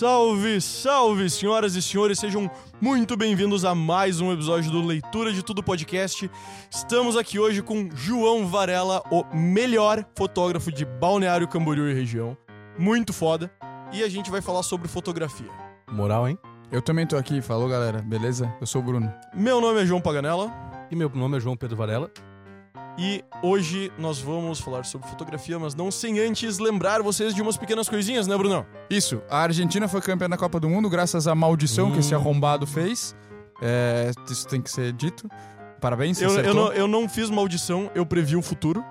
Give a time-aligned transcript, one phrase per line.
[0.00, 2.50] Salve, salve, senhoras e senhores, sejam
[2.80, 6.30] muito bem-vindos a mais um episódio do Leitura de Tudo Podcast.
[6.70, 12.34] Estamos aqui hoje com João Varela, o melhor fotógrafo de Balneário Camboriú e região.
[12.78, 13.52] Muito foda.
[13.92, 15.50] E a gente vai falar sobre fotografia.
[15.92, 16.38] Moral, hein?
[16.72, 18.50] Eu também tô aqui, falou galera, beleza?
[18.58, 19.12] Eu sou o Bruno.
[19.34, 20.50] Meu nome é João Paganella
[20.90, 22.10] E meu nome é João Pedro Varela.
[22.98, 27.56] E hoje nós vamos falar sobre fotografia, mas não sem antes lembrar vocês de umas
[27.56, 28.66] pequenas coisinhas, né, Brunão?
[28.88, 32.66] Isso, a Argentina foi campeã da Copa do Mundo graças à maldição que esse arrombado
[32.66, 33.16] fez.
[33.62, 35.28] É, isso tem que ser dito.
[35.80, 38.84] Parabéns, Eu, eu, não, eu não fiz maldição, eu previ o futuro.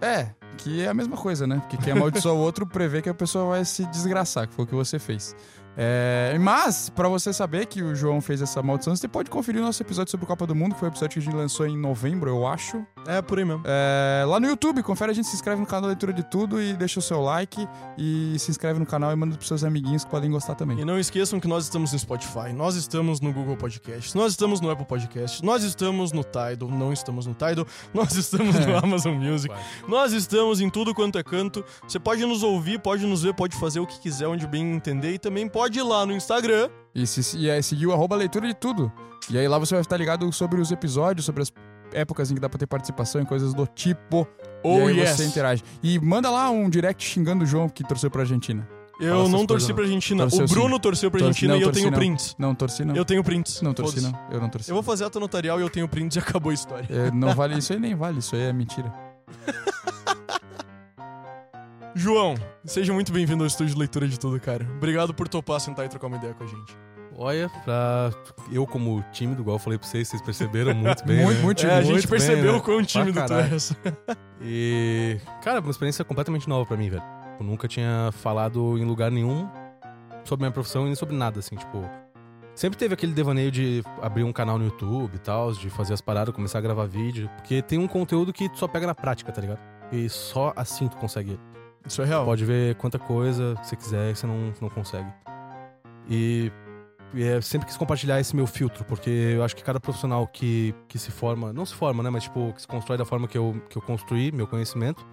[0.00, 1.58] É, que é a mesma coisa, né?
[1.60, 4.68] Porque quem amaldiçoa o outro prevê que a pessoa vai se desgraçar, que foi o
[4.68, 5.34] que você fez.
[5.76, 9.64] É, mas, pra você saber que o João fez essa maldição, você pode conferir o
[9.64, 11.76] nosso episódio sobre Copa do Mundo, que foi o episódio que a gente lançou em
[11.76, 12.84] novembro, eu acho.
[13.06, 13.62] É, por aí mesmo.
[13.64, 16.74] É, lá no YouTube, confere a gente, se inscreve no canal Leitura de Tudo e
[16.74, 20.10] deixa o seu like e se inscreve no canal e manda pros seus amiguinhos que
[20.10, 20.80] podem gostar também.
[20.80, 24.60] E não esqueçam que nós estamos no Spotify, nós estamos no Google Podcast, nós estamos
[24.60, 29.14] no Apple Podcast, nós estamos no Tidal, não estamos no Tidal, nós estamos no Amazon
[29.14, 29.54] Music,
[29.88, 31.64] nós estamos em tudo quanto é canto.
[31.86, 35.14] Você pode nos ouvir, pode nos ver, pode fazer o que quiser, onde bem entender,
[35.14, 36.68] e também pode ir lá no Instagram.
[36.94, 38.92] E, se, e aí, seguir o arroba leitura de tudo.
[39.30, 41.52] E aí lá você vai estar ligado sobre os episódios, sobre as
[41.92, 44.26] épocas em que dá pra ter participação e coisas do tipo.
[44.62, 45.10] Oh, e aí yes.
[45.10, 45.62] você interage.
[45.82, 48.68] E manda lá um direct xingando o João que torceu pra Argentina.
[49.00, 50.80] Eu não torci coisas, pra Argentina, Torceu o Bruno sim.
[50.80, 51.98] torceu pra Argentina não, e eu tenho não.
[51.98, 52.36] prints.
[52.38, 52.94] Não torci não.
[52.94, 53.60] Eu tenho prints.
[53.60, 54.12] Não torci não.
[54.30, 54.70] Eu não torci.
[54.70, 56.86] Eu vou fazer ato notarial e eu tenho prints e acabou a história.
[56.88, 58.92] É, não vale isso aí nem vale, isso aí é mentira.
[61.94, 64.66] João, seja muito bem-vindo ao estúdio de leitura de tudo, cara.
[64.76, 66.76] Obrigado por topar sentar e trocar uma ideia com a gente.
[67.14, 68.10] Olha, pra
[68.50, 71.20] eu como tímido, igual eu falei pra vocês, vocês perceberam muito bem.
[71.24, 71.42] Muito, né?
[71.44, 72.58] muito É, a gente bem, percebeu né?
[72.58, 73.52] o quão tímido Pra tu caralho.
[73.54, 73.76] és.
[74.44, 77.02] E, cara, uma experiência completamente nova pra mim, velho.
[77.38, 79.48] Eu nunca tinha falado em lugar nenhum
[80.24, 81.88] sobre minha profissão e nem sobre nada, assim, tipo.
[82.54, 86.00] Sempre teve aquele devaneio de abrir um canal no YouTube e tal, de fazer as
[86.00, 87.30] paradas, começar a gravar vídeo.
[87.36, 89.60] Porque tem um conteúdo que tu só pega na prática, tá ligado?
[89.92, 91.38] E só assim tu consegue
[91.86, 92.24] Isso é real.
[92.24, 95.12] Pode ver quanta coisa você quiser e você não, não consegue.
[96.08, 96.50] E,
[97.14, 100.74] e é, sempre quis compartilhar esse meu filtro, porque eu acho que cada profissional que,
[100.88, 102.10] que se forma, não se forma, né?
[102.10, 105.06] Mas tipo, que se constrói da forma que eu, que eu construí, meu conhecimento,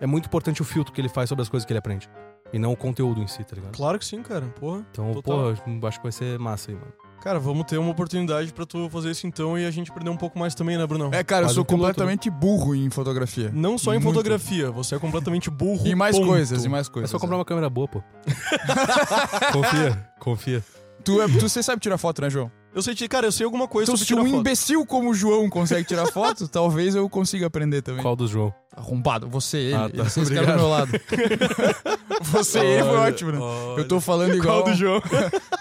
[0.00, 2.08] é muito importante o filtro que ele faz sobre as coisas que ele aprende.
[2.52, 3.76] E não o conteúdo em si, tá ligado?
[3.76, 4.46] Claro que sim, cara.
[4.60, 4.86] Porra.
[4.90, 5.54] Então, Total.
[5.56, 6.92] pô, acho que vai ser massa aí, mano.
[7.22, 10.16] Cara, vamos ter uma oportunidade pra tu fazer isso então e a gente perder um
[10.16, 11.10] pouco mais também, né, Brunão?
[11.12, 13.50] É, cara, eu sou um piloto, completamente burro em fotografia.
[13.52, 14.04] Não só em Muito.
[14.14, 15.86] fotografia, você é completamente burro.
[15.86, 16.28] E mais ponto.
[16.28, 17.10] coisas, e mais É coisas.
[17.10, 18.02] só comprar uma câmera boa, pô.
[19.52, 20.64] confia, confia.
[21.04, 22.50] Tu, é, tu você sabe tirar foto, né, João?
[22.74, 24.40] Eu sei, cara, eu sei alguma coisa Então, sobre se um tirar foto.
[24.40, 28.02] imbecil como o João consegue tirar foto, talvez eu consiga aprender também.
[28.02, 28.52] Qual dos João?
[28.76, 29.74] Arrombado, você, ele.
[29.74, 30.04] Ah, tá.
[30.04, 30.92] Vocês ficaram do meu lado.
[32.20, 33.38] você, ele foi ótimo, né?
[33.38, 33.80] olha.
[33.80, 34.62] Eu tô falando igual.
[34.62, 35.00] Qual do João?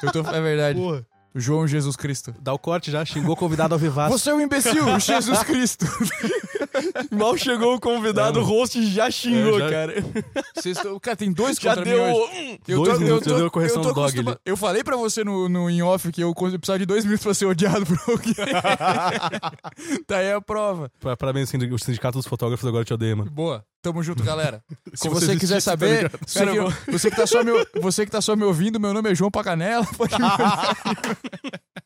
[0.03, 0.79] Eu tô, é verdade.
[0.79, 1.05] Porra.
[1.35, 2.33] João Jesus Cristo.
[2.39, 4.17] Dá o corte já, xingou convidado ao vivaço.
[4.17, 5.85] Você é um imbecil, Jesus Cristo.
[7.11, 9.93] Mal chegou o convidado, o host já xingou, É, já- cara.
[10.55, 12.05] Vocês estão- Cara, tem dois Já contra deu.
[12.05, 14.09] mim Eu Dois tô, eu minutos, tô, já deu a correção eu tô do dog
[14.09, 14.39] acostuma-.
[14.45, 17.33] Eu falei pra você no, no in off que eu precisava de dois minutos pra
[17.33, 18.33] ser odiado por alguém.
[20.07, 20.91] tá aí a prova.
[20.99, 23.29] Pa- Parabéns, sindic- o sindicato dos fotógrafos agora te odeia, mano.
[23.31, 23.63] Boa.
[23.81, 24.63] Tamo junto, galera.
[24.95, 26.19] Se você se quiser tá saber, ligado?
[26.25, 28.91] você, que, eu você, que tá só me, você que tá só me ouvindo, meu
[28.93, 29.85] nome é João Pacanela.
[29.95, 31.81] Pode me.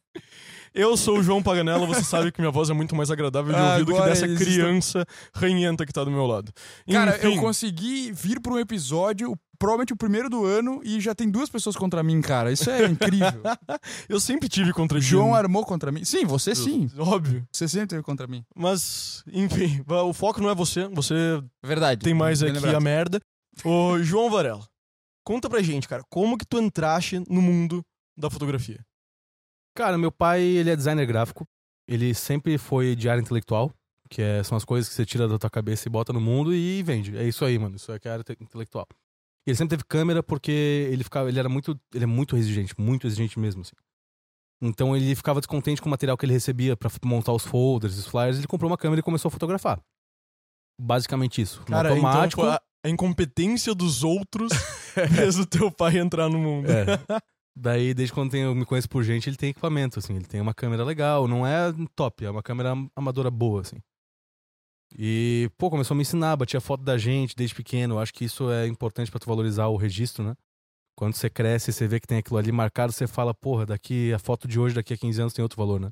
[0.73, 3.59] Eu sou o João Paganella, você sabe que minha voz é muito mais agradável de
[3.59, 6.51] Ah, ouvir do que dessa existe- criança ranhenta que tá do meu lado.
[6.91, 11.13] Cara, Enfim, eu consegui vir pra um episódio, provavelmente o primeiro do ano, e já
[11.15, 12.51] tem duas pessoas contra mim, cara.
[12.51, 13.41] Isso é incrível.
[14.07, 15.33] eu sempre tive contra João Jim.
[15.35, 16.03] armou contra mim.
[16.05, 16.89] Sim, você sim.
[16.97, 17.45] Óbvio.
[17.51, 18.43] Você sempre teve contra mim.
[18.55, 20.87] Mas, enfim, o foco não é você.
[20.89, 21.13] Você
[21.63, 22.01] Verdade.
[22.03, 22.75] tem mais aqui lembrado.
[22.75, 23.19] a merda.
[23.65, 24.65] Ô, João Varela,
[25.25, 27.83] conta pra gente, cara, como que tu entraste no mundo
[28.17, 28.79] da fotografia?
[29.79, 31.47] Cara, meu pai, ele é designer gráfico.
[31.87, 33.73] Ele sempre foi de área intelectual,
[34.09, 36.53] que é- são as coisas que você tira da tua cabeça e bota no mundo
[36.53, 37.17] e vende.
[37.17, 37.77] É isso aí, mano.
[37.77, 38.85] Isso é que é a área te- intelectual.
[39.47, 40.51] E ele sempre teve câmera porque
[40.91, 43.71] ele ficava, ele era muito, ele é muito exigente, muito exigente mesmo, assim.
[44.61, 48.05] Então ele ficava descontente com o material que ele recebia pra montar os folders, os
[48.05, 49.79] flyers, ele comprou uma câmera e começou a fotografar.
[50.77, 51.63] Basicamente isso.
[51.63, 52.41] Cara, automático.
[52.41, 54.51] então a, a incompetência dos outros
[55.15, 56.67] fez o teu pai entrar no mundo.
[56.69, 56.83] É.
[57.61, 60.15] Daí, desde quando tem- eu me conheço por gente, ele tem equipamento, assim.
[60.15, 63.77] Ele tem uma câmera legal, não é top, é uma câmera amadora boa, assim.
[64.97, 67.95] E, pô, começou a me ensinar, batia foto da gente desde pequeno.
[67.95, 70.35] Eu acho que isso é importante pra tu valorizar o registro, né?
[70.95, 74.19] Quando você cresce, você vê que tem aquilo ali marcado, você fala, porra, daqui a
[74.19, 75.91] foto de hoje, daqui a 15 anos tem outro valor, né?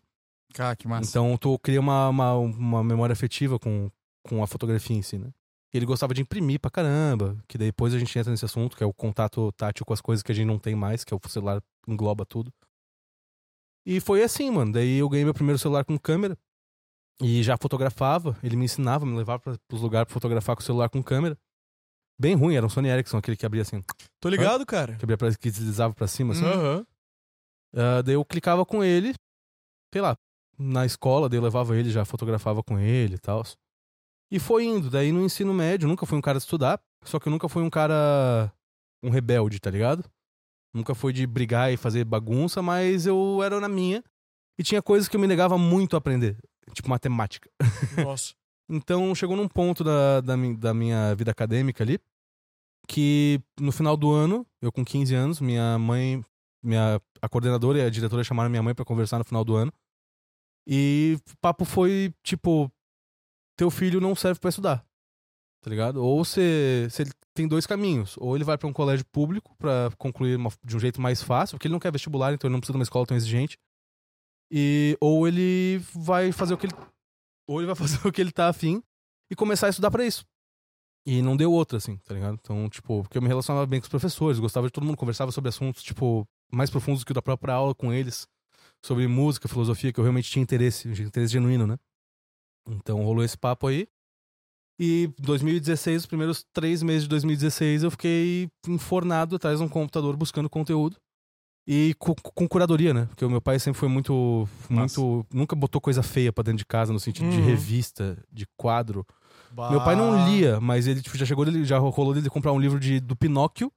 [0.53, 1.09] Cara, que massa.
[1.09, 3.89] Então, tu cria uma, uma, uma memória afetiva com,
[4.23, 5.29] com a fotografia em si, né?
[5.73, 8.85] Ele gostava de imprimir pra caramba, que depois a gente entra nesse assunto, que é
[8.85, 11.29] o contato tátil com as coisas que a gente não tem mais, que é o
[11.29, 12.51] celular engloba tudo.
[13.85, 14.71] E foi assim, mano.
[14.71, 16.37] Daí eu ganhei meu primeiro celular com câmera
[17.21, 18.37] e já fotografava.
[18.43, 21.37] Ele me ensinava, me levava pra, pros lugares pra fotografar com o celular com câmera.
[22.19, 23.83] Bem ruim, era um Sony Ericsson, aquele que abria assim,
[24.19, 24.95] Tô ligado, cara.
[24.95, 26.45] que abria pra, que deslizava pra cima, assim.
[26.45, 26.85] Aham.
[27.75, 29.13] Ah, daí eu clicava com ele,
[29.93, 30.17] sei lá,
[30.57, 33.43] na escola, daí eu levava ele, já fotografava com ele e tal.
[34.31, 34.89] E foi indo.
[34.89, 37.63] Daí no ensino médio, nunca fui um cara de estudar, só que eu nunca fui
[37.63, 38.51] um cara.
[39.03, 40.03] um rebelde, tá ligado?
[40.73, 44.03] Nunca fui de brigar e fazer bagunça, mas eu era na minha.
[44.59, 46.37] E tinha coisas que eu me negava muito a aprender,
[46.73, 47.49] tipo matemática.
[48.03, 48.33] Nossa.
[48.69, 51.99] Então chegou num ponto da, da, da minha vida acadêmica ali
[52.87, 56.23] que no final do ano, eu com 15 anos, minha mãe,
[56.63, 59.71] minha, a coordenadora e a diretora chamaram minha mãe pra conversar no final do ano.
[60.65, 62.71] E o papo foi tipo:
[63.57, 64.85] teu filho não serve pra estudar.
[65.61, 65.97] Tá ligado?
[65.97, 68.15] Ou você ele tem dois caminhos.
[68.17, 71.57] Ou ele vai pra um colégio público pra concluir uma- de um jeito mais fácil,
[71.57, 73.57] porque ele não quer vestibular, então ele não precisa de uma escola tão exigente.
[74.51, 76.73] E, ou ele vai fazer o que ele
[77.49, 78.81] ou ele vai fazer o que ele tá afim
[79.31, 80.25] e começar a estudar pra isso.
[81.05, 82.37] E não deu outra, assim, tá ligado?
[82.41, 85.31] Então, tipo, porque eu me relacionava bem com os professores, gostava de todo mundo, conversava
[85.31, 88.27] sobre assuntos, tipo, mais profundos que o da própria aula com eles,
[88.85, 91.77] sobre música, filosofia, que eu realmente tinha interesse, interesse genuíno, né?
[92.67, 93.87] Então rolou esse papo aí.
[94.79, 100.15] E 2016, os primeiros três meses de 2016, eu fiquei enfornado atrás de um computador
[100.15, 100.97] buscando conteúdo.
[101.69, 103.05] E com, com curadoria, né?
[103.07, 104.47] Porque o meu pai sempre foi muito.
[104.69, 107.45] muito nunca botou coisa feia pra dentro de casa, no sentido de Uhum.
[107.45, 109.05] revista, de quadro.
[109.71, 112.59] Meu pai não lia, mas ele tipo, já chegou dele, já rolou dele comprar um
[112.59, 113.71] livro de, do Pinóquio.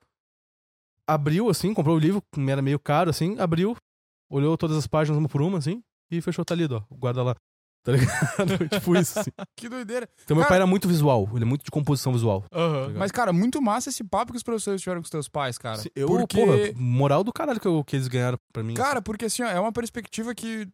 [1.07, 3.77] Abriu, assim, comprou o livro, que era meio caro, assim, abriu,
[4.31, 6.95] olhou todas as páginas uma por uma, assim, e fechou, tá lido, ó.
[6.95, 7.35] Guarda lá.
[7.83, 8.69] Tá ligado?
[8.69, 9.31] tipo isso, assim.
[9.57, 10.09] Que doideira.
[10.25, 12.45] Então meu Cara- pai era muito visual, ele é muito de composição visual.
[12.53, 12.93] Aham.
[12.97, 15.79] Mas, cara, muito massa esse papo que os professores tiveram com os teus pais, cara.
[15.79, 16.39] Se- Eu, porque...
[16.45, 18.75] porra, moral do caralho que, eu- que eles ganharam pra mim.
[18.75, 20.69] Cara, porque assim, ó, é uma perspectiva que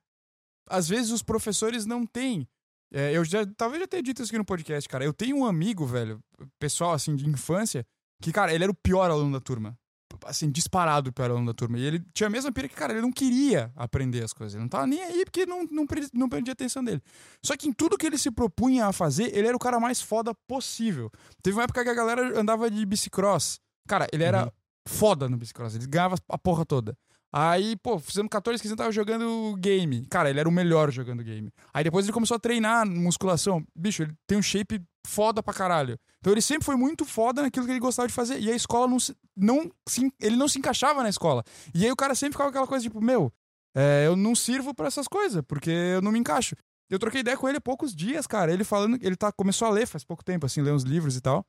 [0.68, 2.46] às vezes os professores não têm.
[2.92, 5.04] É, eu já, talvez já tenha dito isso aqui no podcast, cara.
[5.04, 6.20] Eu tenho um amigo, velho,
[6.58, 7.84] pessoal assim, de infância,
[8.22, 9.76] que, cara, ele era o pior aluno da turma.
[10.24, 11.78] Assim, disparado pior aluno da turma.
[11.78, 14.54] E ele tinha a mesma pira que, cara, ele não queria aprender as coisas.
[14.54, 17.02] Ele não tava nem aí porque não, não, não prendia atenção dele.
[17.44, 20.00] Só que em tudo que ele se propunha a fazer, ele era o cara mais
[20.00, 21.10] foda possível.
[21.42, 23.58] Teve uma época que a galera andava de bicicross.
[23.88, 24.50] Cara, ele era Uhum.
[24.88, 25.74] foda no bicicross.
[25.74, 26.96] Ele ganhava a porra toda.
[27.32, 30.06] Aí, pô, fizemos 14, 15 anos, tava jogando game.
[30.06, 31.50] Cara, ele era o melhor jogando game.
[31.74, 33.62] Aí depois ele começou a treinar musculação.
[33.76, 35.98] Bicho, ele tem um shape foda pra caralho.
[36.20, 38.38] Então ele sempre foi muito foda naquilo que ele gostava de fazer.
[38.40, 41.44] E a escola não se, não se, ele não se encaixava na escola.
[41.74, 43.32] E aí o cara sempre ficava aquela coisa tipo, meu,
[43.74, 46.56] é, eu não sirvo pra essas coisas, porque eu não me encaixo.
[46.88, 48.52] Eu troquei ideia com ele há poucos dias, cara.
[48.52, 51.20] Ele falando, ele tá, começou a ler faz pouco tempo, assim, ler uns livros e
[51.20, 51.44] tal.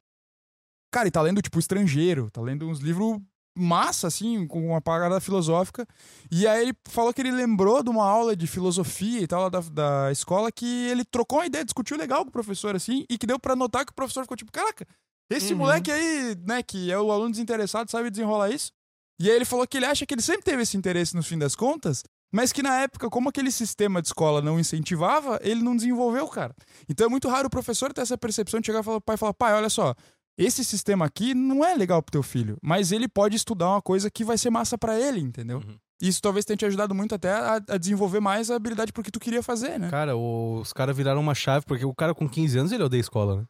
[0.92, 3.20] Cara, e tá lendo, tipo, estrangeiro, tá lendo uns livros
[3.58, 5.86] massa, assim, com uma parada filosófica.
[6.32, 9.60] E aí ele falou que ele lembrou de uma aula de filosofia e tal da,
[9.60, 13.26] da escola que ele trocou uma ideia, discutiu legal com o professor, assim, e que
[13.28, 14.86] deu pra notar que o professor ficou tipo, caraca,
[15.30, 15.60] esse Uhum.
[15.60, 18.72] moleque aí, né, que é o aluno desinteressado, sabe desenrolar isso?
[19.20, 21.38] E aí ele falou que ele acha que ele sempre teve esse interesse no fim
[21.38, 25.76] das contas, mas que na época, como aquele sistema de escola não incentivava, ele não
[25.76, 26.54] desenvolveu, cara.
[26.88, 29.16] Então é muito raro o professor ter essa percepção de chegar e falar pro pai
[29.16, 29.96] e falar, pai, olha só,
[30.38, 34.10] esse sistema aqui não é legal pro teu filho, mas ele pode estudar uma coisa
[34.10, 35.58] que vai ser massa pra ele, entendeu?
[35.58, 35.78] Uhum.
[36.00, 39.12] Isso talvez tenha te ajudado muito até a, a desenvolver mais a habilidade pro que
[39.12, 39.90] tu queria fazer, né?
[39.90, 43.38] Cara, os caras viraram uma chave, porque o cara com 15 anos ele odeia escola,
[43.38, 43.46] né?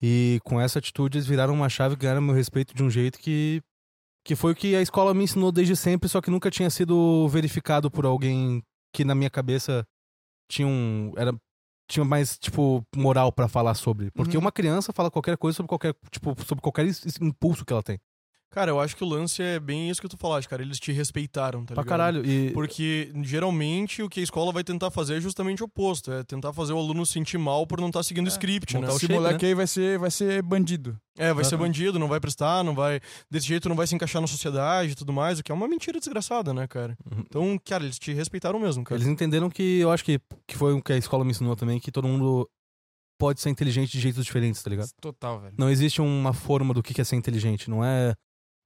[0.00, 3.18] E com essa atitude eles viraram uma chave e ganharam meu respeito de um jeito
[3.18, 3.60] que.
[4.24, 7.26] Que foi o que a escola me ensinou desde sempre, só que nunca tinha sido
[7.28, 8.62] verificado por alguém
[8.92, 9.84] que na minha cabeça
[10.50, 11.12] tinha um.
[11.16, 11.32] Era,
[11.88, 14.10] tinha mais, tipo, moral pra falar sobre.
[14.12, 14.42] Porque Uhum.
[14.42, 16.86] uma criança fala qualquer coisa sobre qualquer, tipo, sobre qualquer
[17.20, 17.98] impulso que ela tem.
[18.50, 20.62] Cara, eu acho que o lance é bem isso que tu falaste, cara.
[20.62, 21.88] Eles te respeitaram, tá pra ligado?
[21.88, 22.26] caralho.
[22.26, 26.10] E, Porque geralmente o que a escola vai tentar fazer é justamente o oposto.
[26.10, 28.88] É tentar fazer o aluno se sentir mal por não estar seguindo o script, né?
[28.88, 30.98] Esse shape, moleque aí vai ser, vai ser bandido.
[31.18, 31.64] É, vai ser Aham.
[31.64, 33.00] bandido, não vai prestar, não vai.
[33.30, 35.68] Desse jeito não vai se encaixar na sociedade e tudo mais, o que é uma
[35.68, 36.96] mentira desgraçada, né, cara?
[37.04, 37.24] Uhum.
[37.26, 38.98] Então, cara, eles te respeitaram mesmo, cara.
[38.98, 41.78] Eles entenderam que eu acho que, que foi o que a escola me ensinou também,
[41.78, 42.48] que todo mundo
[43.18, 44.88] pode ser inteligente de jeitos diferentes, tá ligado?
[45.00, 45.54] Total, velho.
[45.58, 47.68] Não existe uma forma do que que é ser inteligente.
[47.68, 48.14] Não é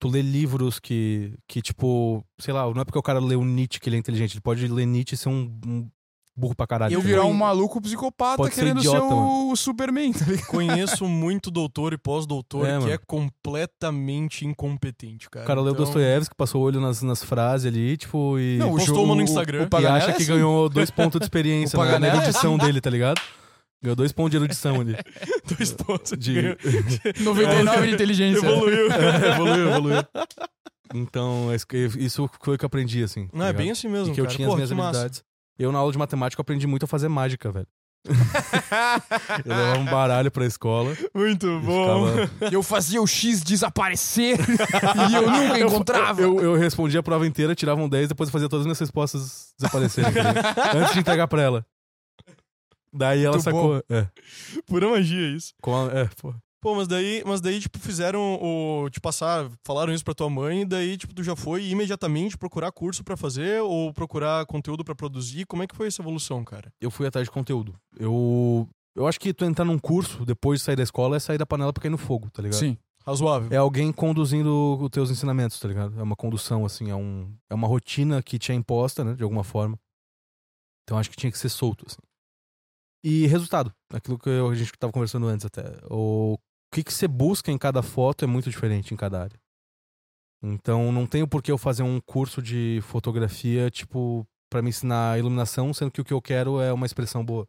[0.03, 3.79] tu ler livros que, que, tipo, sei lá, não é porque o cara leu Nietzsche
[3.79, 4.35] que ele é inteligente.
[4.35, 5.89] Ele pode ler Nietzsche e ser um, um
[6.37, 6.93] burro pra caralho.
[6.93, 10.25] Eu tá virar um maluco psicopata Pode ser querendo idiota, ser o, o Superman, tá?
[10.49, 12.91] Conheço muito doutor e pós-doutor É, que mano.
[12.91, 15.45] é completamente incompetente, cara.
[15.45, 18.73] O cara leu Então, Dostoiévski, passou o olho nas, nas frases ali, tipo, e, Não,
[18.73, 19.61] o postou uma no o- Instagram.
[19.61, 20.33] o e Paganella acha é que assim.
[20.33, 23.21] ganhou dois pontos de experiência O na, na é edição dele, tá ligado?
[23.83, 24.97] Ganhou dois pontos de erudição ali.
[25.59, 26.17] Dois pontos.
[26.17, 26.35] De...
[26.35, 26.57] Ganhou-
[27.21, 28.47] 99 de inteligência.
[28.47, 28.87] Evoluiu.
[29.33, 30.05] evoluiu, evoluiu.
[30.95, 31.57] Então, é
[31.99, 33.29] isso foi o que eu aprendi, assim.
[33.33, 34.37] Não, é bem assim mesmo, E que eu cara.
[34.37, 34.99] tinha Porra, as minhas massa.
[35.01, 35.25] habilidades.
[35.59, 37.67] Eu, na aula de matemática, eu aprendi muito a fazer mágica, velho.
[39.45, 40.97] eu levava um baralho pra escola.
[41.15, 42.07] Muito e bom.
[42.07, 44.39] ficava- Eu fazia o X desaparecer
[45.11, 46.21] e eu nunca encontrava.
[46.21, 48.79] Eu, eu respondia a prova inteira, tirava um 10, depois eu fazia todas as minhas
[48.81, 50.13] respostas desaparecerem.
[50.13, 51.67] tá antes de entregar pra ela.
[52.93, 53.83] Daí ela Muito sacou.
[53.89, 54.09] É,
[54.67, 55.55] Pura magia isso.
[55.63, 56.35] com a- é, pô.
[56.61, 58.89] Pô, mas daí, mas daí, tipo, fizeram o.
[58.89, 62.71] Te passar, falaram isso pra tua mãe, e daí, tipo, tu já foi imediatamente procurar
[62.71, 65.45] curso pra fazer ou procurar conteúdo pra produzir?
[65.47, 66.73] Como é que foi essa evolução, cara?
[66.81, 67.75] Eu fui atrás de conteúdo.
[67.99, 68.69] Eu.
[68.95, 71.47] Eu acho que tu entrar num curso depois de sair da escola é sair da
[71.47, 72.59] panela pra cair no fogo, tá ligado?
[72.61, 72.77] Sim.
[73.05, 73.49] Razoável.
[73.51, 75.99] É alguém conduzindo os teus ensinamentos, tá ligado?
[75.99, 79.23] É uma condução, assim, é, um, é uma rotina que te é imposta, né, de
[79.25, 79.77] alguma forma.
[80.85, 81.99] Então acho que tinha que ser solto, assim.
[83.05, 85.63] E resultado, aquilo que a gente tava conversando antes até.
[85.91, 86.39] O
[86.73, 89.41] que, que você busca em cada foto é muito diferente em cada área.
[90.43, 95.19] Então não tenho por que eu fazer um curso de fotografia, tipo, pra me ensinar
[95.19, 97.47] iluminação, sendo que o que eu quero é uma expressão boa.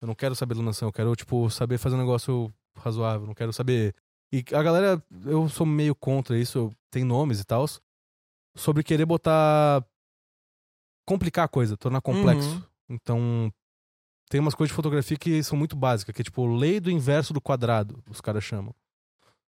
[0.00, 3.52] Eu não quero saber iluminação, eu quero, tipo, saber fazer um negócio razoável, não quero
[3.52, 3.94] saber
[4.32, 7.64] e a galera, eu sou meio contra isso, tem nomes e tal,
[8.54, 9.82] sobre querer botar.
[11.06, 12.56] complicar a coisa, tornar complexo.
[12.56, 12.62] Uhum.
[12.90, 13.52] Então,
[14.28, 17.32] tem umas coisas de fotografia que são muito básicas, que é tipo lei do inverso
[17.32, 18.74] do quadrado, os caras chamam.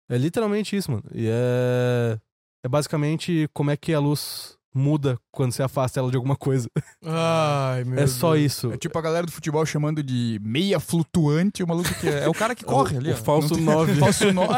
[0.09, 1.03] É literalmente isso, mano.
[1.13, 2.19] E é.
[2.63, 6.67] É basicamente como é que a luz muda quando você afasta ela de alguma coisa.
[7.03, 8.45] Ai, meu é só Deus.
[8.51, 8.71] isso.
[8.71, 12.27] É tipo a galera do futebol chamando de meia flutuante, o maluco que é, é
[12.29, 13.09] o cara que corre O- ali.
[13.11, 13.17] o ó.
[13.17, 13.95] falso Não tem- nove.
[13.99, 14.53] falso 9.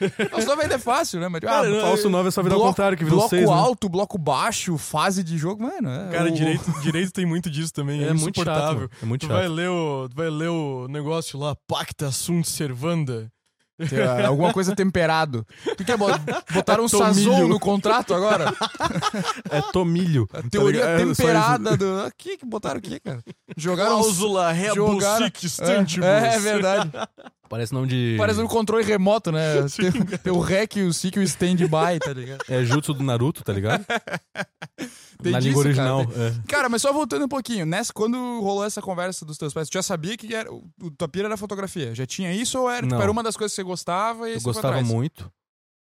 [0.00, 0.28] É.
[0.28, 1.28] Falso 9 ainda é fácil, né?
[1.28, 3.30] Mas, ah, Cara, O falso 9 é só virar bloco- ao contrário, que virou bloco
[3.36, 3.48] 6.
[3.48, 3.54] Né?
[3.54, 5.88] alto, bloco baixo, fase de jogo, mano.
[5.88, 8.02] É, Cara, o- direito, direito tem muito disso também.
[8.04, 8.48] É, É muito chato.
[8.48, 8.74] insuportável.
[8.82, 8.90] mano.
[9.02, 9.36] É muito Tu chato.
[9.38, 13.30] vai, ler o, tu vai ler o negócio lá, Pacta sunt servanda.
[13.78, 15.46] Ah, alguma coisa temperado.
[15.76, 16.06] Tu quer bo-
[16.52, 17.14] botar um Tomilho.
[17.32, 18.52] sazon no contrato agora?
[19.50, 20.28] É tomilho.
[20.32, 21.00] A teoria Tá ligado?
[21.02, 21.22] É só isso.
[21.22, 22.00] temperada do.
[22.00, 23.20] Aqui, que botaram aqui, cara?
[23.56, 23.90] Jogaram.
[24.00, 26.06] Cláusula rebus jogaram- sic stantibus.
[26.08, 26.90] É, é verdade.
[27.48, 28.14] Parece nome de.
[28.18, 29.62] Parece um controle remoto, né?
[29.76, 32.44] Tem, tem o REC, o SIC e o stand-by, tá ligado?
[32.48, 33.84] É jutsu do Naruto, tá ligado?
[35.22, 36.06] Tem Na disso, língua original.
[36.06, 36.26] cara.
[36.26, 36.34] é.
[36.48, 39.74] Cara, mas só voltando um pouquinho, nessa, quando rolou essa conversa dos teus pais, tu
[39.74, 40.62] já sabia que era, o,
[40.96, 41.94] tua pira era fotografia?
[41.94, 44.40] Já tinha isso ou era, tipo, era uma das coisas que você gostava e Eu
[44.42, 45.30] gostava muito.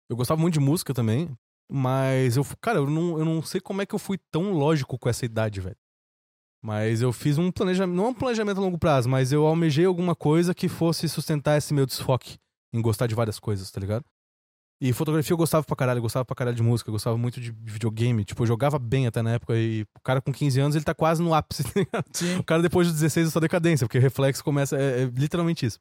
[0.10, 1.30] Eu gostava muito de música também.
[1.72, 4.98] Mas eu, cara, eu não, eu não sei como é que eu fui tão lógico
[5.00, 5.76] com essa idade, velho.
[6.66, 10.16] Mas eu fiz um planejamento, não um planejamento a longo prazo, mas eu almejei alguma
[10.16, 12.38] coisa que fosse sustentar esse meu desfoque
[12.74, 14.04] em gostar de várias coisas, tá ligado?
[14.82, 17.40] E fotografia eu gostava pra caralho, eu gostava pra caralho de música, eu gostava muito
[17.40, 18.26] de videogame.
[18.26, 20.94] Tipo, eu jogava bem até na época e o cara com 15 anos ele tá
[20.96, 22.04] quase no ápice, tá.
[22.40, 24.76] O cara depois dos 16 é só decadência, porque reflexo começa.
[24.76, 25.80] É, é literalmente isso.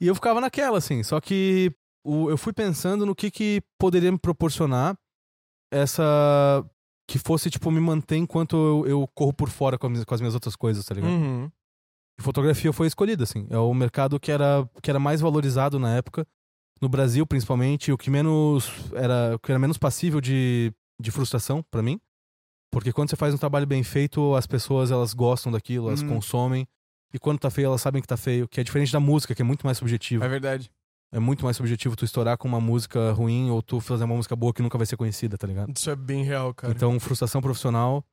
[0.00, 1.02] E eu ficava naquela, assim.
[1.02, 1.72] Só que
[2.04, 4.98] o- eu fui pensando no que, que poderia me proporcionar
[5.72, 6.62] essa.
[7.08, 10.14] Que fosse, tipo, me manter enquanto eu, eu corro por fora com as, minhas, com
[10.14, 11.10] as minhas outras coisas, tá ligado?
[11.12, 11.50] Uhum.
[12.18, 13.46] E fotografia foi escolhida, assim.
[13.50, 16.26] É o mercado que era, que era mais valorizado na época,
[16.80, 21.62] no Brasil principalmente, o que menos era, o que era menos passível de, de frustração
[21.70, 22.00] pra mim.
[22.72, 26.08] Porque quando você faz um trabalho bem feito, as pessoas elas gostam daquilo, elas Hum.
[26.08, 26.66] consomem.
[27.14, 29.40] E quando tá feio, elas sabem que tá feio, que é diferente da música, que
[29.40, 30.24] é muito mais subjetivo.
[30.24, 30.70] É verdade.
[31.12, 34.34] É muito mais subjetivo tu estourar com uma música ruim ou tu fazer uma música
[34.34, 35.72] boa que nunca vai ser conhecida, tá ligado?
[35.74, 36.72] Isso é bem real, cara.
[36.72, 38.04] Então, frustração profissional,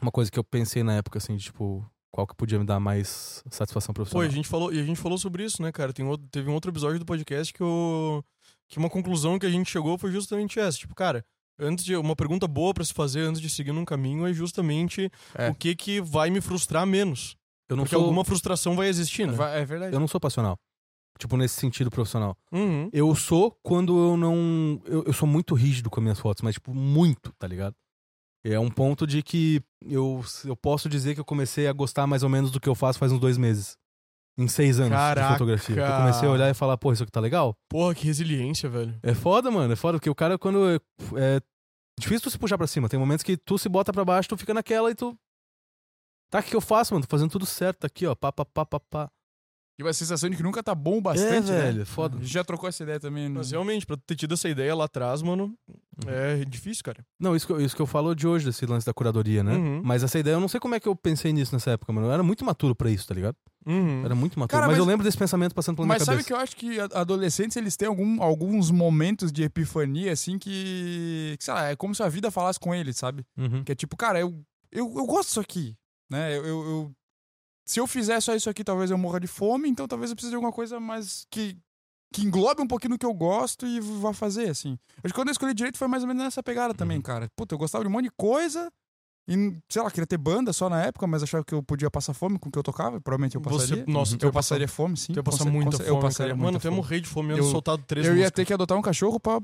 [0.00, 2.80] uma coisa que eu pensei na época, assim, de, tipo, qual que podia me dar
[2.80, 4.26] mais satisfação Pô, e profissional.
[4.28, 5.92] a gente falou, e a gente falou sobre isso, né, cara?
[5.92, 8.24] Tem outro, teve um outro episódio do podcast que, o,
[8.68, 10.78] que uma conclusão que a gente chegou foi justamente essa.
[10.78, 11.22] Tipo, cara,
[11.58, 15.10] antes de uma pergunta boa pra se fazer antes de seguir num caminho é justamente
[15.34, 15.50] É.
[15.50, 17.36] o que que vai me frustrar menos.
[17.68, 19.34] eu não Porque sou, alguma frustração vai existir, né?
[19.60, 19.94] É verdade.
[19.94, 20.58] eu não sou passional.
[21.18, 22.36] Tipo, nesse sentido profissional.
[22.50, 22.88] Uhum.
[22.92, 24.80] Eu sou quando eu não.
[24.84, 27.76] Eu, eu sou muito rígido com as minhas fotos, mas, tipo, muito, tá ligado?
[28.44, 32.24] É um ponto de que eu, eu posso dizer que eu comecei a gostar mais
[32.24, 33.76] ou menos do que eu faço faz uns dois meses.
[34.36, 35.26] Em seis anos Caraca!
[35.26, 35.76] de fotografia.
[35.76, 37.54] Eu comecei a olhar e falar, pô, isso aqui tá legal?
[37.68, 38.98] Porra, que resiliência, velho.
[39.02, 39.72] É foda, mano.
[39.72, 40.70] É foda, porque o cara, quando.
[40.70, 40.76] É,
[41.16, 41.40] é
[42.00, 42.88] difícil tu se puxar pra cima.
[42.88, 45.16] Tem momentos que tu se bota pra baixo, tu fica naquela e tu.
[46.30, 47.04] Tá, o que que eu faço, mano?
[47.06, 48.14] Tô fazendo tudo certo tá aqui, ó.
[48.14, 49.10] Pá, pá, pá, pá, pá.
[49.78, 51.62] E uma sensação de que nunca tá bom o bastante, É, né?
[51.72, 52.16] velho, foda.
[52.18, 53.28] A gente já trocou essa ideia também.
[53.28, 55.54] no- Mas realmente, pra ter tido essa ideia lá atrás, mano,
[56.06, 57.04] é difícil, cara.
[57.18, 59.54] Não, isso que, eu- isso que eu falo de hoje, desse lance da curadoria, né?
[59.54, 59.80] Uhum.
[59.82, 62.06] Mas essa ideia, eu não sei como é que eu pensei nisso nessa época, mano.
[62.06, 63.34] Eu era muito maturo pra isso, tá ligado?
[63.66, 64.04] Uhum.
[64.04, 64.58] Era muito maturo.
[64.60, 66.26] Cara, mas, mas- eu lembro desse pensamento passando pela minha Mas sabe cabeça.
[66.28, 71.34] que eu acho que a- adolescentes eles têm algum- alguns momentos de epifania, assim, que,
[71.38, 73.24] que, sei lá, é como se a vida falasse com eles, sabe?
[73.38, 73.64] Uhum.
[73.64, 74.34] Que é tipo, cara, eu,
[74.70, 75.74] eu, eu gosto disso aqui,
[76.10, 76.36] né?
[76.36, 76.92] Eu, eu, eu-
[77.72, 80.30] se eu fizer só isso aqui, talvez eu morra de fome, então talvez eu precise
[80.30, 81.56] de alguma coisa mais que,
[82.12, 84.78] que englobe um pouquinho do que eu gosto e vá fazer, assim.
[85.02, 87.02] Acho que quando eu escolhi direito foi mais ou menos nessa pegada também, Uhum.
[87.02, 87.28] cara.
[87.36, 88.70] Puta, eu gostava de um monte de coisa
[89.28, 92.12] e, sei lá, queria ter banda só na época, mas achava que eu podia passar
[92.12, 93.84] fome com o que eu tocava, provavelmente eu passaria.
[93.84, 95.12] Você, nossa, eu ia passar, passaria fome, sim.
[95.12, 97.08] tu ia com passar cer- com muita fome, Eu passaria Mano, tu ia morrer de
[97.08, 98.32] fome, eu Eu- soltado três Eu ia músicas.
[98.36, 99.40] ter que adotar um cachorro pra.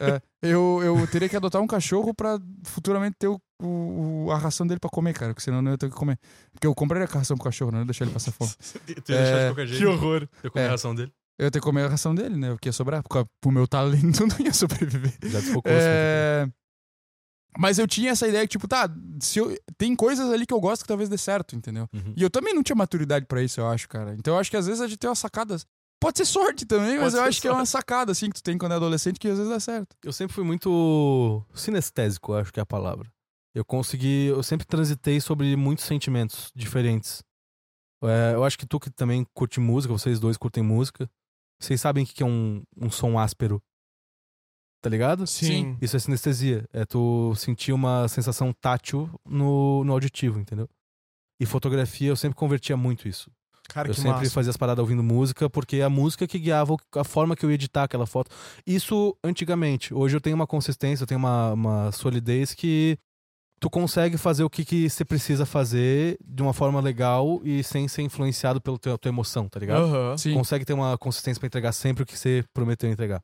[0.00, 4.66] É, eu, eu teria que adotar um cachorro pra futuramente ter o, o- a ração
[4.66, 6.18] dele pra comer, cara, porque senão eu não ia ter o que comer.
[6.52, 8.50] Porque eu compraria a ração pro cachorro, não ia deixar ele passar fome.
[8.86, 10.28] Tu ia deixar É, de qualquer Que horror.
[10.44, 10.68] Ia comer É.
[10.68, 11.12] a ração dele.
[11.38, 12.50] Eu ia ter que comer a ração dele, né?
[12.50, 13.02] Porque ia sobrar.
[13.02, 15.12] Porque pro meu talento não ia sobreviver.
[15.22, 16.48] Já desfocou assim, É...
[17.58, 18.88] Mas eu tinha essa ideia que, tipo, tá,
[19.20, 19.56] se eu...
[19.76, 21.88] tem coisas ali que eu gosto que talvez dê certo, entendeu?
[21.92, 22.14] Uhum.
[22.16, 24.14] E eu também não tinha maturidade pra isso, eu acho, cara.
[24.14, 25.66] Então eu acho que às vezes a gente tem umas sacadas.
[26.00, 28.42] Pode ser sorte também, mas Pode eu acho que é uma sacada, assim, que tu
[28.42, 29.94] tem quando é adolescente que às vezes dá certo.
[30.02, 33.12] Eu sempre fui muito sinestésico, acho que é a palavra.
[33.54, 37.22] Eu consegui, eu sempre transitei sobre muitos sentimentos diferentes.
[38.02, 41.10] É, eu acho que tu que também curte música, vocês dois curtem música,
[41.60, 43.62] vocês sabem o que que é um, um som áspero.
[44.80, 45.26] Tá ligado?
[45.26, 45.76] Sim.
[45.82, 46.66] Isso é sinestesia.
[46.72, 50.66] É tu sentir uma sensação tátil no, no auditivo, entendeu?
[51.38, 53.30] E fotografia, eu sempre convertia muito isso.
[53.72, 54.30] Cara, eu que sempre massa.
[54.30, 57.54] fazia as paradas ouvindo música, porque a música que guiava a forma que eu ia
[57.54, 58.30] editar aquela foto.
[58.66, 59.94] Isso antigamente.
[59.94, 62.98] Hoje eu tenho uma consistência, eu tenho uma, uma solidez que
[63.60, 67.86] tu consegue fazer o que, que você precisa fazer de uma forma legal e sem
[67.86, 69.84] ser influenciado pela tua, tua emoção, tá ligado?
[69.84, 70.18] Aham.
[70.18, 70.34] Sim.
[70.34, 73.22] Consegue ter uma consistência pra entregar sempre o que você prometeu entregar.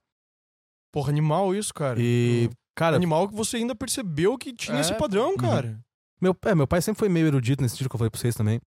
[0.92, 1.98] Porra, animal isso, cara.
[2.00, 5.78] E, cara, Animal que você ainda percebeu que tinha É, esse padrão, cara.
[6.20, 8.34] Meu, é, meu pai sempre foi meio erudito nesse sentido que eu falei pra vocês
[8.34, 8.60] também.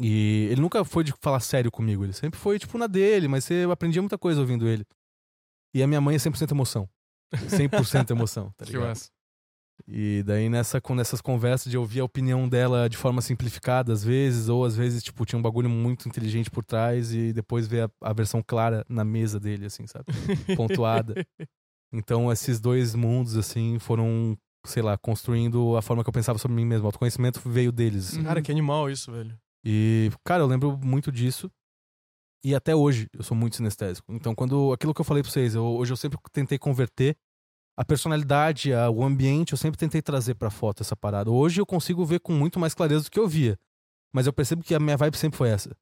[0.00, 2.04] E ele nunca foi de falar sério comigo.
[2.04, 4.84] Ele sempre foi, tipo, na dele, mas você aprendia muita coisa ouvindo ele.
[5.74, 6.88] E a minha mãe é 100% emoção.
[7.32, 8.88] 100% emoção, tá Que ligado?
[8.88, 9.10] massa.
[9.88, 14.04] E daí nessa, com nessas conversas de ouvir a opinião dela de forma simplificada, às
[14.04, 17.82] vezes, ou às vezes, tipo, tinha um bagulho muito inteligente por trás e depois ver
[17.82, 20.04] a, a versão clara na mesa dele, assim, sabe?
[20.56, 21.14] Pontuada.
[21.92, 26.56] Então, esses dois mundos, assim, foram, sei lá, construindo a forma que eu pensava sobre
[26.56, 26.84] mim mesmo.
[26.84, 28.10] O autoconhecimento veio deles.
[28.10, 28.18] assim.
[28.18, 28.24] Uhum.
[28.24, 29.36] Cara, que animal isso, velho.
[29.64, 31.50] E, cara, eu lembro muito disso.
[32.44, 34.12] E até hoje eu sou muito sinestésico.
[34.12, 34.72] Então, quando.
[34.72, 37.16] Aquilo que eu falei pra vocês, eu- hoje eu sempre tentei converter
[37.76, 41.30] a personalidade, a- o ambiente, eu sempre tentei trazer pra foto essa parada.
[41.30, 43.58] Hoje eu consigo ver com muito mais clareza do que eu via.
[44.12, 45.74] Mas eu percebo que a minha vibe sempre foi essa.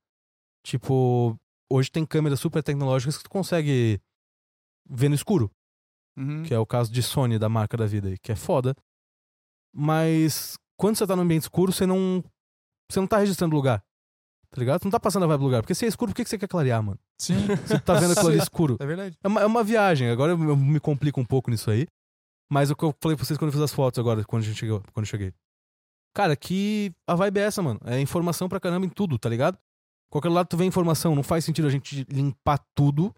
[0.65, 1.37] Tipo,
[1.71, 4.01] hoje tem câmeras super tecnológicas que tu consegue
[4.89, 5.51] ver no escuro
[6.17, 6.43] Uhum.
[6.45, 8.75] que é o caso de Sony da marca da vida aí, que é foda.
[9.75, 12.23] Mas quando você tá no ambiente escuro, você não
[12.93, 13.83] você não tá registrando o lugar.
[14.51, 14.81] Tá ligado?
[14.81, 15.63] Tu não tá passando a vibe do lugar.
[15.63, 16.99] Porque se é escuro, por que que você quer clarear, mano?
[17.19, 18.77] Sim, Você tá vendo aquilo ali escuro.
[18.81, 19.17] é verdade.
[19.25, 20.11] É uma, é uma viagem.
[20.11, 21.87] Agora eu, eu me complico um pouco nisso aí.
[22.51, 24.45] Mas o que eu falei pra vocês quando eu fiz as fotos agora, quando a
[24.45, 25.33] gente chegou, quando eu cheguei.
[26.15, 27.81] Cara, que a vibe é essa, mano.
[27.87, 29.57] É informação pra caramba em tudo, tá ligado?
[30.11, 33.15] Qualquer lado tu vê informação, não faz sentido a gente limpar tudo,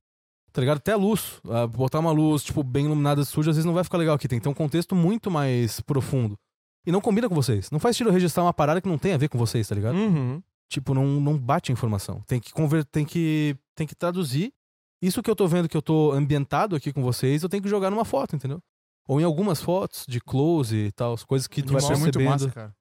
[0.53, 0.77] tá ligado?
[0.77, 1.41] Até a luz.
[1.51, 4.29] Ah, botar uma luz, tipo, bem iluminada, suja, às vezes não vai ficar legal aqui.
[4.29, 6.39] Tem que ter um contexto muito mais profundo.
[6.87, 7.71] E não combina com vocês.
[7.71, 9.97] Não faz sentido registrar uma parada que não tem a ver com vocês, tá ligado?
[9.97, 10.43] Uhum.
[10.69, 12.23] Tipo, não, não bate a informação.
[12.27, 14.53] Tem que converter, tem que, tem que traduzir.
[15.01, 17.69] Isso que eu tô vendo que eu tô ambientado aqui com vocês, eu tenho que
[17.69, 18.61] jogar numa foto, entendeu?
[19.07, 21.97] Ou em algumas fotos de close e tal, as coisas que tu vai Isso é
[21.97, 22.31] muito percebendo.
[22.31, 22.75] massa, cara.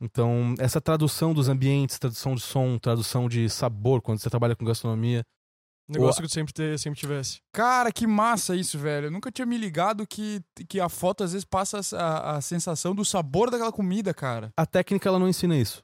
[0.00, 4.64] Então, essa tradução dos ambientes, tradução de som, tradução de sabor, quando você trabalha com
[4.64, 5.24] gastronomia.
[5.88, 7.40] Negócio que tu sempre, te- sempre tivesse.
[7.52, 9.08] Cara, que massa isso, velho.
[9.08, 12.94] Eu nunca tinha me ligado que, que a foto às vezes passa a, a sensação
[12.94, 14.50] do sabor daquela comida, cara.
[14.56, 15.82] A técnica, ela não ensina isso.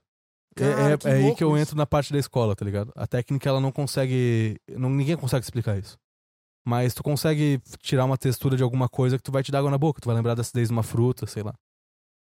[0.56, 2.92] É- Cara, é que é aí que eu entro na parte da escola, tá ligado?
[2.96, 4.56] A técnica, ela não consegue.
[4.70, 5.96] Não, ninguém consegue explicar isso.
[6.66, 9.70] Mas tu consegue tirar uma textura de alguma coisa que tu vai te dar água
[9.70, 10.00] na boca.
[10.00, 11.54] Tu vai lembrar da acidez de uma fruta, sei lá.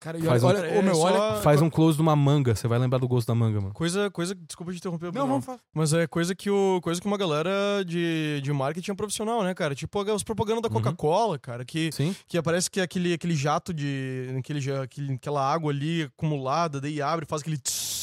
[0.05, 1.41] Cara, e Faz olha, um- olha, ô, meu, olha.
[1.41, 3.73] Faz um close de uma manga, você vai lembrar do gosto da manga, mano.
[3.73, 5.29] Coisa, coisa, desculpa te interromper, Não, Bruno.
[5.29, 5.61] vamos falar.
[5.73, 7.51] Mas é coisa que, o, coisa que uma galera
[7.87, 9.75] de, de marketing é profissional, né, cara?
[9.75, 10.75] Tipo as propagandas da Uhum.
[10.75, 12.15] Coca-Cola, cara, que, Sim?
[12.29, 14.27] que aparece que é aquele, aquele jato de.
[14.39, 17.57] Aquele, aquele, aquela água ali acumulada, daí abre, faz aquele.
[17.57, 17.94] tss.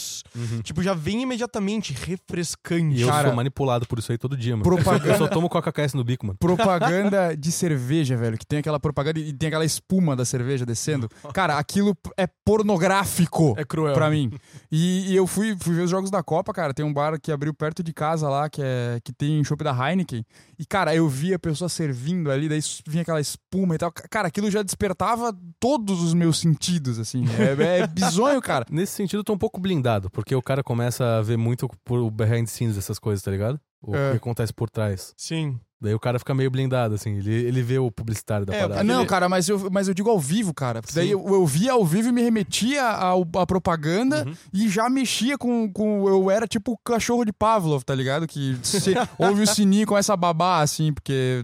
[0.63, 2.96] Tipo, já vem imediatamente refrescante.
[2.98, 4.63] E eu Cara- sou manipulado por isso aí todo dia, mano.
[4.63, 6.38] Propaganda- Eu só tomo Coca-KS no bico, mano.
[6.39, 8.38] Propaganda de cerveja, velho.
[8.38, 11.10] Que tem aquela propaganda e tem aquela espuma da cerveja descendo.
[11.34, 13.54] Cara, aquilo é pornográfico.
[13.58, 13.94] É cruel.
[13.94, 14.32] Pra mim.
[14.72, 16.74] E, e eu fui, fui ver os jogos da Copa, cara.
[16.74, 19.72] Tem um bar que abriu perto de casa lá, que, é, que tem chopp da
[19.72, 20.26] Heineken.
[20.58, 23.91] E, cara, eu vi a pessoa servindo ali, daí vinha aquela espuma e tal.
[24.10, 27.24] Cara, aquilo já despertava todos os meus sentidos, assim.
[27.38, 28.65] É, é bizonho, cara.
[28.70, 32.10] Nesse sentido, eu tô um pouco blindado, porque o cara começa a ver muito por
[32.12, 33.60] behind the scenes essas coisas, tá ligado?
[33.82, 34.12] O É.
[34.12, 35.14] que acontece por trás.
[35.18, 35.60] Sim.
[35.84, 37.18] Daí o cara fica meio blindado, assim.
[37.18, 38.82] Ele, ele vê o publicitário da É, parada.
[38.82, 40.80] Ah, não, cara, mas eu, mas eu digo ao vivo, cara.
[40.80, 44.36] Porque daí eu, eu via ao vivo e me remetia à propaganda Uhum.
[44.54, 46.08] e já mexia com, com.
[46.08, 48.28] Eu era tipo o cachorro de Pavlov, tá ligado?
[48.28, 51.44] Que se, ouve o sininho e começa a babar, assim, porque.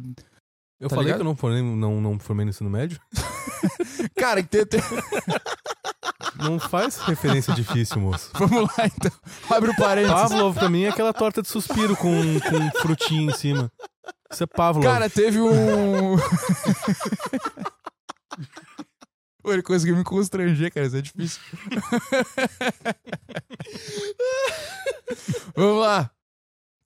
[0.79, 1.17] Eu tá falei ligado?
[1.17, 2.99] que eu não formei, não, não formei no ensino médio.
[4.17, 4.81] Cara, tem, tem-
[6.39, 8.29] Não faz referência difícil, moço.
[8.35, 9.11] vamos lá então.
[9.49, 10.15] Abre o parênteses.
[10.15, 13.71] Pavlov pra mim é aquela torta de suspiro com, com frutinha em cima.
[14.31, 14.85] Isso é Pavlov.
[14.85, 16.15] Cara, teve um.
[19.41, 20.85] Pô, ele conseguiu me constranger, cara.
[20.85, 21.41] Isso é difícil.
[25.55, 26.11] Vamos lá.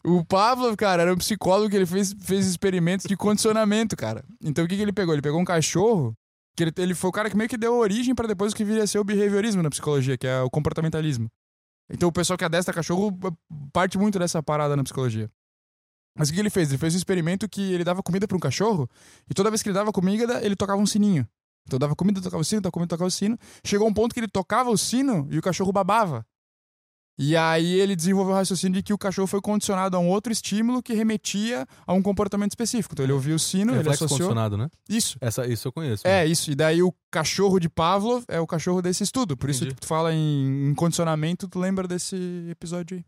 [0.03, 4.23] O Pavlov, cara, era um psicólogo que ele fez, fez experimentos de condicionamento, cara.
[4.43, 5.13] Então o que, que ele pegou?
[5.13, 6.13] Ele pegou um cachorro,
[6.55, 8.63] que ele, ele foi o cara que meio que deu origem pra depois o que
[8.63, 11.29] viria a ser o behaviorismo na psicologia, que é o comportamentalismo.
[11.89, 13.15] Então o pessoal que adestra cachorro
[13.71, 15.29] parte muito dessa parada na psicologia.
[16.17, 16.69] Mas o que ele fez?
[16.69, 18.89] Ele fez um experimento que ele dava comida para um cachorro
[19.29, 21.27] e toda vez que ele dava comida, ele tocava um sininho.
[21.65, 23.37] Então dava comida, tocava o sino, dava comida, tocava o sino.
[23.63, 26.25] Chegou um ponto que ele tocava o sino e o cachorro babava.
[27.23, 30.33] E aí ele desenvolveu o raciocínio de que o cachorro foi condicionado a um outro
[30.33, 32.95] estímulo que remetia a um comportamento específico.
[32.95, 34.29] Então ele ouvia o sino, é ele reflexo associou...
[34.29, 34.67] condicionado, né?
[34.89, 35.19] Isso.
[35.21, 36.07] Essa, isso eu conheço.
[36.07, 36.49] É, isso.
[36.49, 39.37] E daí o cachorro de Pavlov é o cachorro desse estudo.
[39.37, 39.75] Por isso Entendi.
[39.75, 42.15] que tu fala em, em condicionamento, tu lembra desse
[42.49, 43.05] episódio aí.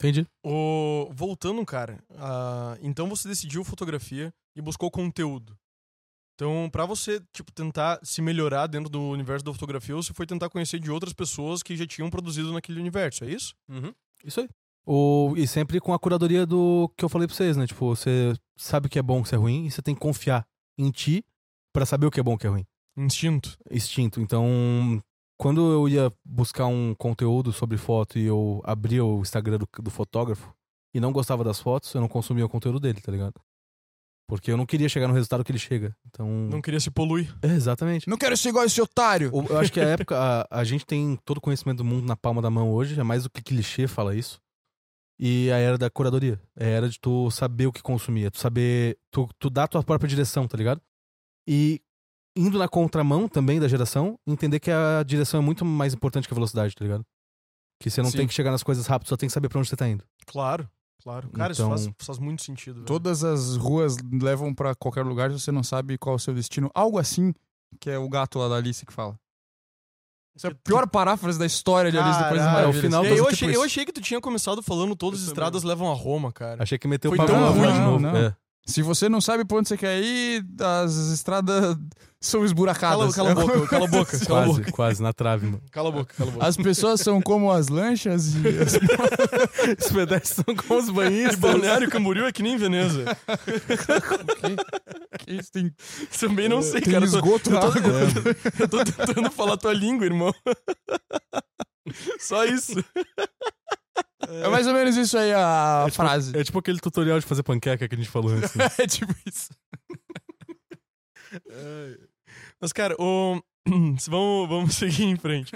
[0.00, 0.26] Entendi.
[0.44, 1.10] O...
[1.12, 1.98] Voltando, cara.
[2.16, 5.56] ah, então você decidiu fotografia e buscou conteúdo.
[6.34, 10.50] Então, pra você, tipo, tentar se melhorar dentro do universo da fotografia, você foi tentar
[10.50, 13.54] conhecer de outras pessoas que já tinham produzido naquele universo, é isso?
[14.24, 14.48] Isso aí.
[14.86, 17.66] O, e sempre com a curadoria do que eu falei pra vocês, né?
[17.66, 20.00] Tipo, você sabe o que é bom, o que é ruim, e você tem que
[20.00, 20.44] confiar
[20.76, 21.24] em ti
[21.72, 22.66] pra saber o que é bom, o que é ruim.
[22.96, 23.56] Instinto.
[23.70, 24.20] Instinto.
[24.20, 25.02] Então,
[25.38, 29.90] quando eu ia buscar um conteúdo sobre foto e eu abria o Instagram do, do
[29.90, 30.54] fotógrafo
[30.92, 33.40] e não gostava das fotos, eu não consumia o conteúdo dele, tá ligado?
[34.26, 35.94] Porque eu não queria chegar no resultado que ele chega.
[36.06, 36.26] Então.
[36.28, 37.34] Não queria se poluir.
[37.42, 38.08] É, exatamente.
[38.08, 39.30] Não quero ser igual esse otário!
[39.34, 40.16] O- Eu acho que a época,
[40.50, 43.02] a, a gente tem todo o conhecimento do mundo na palma da mão hoje, é
[43.02, 44.40] mais do que clichê fala isso.
[45.18, 46.40] E a era da curadoria.
[46.56, 48.98] É a era de tu saber o que consumir, é tu saber.
[49.10, 50.80] Tu, tu dar a tua própria direção, tá ligado?
[51.46, 51.80] E
[52.36, 56.34] indo na contramão também da geração, entender que a direção é muito mais importante que
[56.34, 57.04] a velocidade, tá ligado?
[57.80, 58.18] Que você não Sim.
[58.18, 60.02] tem que chegar nas coisas rápido, só tem que saber pra onde você tá indo.
[60.26, 60.68] Claro,
[61.02, 61.28] claro.
[61.30, 62.74] Cara, Então- isso faz, faz muito sentido.
[62.76, 62.86] velho.
[62.86, 66.34] Todas as ruas levam pra qualquer lugar se você não sabe qual é o seu
[66.34, 66.70] destino.
[66.74, 67.32] Algo assim,
[67.80, 69.18] que é o gato lá da Alice que fala.
[70.36, 72.74] Essa é a pior paráfrase da história de Alice depois Maravilhas.
[72.74, 73.58] é o final eu, tipo achei, isso.
[73.58, 76.60] eu achei que tu tinha começado falando todas as estradas levam a Roma, cara.
[76.62, 77.98] Achei que meteu Foi o pau tão na ruim, de não, novo.
[78.00, 78.16] não.
[78.16, 78.36] É.
[78.66, 81.76] Se você não sabe pra onde você quer ir, as estradas
[82.18, 83.14] são esburacadas.
[83.14, 84.72] Cala, cala a boca, cala a boca, cala Quase, boca.
[84.72, 85.60] quase, na trave, mano.
[85.70, 86.46] Cala a boca, cala a boca.
[86.46, 88.74] As pessoas são como as lanchas e as...
[89.84, 91.36] Os pedestres são como os E banhistas.
[91.36, 93.04] Balneário Camboriú é que nem Veneza.
[95.18, 95.70] que isso tem,
[96.18, 97.04] Também não sei, tem cara.
[97.04, 97.92] Eu tô, esgoto na eu tô- água.
[98.60, 100.34] eu tô tentando falar tua língua, irmão.
[102.18, 102.82] Só isso.
[104.28, 106.36] É mais ou menos isso aí a frase.
[106.36, 108.54] É tipo aquele tutorial de fazer panqueca que a gente falou antes.
[108.54, 108.64] né?
[108.78, 109.50] É tipo isso.
[112.60, 113.40] Mas, cara, o...
[114.08, 115.52] vamos, vamos seguir em frente.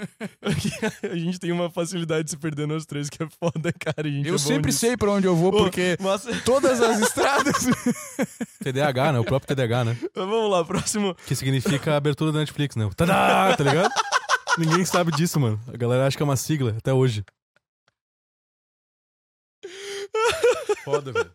[1.03, 4.07] A gente tem uma facilidade de se perder nós três, que é foda, cara.
[4.07, 4.79] a gente é Eu bom sempre nisso.
[4.79, 7.65] sei pra onde eu vou, porque Mas, todas as estradas...
[8.63, 9.19] TDAH, né?
[9.19, 9.97] O próprio TDAH, né?
[10.15, 11.15] vamos lá, próximo.
[11.27, 12.89] Que significa abertura da Netflix, né?
[12.95, 13.91] Tadá, tá ligado?
[14.57, 15.59] Ninguém sabe disso, mano.
[15.71, 17.23] A galera acha que é uma sigla, até hoje.
[20.83, 21.31] Foda, velho.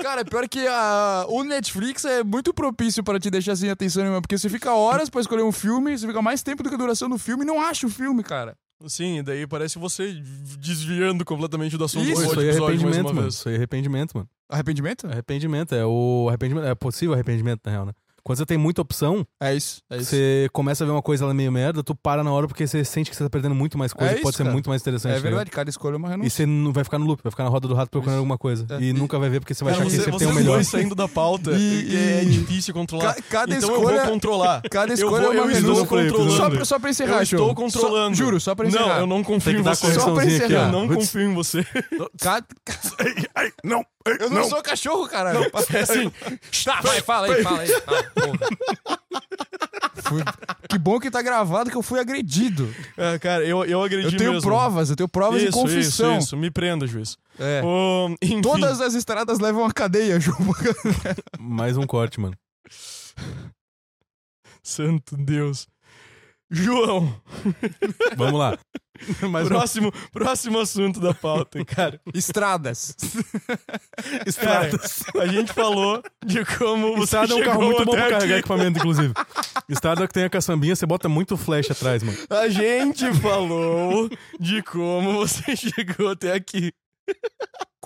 [0.00, 4.20] Cara, pior que a, o Netflix é muito propício pra te deixar sem atenção nenhuma,
[4.20, 6.78] porque você fica horas pra escolher um filme, você fica mais tempo do que a
[6.78, 8.56] duração do filme e não acha o filme, cara.
[8.86, 10.12] Sim, e daí parece você
[10.58, 13.22] desviando completamente do assunto Isso, do Pô, isso aí é arrependimento, mano.
[13.22, 13.34] vez.
[13.34, 14.28] Isso aí é arrependimento, mano.
[14.50, 15.06] Arrependimento?
[15.06, 17.92] Arrependimento, é o arrependimento, é possível arrependimento, na real, né?
[18.26, 20.06] Quando você tem muita opção, É isso, é isso.
[20.10, 22.66] você começa a ver uma coisa ela é meio merda, tu para na hora porque
[22.66, 24.52] você sente que você tá perdendo muito mais coisa É e pode isso, ser cara.
[24.52, 25.12] muito mais interessante.
[25.12, 26.30] É tá verdade, cada escolha é uma E renúncia.
[26.30, 28.18] você não vai ficar no loop, vai ficar na roda do rato procurando Isso.
[28.22, 28.66] alguma coisa.
[28.68, 28.80] É.
[28.82, 30.34] E nunca vai ver porque você vai É, achar que Você, você tem o vocês
[30.34, 30.54] melhor.
[30.54, 31.54] dois saindo da pauta, E-
[31.88, 33.14] e, é e- difícil controlar.
[33.14, 34.62] Ca- cada então escolha, eu vou controlar.
[34.70, 36.32] cada Eu, escolha vou, é uma eu estou controlando.
[36.36, 38.16] Só, pra- só pra encerrar, eu estou controlando.
[38.16, 38.86] Só- juro, só pra encerrar.
[38.88, 39.94] Não, eu não confio em você.
[39.94, 40.66] Só pra encerrar.
[40.66, 41.64] Eu não confio em você.
[43.62, 43.84] Não,
[44.20, 45.50] Eu não, sou cachorro, caralho.
[45.74, 46.12] É assim,
[46.64, 47.68] Tá, vai, fala aí, fala aí.
[48.16, 48.96] Porra.
[50.02, 50.22] Fui-
[50.68, 52.72] Que bom que tá gravado que eu fui agredido.
[52.96, 54.48] é, cara, eu, eu agredi Eu tenho mesmo.
[54.48, 56.12] provas, eu tenho provas isso, e confissão.
[56.18, 57.16] Isso, isso, me prenda, juiz.
[57.38, 57.60] É.
[58.22, 60.32] Enfim, Todas as estradas levam a cadeia, Ju.
[61.38, 62.36] Mais um corte, mano.
[64.62, 65.66] Santo Deus.
[66.50, 67.12] João,
[68.16, 68.56] Vamos lá.
[69.30, 72.00] Mas Próximo, próximo assunto da pauta, cara.
[72.14, 72.96] Estradas.
[74.26, 75.04] estradas.
[75.20, 78.40] A gente falou de como Estrada é um carro muito bom pra até carregar aqui.
[78.40, 79.12] equipamento, inclusive.
[79.68, 82.16] Estrada é que tem a caçambinha, você bota muito flash atrás, mano.
[82.30, 86.72] A gente falou de como você chegou até aqui.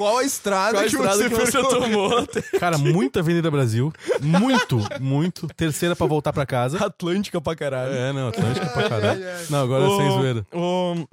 [0.00, 3.50] Qual a estrada Qual a que estrada você que você tomou até Cara, muita Avenida
[3.50, 3.92] Brasil.
[4.22, 5.46] Muito, muito.
[5.48, 6.82] Terceira pra voltar pra casa.
[6.82, 7.92] Atlântica pra caralho.
[7.92, 9.22] É, não, Atlântica pra caralho.
[9.22, 9.46] Ai, ai.
[9.50, 10.46] Não, agora Ô, sem zoeira.
[10.54, 11.06] ô,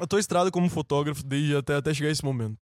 [0.00, 2.56] eu tô estrada como fotógrafo desde até, até chegar esse momento.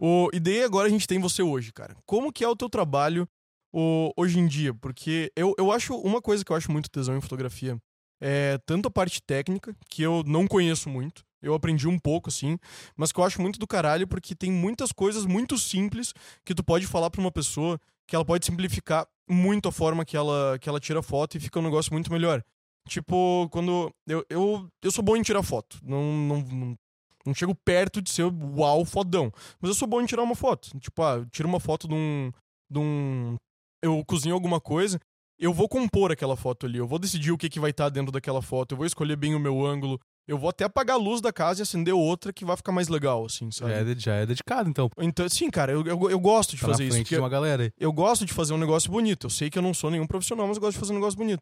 [0.00, 1.94] O, e daí agora a gente tem você hoje, cara.
[2.06, 3.28] Como que é o teu trabalho
[3.70, 4.72] o, hoje em dia?
[4.72, 7.76] Porque eu, eu acho uma coisa que eu acho muito tesão em fotografia
[8.18, 11.22] é tanto a parte técnica, que eu não conheço muito.
[11.42, 12.58] Eu aprendi um pouco, assim,
[12.96, 16.12] mas que eu acho muito do caralho, porque tem muitas coisas muito simples
[16.44, 20.16] que tu pode falar pra uma pessoa que ela pode simplificar muito a forma que
[20.16, 22.42] ela, que ela tira foto e fica um negócio muito melhor.
[22.88, 23.94] Tipo, quando.
[24.06, 25.78] Eu, eu, eu sou bom em tirar foto.
[25.82, 26.78] Não, não, não,
[27.26, 29.30] não chego perto de ser uau fodão.
[29.60, 30.76] Mas eu sou bom em tirar uma foto.
[30.80, 32.32] Tipo, ah, eu tiro uma foto de um.
[32.70, 33.36] De um
[33.82, 34.98] eu cozinho alguma coisa.
[35.38, 36.78] Eu vou compor aquela foto ali.
[36.78, 38.72] Eu vou decidir o que, que vai estar dentro daquela foto.
[38.72, 40.00] Eu vou escolher bem o meu ângulo.
[40.28, 42.88] Eu vou até apagar a luz da casa e acender outra que vai ficar mais
[42.88, 43.70] legal, assim, sabe?
[43.72, 44.90] Já é, já é dedicado, então.
[44.98, 46.92] Então, sim, cara, eu, eu, eu gosto de Tá na fazer isso.
[46.92, 47.72] frente porque de uma galera aí.
[47.78, 49.24] eu gosto de fazer um negócio bonito.
[49.26, 51.16] Eu sei que eu não sou nenhum profissional, mas eu gosto de fazer um negócio
[51.16, 51.40] bonito.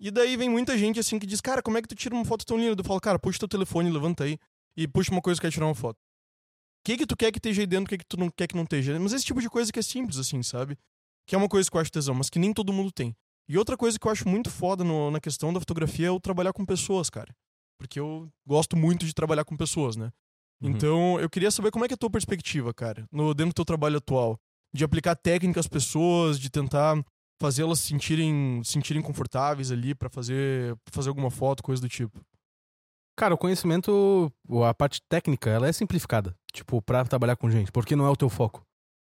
[0.00, 2.24] E daí vem muita gente assim que diz, cara, como é que tu tira uma
[2.24, 2.80] foto tão linda?
[2.80, 4.38] Eu falo, cara, puxa teu telefone, levanta aí
[4.76, 5.96] e puxa uma coisa que quer tirar uma foto.
[5.96, 8.46] O que que tu quer que esteja aí dentro, o que que tu não quer
[8.46, 8.96] que não esteja?
[9.00, 10.78] Mas esse tipo de coisa que é simples, assim, sabe?
[11.26, 13.16] Que é uma coisa que eu acho tesão, mas que nem todo mundo tem.
[13.48, 16.20] E outra coisa que eu acho muito foda no- na questão da fotografia é o
[16.20, 17.34] trabalhar com pessoas, cara.
[17.78, 20.10] Porque eu gosto muito de trabalhar com pessoas, né?
[20.60, 20.70] Uhum.
[20.70, 23.56] Então, eu queria saber como é que é a tua perspectiva, cara, no, dentro do
[23.56, 24.38] teu trabalho atual.
[24.74, 27.02] De aplicar técnica às pessoas, de tentar
[27.40, 31.88] fazê-las se sentirem, se sentirem confortáveis ali pra fazer, pra fazer alguma foto, coisa do
[31.88, 32.20] tipo.
[33.16, 34.30] Cara, o conhecimento,
[34.64, 36.36] a parte técnica, ela é simplificada.
[36.52, 37.72] Tipo, pra trabalhar com gente.
[37.72, 38.62] Porque não é o teu foco.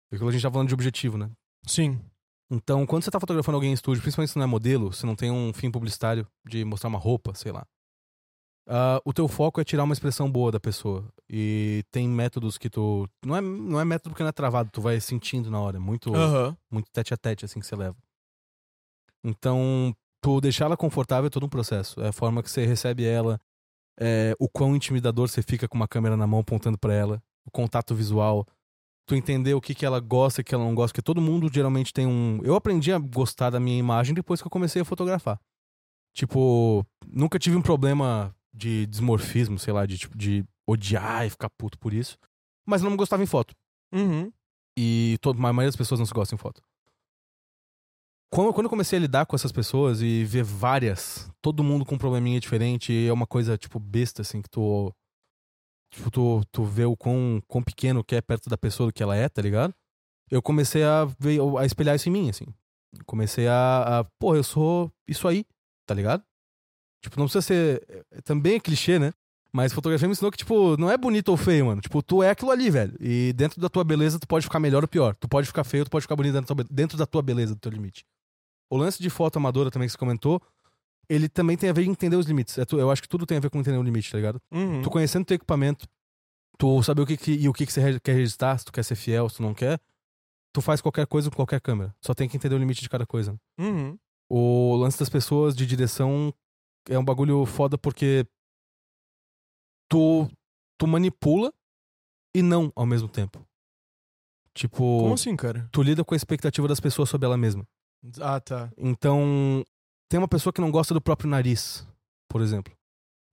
[0.10, 1.32] Porque a gente tá falando de objetivo, né?
[1.66, 2.00] Sim.
[2.52, 5.16] Então, quando você tá fotografando alguém em estúdio, principalmente se não é modelo, se não
[5.16, 7.66] tem um fim publicitário de mostrar uma roupa, sei lá.
[8.68, 11.06] Ah, o teu foco é tirar uma expressão boa da pessoa.
[11.30, 13.08] E tem métodos que tu.
[13.26, 15.78] Não é, não é método porque não é travado, tu vai sentindo na hora.
[15.78, 16.56] É muito, Aham.
[16.72, 17.96] muito tete a tete, assim, que você leva.
[19.24, 22.02] Então, tu deixar ela confortável é todo um processo.
[22.02, 23.40] É a forma que você recebe ela,
[24.00, 27.52] é, o quão intimidador você fica com uma câmera na mão apontando pra ela, o
[27.52, 28.46] contato visual,
[29.06, 31.22] tu entender o que, que ela gosta e o que ela não gosta, porque todo
[31.22, 32.40] mundo geralmente tem um.
[32.44, 35.40] Eu aprendi a gostar da minha imagem depois que eu comecei a fotografar.
[36.14, 41.50] Tipo, nunca tive um problema de desmorfismo, sei lá, de, tipo, de odiar e ficar
[41.50, 42.18] puto por isso.
[42.66, 43.54] Mas não me gostava em foto.
[43.94, 44.32] Uhum.
[44.78, 46.62] E todo, a maioria das pessoas não se gosta em foto.
[48.34, 51.96] Quando, quando eu comecei a lidar com essas pessoas e ver várias, todo mundo com
[51.96, 54.92] um probleminha diferente, é uma coisa, tipo, besta, assim, que tu.
[55.92, 59.16] Tipo, tu, tu vê o quão, quão pequeno que é perto da pessoa que ela
[59.16, 59.76] é, tá ligado?
[60.32, 62.46] Eu comecei a ver, a espelhar isso em mim, assim.
[63.06, 64.04] Comecei a, a.
[64.18, 65.46] Pô, eu sou isso aí,
[65.86, 66.24] tá ligado?
[67.04, 67.84] Tipo, não precisa ser.
[68.12, 69.12] é- Também é clichê, né?
[69.52, 71.80] Mas fotografia me ensinou que, tipo, não é bonito ou feio, mano.
[71.82, 72.96] Tipo, tu é aquilo ali, velho.
[73.00, 75.16] E dentro da tua beleza, tu pode ficar melhor ou pior.
[75.16, 77.54] Tu pode ficar feio, tu pode ficar bonito dentro da tua, dentro da tua beleza,
[77.54, 78.04] do teu limite.
[78.72, 80.42] O lance de foto amadora também que você comentou,
[81.08, 82.58] ele também tem a ver em entender os limites.
[82.58, 84.42] É tu- eu acho que tudo tem a ver com entender o limite, tá ligado?
[84.52, 84.82] Uhum.
[84.82, 85.86] Tu conhecendo teu equipamento,
[86.58, 88.84] tu saber o que, que- e o que, que você quer registrar, se tu quer
[88.84, 89.80] ser fiel, se tu não quer,
[90.52, 91.94] tu faz qualquer coisa com qualquer câmera.
[92.02, 93.36] Só tem que entender o limite de cada coisa.
[93.60, 93.98] Uhum.
[94.30, 96.34] O lance das pessoas de direção
[96.90, 98.26] é um bagulho foda porque
[99.90, 100.30] tu,
[100.78, 101.54] tu manipula
[102.36, 103.46] e não ao mesmo tempo.
[104.56, 105.68] Tipo, Como assim, cara?
[105.72, 107.66] tu lida com a expectativa das pessoas sobre ela mesma.
[108.22, 108.72] Ah, tá.
[108.78, 109.64] Então,
[110.10, 111.88] tem uma pessoa que não gosta do próprio nariz,
[112.30, 112.74] por exemplo.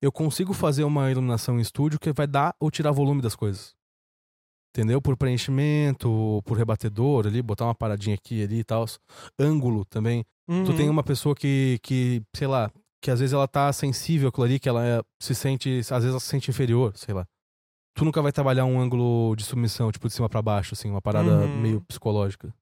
[0.02, 3.74] Eu consigo fazer uma iluminação em estúdio que vai dar ou tirar volume das coisas.
[4.74, 5.02] Entendeu?
[5.02, 8.86] Por preenchimento, por rebatedor ali, botar uma paradinha aqui ali e tal.
[9.38, 10.24] Ângulo também.
[10.46, 10.76] Tu Uhum.
[10.76, 14.58] tem uma pessoa que, que, sei lá, que às vezes ela tá sensível àquilo ali,
[14.60, 17.26] que ela é- se sente, às vezes ela se sente inferior, sei lá.
[17.94, 21.02] Tu nunca vai trabalhar um ângulo de submissão, tipo de cima pra baixo, assim, uma
[21.02, 21.60] parada Uhum.
[21.60, 22.54] meio psicológica.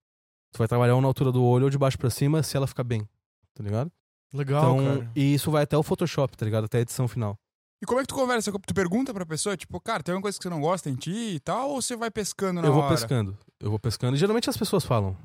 [0.53, 2.67] Tu vai trabalhar um na altura do olho ou de baixo pra cima se ela
[2.67, 3.07] ficar bem,
[3.55, 3.91] tá ligado?
[4.33, 5.11] Legal, então, cara.
[5.15, 6.65] e isso vai até o Photoshop, tá ligado?
[6.65, 7.39] Até a edição final.
[7.83, 8.51] E como é que tu conversa?
[8.53, 11.11] Tu pergunta pra pessoa, tipo, cara, tem alguma coisa que você não gosta em ti
[11.35, 12.95] e tal, ou você vai pescando na eu vou hora?
[12.95, 13.39] pescando.
[13.61, 14.17] Eu vou pescando.
[14.17, 15.17] E geralmente as pessoas falam.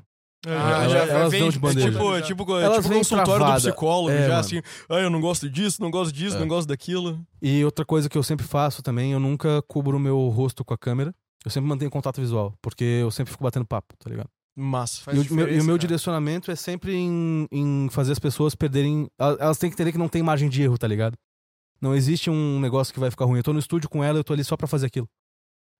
[0.46, 0.50] Ah,
[0.84, 1.90] Elas- já- elas vem dão de É bandeja.
[1.90, 3.60] tipo, é tipo, é Elas tipo consultório do travada.
[3.60, 4.40] psicólogo, É, já mano.
[4.40, 6.40] assim, ah, eu não gosto disso, não gosto disso, É.
[6.40, 7.24] não gosto daquilo.
[7.40, 10.74] E outra coisa que eu sempre faço também, eu nunca cubro o meu rosto com
[10.74, 11.14] a câmera.
[11.44, 14.28] Eu sempre mantenho contato visual, porque eu sempre fico batendo papo, tá ligado?
[14.56, 15.02] Massa.
[15.02, 15.78] Faz e, o, meu, e o meu cara.
[15.78, 19.08] direcionamento é sempre em, em fazer as pessoas perderem.
[19.18, 21.16] el- Elas têm que entender que não tem margem de erro, tá ligado?
[21.80, 23.38] Não existe um negócio que vai ficar ruim.
[23.38, 25.08] Eu tô no estúdio com ela, eu tô ali só pra fazer aquilo.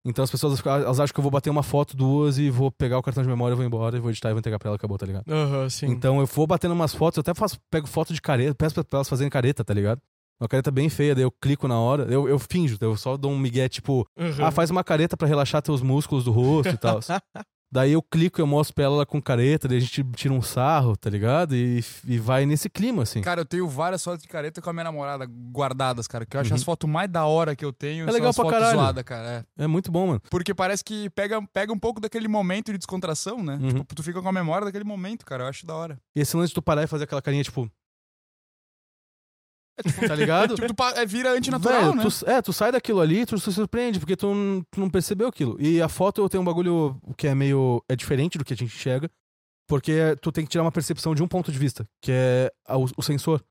[0.04, 2.98] Então as pessoas elas acham que eu vou bater uma foto, duas, e vou pegar
[2.98, 5.06] o cartão de memória, vou embora, vou editar e vou entregar pra ela, acabou, tá
[5.06, 5.24] ligado?
[5.28, 5.86] Aham, sim.
[5.86, 8.98] Então eu vou batendo umas fotos, eu até faço, pego foto de careta, peço pra
[8.98, 10.00] elas fazerem careta, tá ligado?
[10.38, 13.30] Uma careta bem feia, daí eu clico na hora, eu, eu finjo, eu só dou
[13.30, 14.48] um migué, tipo, Aham.
[14.48, 17.00] ah, faz uma careta pra relaxar teus músculos do rosto e tal.
[17.70, 20.96] daí eu clico, eu mostro pra ela com careta, daí a gente tira um sarro,
[20.96, 21.54] tá ligado?
[21.56, 23.20] E, e vai nesse clima, assim.
[23.20, 26.24] Cara, eu tenho várias fotos de careta com a minha namorada guardadas, cara.
[26.26, 26.56] Que eu acho Uhum.
[26.56, 29.04] as fotos mais da hora que eu tenho É legal pra caralho.
[29.04, 29.46] cara.
[29.58, 29.64] É.
[29.64, 30.22] É muito bom, mano.
[30.30, 33.58] Porque parece que pega, pega um pouco daquele momento de descontração, né?
[33.60, 33.68] Uhum.
[33.68, 35.44] Tipo, tu fica com a memória daquele momento, cara.
[35.44, 35.98] Eu acho da hora.
[36.14, 37.70] E esse lance de tu parar e fazer aquela carinha, tipo.
[40.08, 40.54] Tá ligado?
[40.54, 42.02] Tipo, tu é, vira antinatural, Velho, né?
[42.04, 45.28] tu, é, tu sai daquilo ali, tu se surpreende, porque tu, não- tu não percebeu
[45.28, 45.56] aquilo.
[45.60, 47.82] E a foto eu tenho um bagulho que é meio.
[47.88, 49.10] é diferente do que a gente enxerga,
[49.68, 52.76] porque tu tem que tirar uma percepção de um ponto de vista, que é a-
[52.76, 53.42] o, o sensor.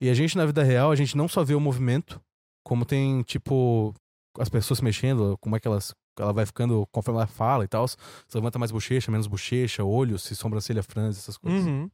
[0.00, 2.20] E a gente, na vida real, a gente não só vê o movimento,
[2.64, 3.92] como tem, tipo,
[4.38, 5.94] as pessoas se mexendo, como é que elas.
[6.20, 7.86] Ela vai ficando conforme ela fala e tal.
[7.86, 7.96] Se
[8.34, 11.64] levanta mais bochecha, menos bochecha, olho, se sobrancelha franze, essas coisas.
[11.64, 11.88] Uhum.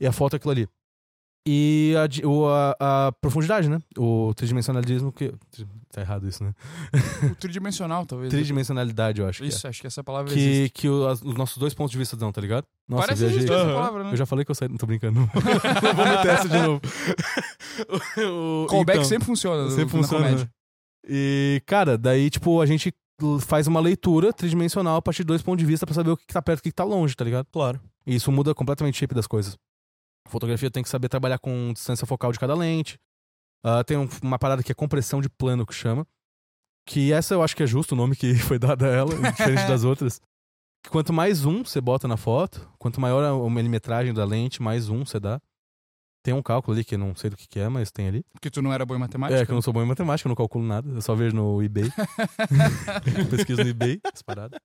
[0.00, 0.68] E a foto é aquilo ali.
[1.46, 2.76] E a, o- a-
[3.08, 3.78] a profundidade, né?
[3.96, 5.32] O tridimensionalismo que.
[5.90, 6.52] Tá errado isso, né?
[7.32, 8.30] O tridimensional, talvez.
[8.30, 9.42] Tridimensionalidade, eu acho.
[9.44, 10.42] Isso, acho que essa palavra Que, é.
[10.42, 10.70] existe.
[10.74, 12.64] que, que o- os nossos dois pontos de vista dão, tá ligado?
[12.88, 13.48] Nossa, Parece eu que viajei.
[13.56, 14.12] existe essa palavra, né?
[14.12, 14.68] Eu já falei que eu saí.
[14.68, 15.18] Não tô brincando.
[15.82, 16.80] Não vou meter essa de novo.
[18.18, 19.68] O- Callback então, sempre funciona.
[19.70, 20.24] sempre na funciona.
[20.24, 20.44] comédia.
[20.44, 20.50] né?
[21.08, 22.92] E, cara, daí, tipo, a gente
[23.40, 26.26] faz uma leitura tridimensional a partir de dois pontos de vista pra saber o que
[26.26, 27.46] que tá perto e o que que tá longe, tá ligado?
[27.52, 27.80] Claro.
[28.06, 29.56] E isso muda completamente o shape das coisas.
[30.28, 32.98] Fotografia tem que saber trabalhar com distância focal de cada lente.
[33.64, 36.06] Ah, tem um- uma parada que é compressão de plano que chama.
[36.86, 39.66] Que essa eu acho que é justo o nome que foi dado a ela, diferente
[39.66, 40.20] das outras.
[40.82, 44.62] Que quanto mais zoom você bota na foto, quanto maior a a milimetragem da lente,
[44.62, 45.40] mais zoom você dá.
[46.22, 48.24] Tem um cálculo ali que eu não sei do que, que é, mas tem ali.
[48.32, 49.40] Porque tu não era bom em matemática.
[49.40, 50.88] É, que eu não sou bom em matemática, eu não calculo nada.
[50.90, 51.84] Eu só vejo no eBay.
[53.30, 54.58] Pesquiso no eBay, essa parada.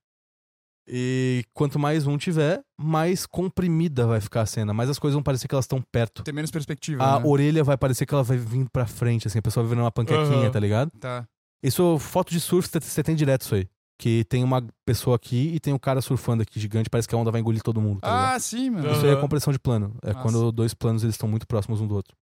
[0.87, 4.73] E quanto mais zoom tiver, mais comprimida vai ficar a cena.
[4.73, 6.23] Mais as coisas vão parecer que elas estão perto.
[6.23, 7.03] Tem menos perspectiva.
[7.03, 7.25] A né?
[7.25, 9.91] orelha vai parecer que ela vai vir pra frente, assim, a pessoa vai vendo uma
[9.91, 10.51] panquequinha, Aham.
[10.51, 10.91] tá ligado?
[10.99, 11.25] Tá.
[11.63, 13.67] Isso, foto de surf, você- você tem direto isso aí.
[13.97, 17.17] Que tem uma pessoa aqui e tem um cara surfando aqui gigante, parece que a
[17.17, 18.35] onda vai engolir todo mundo, tá ligado?
[18.35, 18.91] Ah, sim, mano.
[18.91, 19.95] Isso aí é compressão de plano.
[20.03, 20.19] É Nossa.
[20.21, 22.15] quando dois planos eles estão muito próximos um do outro.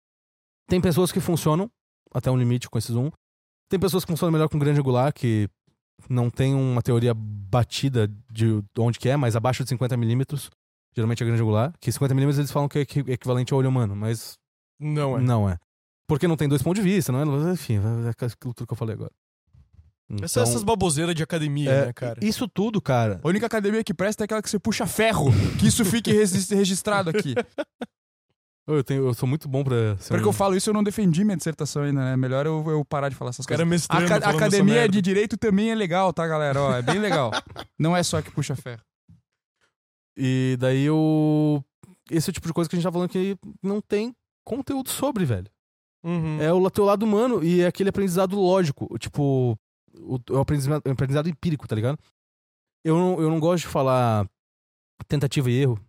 [0.70, 1.70] Tem pessoas que funcionam
[2.14, 3.10] até um limite com esse zoom.
[3.70, 5.50] Tem pessoas que funcionam melhor com grande angular, que
[6.10, 10.50] não tem uma teoria batida de onde que é, mas abaixo de 50mm.
[10.96, 11.74] Geralmente é grande angular.
[11.80, 14.38] Que 50mm eles falam que é equi- equivalente ao olho humano, mas
[14.80, 15.22] Não é.
[15.22, 15.58] não é.
[16.08, 17.54] Porque não tem dois pontos de vista, não é?
[17.54, 19.12] Enfim, é aquilo tudo que eu falei agora.
[20.10, 22.20] Então, essas baboseiras de academia, é, né, cara?
[22.24, 23.20] Isso tudo, cara.
[23.24, 25.32] A única academia que presta é aquela que você puxa ferro.
[25.58, 27.34] Que isso fique regis- registrado aqui.
[28.66, 30.84] Eu, tenho, eu sou muito bom pra ser Porque um- eu falo isso, eu não
[30.84, 32.16] defendi minha dissertação ainda, né?
[32.16, 33.88] Melhor eu, eu parar de falar essas Os caras coisas.
[33.90, 36.62] A mestrando, aca- academia de direito também é legal, tá, galera?
[36.62, 37.30] Ó, é bem legal.
[37.78, 38.82] Não é só que puxa ferro.
[40.18, 41.64] E daí eu.
[42.10, 44.14] Esse é o tipo de coisa que a gente tá falando que não tem
[44.46, 45.50] conteúdo sobre, velho.
[46.04, 46.40] Uhum.
[46.42, 48.96] É o teu lado humano e é aquele aprendizado lógico.
[49.00, 49.58] Tipo,
[49.98, 51.98] o, o aprendizado, o aprendizado empírico, tá ligado?
[52.86, 54.28] Eu não, eu não gosto de falar
[55.08, 55.80] tentativa e erro,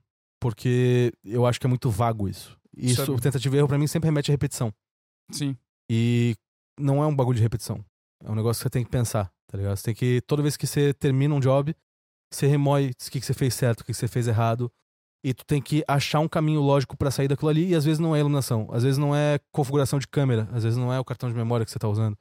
[0.40, 2.56] porque eu acho que é muito vago isso.
[2.76, 3.20] Isso, Sabe.
[3.20, 4.72] tentativa e erro, pra mim, sempre remete à repetição.
[5.30, 5.56] Sim.
[5.90, 6.34] E
[6.78, 7.84] não é um bagulho de repetição.
[8.24, 9.76] É um negócio que você tem que pensar, tá ligado?
[9.76, 11.74] Você tem que, toda vez que você termina um job,
[12.32, 14.70] você remói o que, que você fez certo, o que, que você fez errado.
[15.22, 17.68] E tu tem que achar um caminho lógico pra sair daquilo ali.
[17.70, 20.76] E às vezes não é iluminação, às vezes não é configuração de câmera, às vezes
[20.78, 22.16] não é o cartão de memória que você tá usando.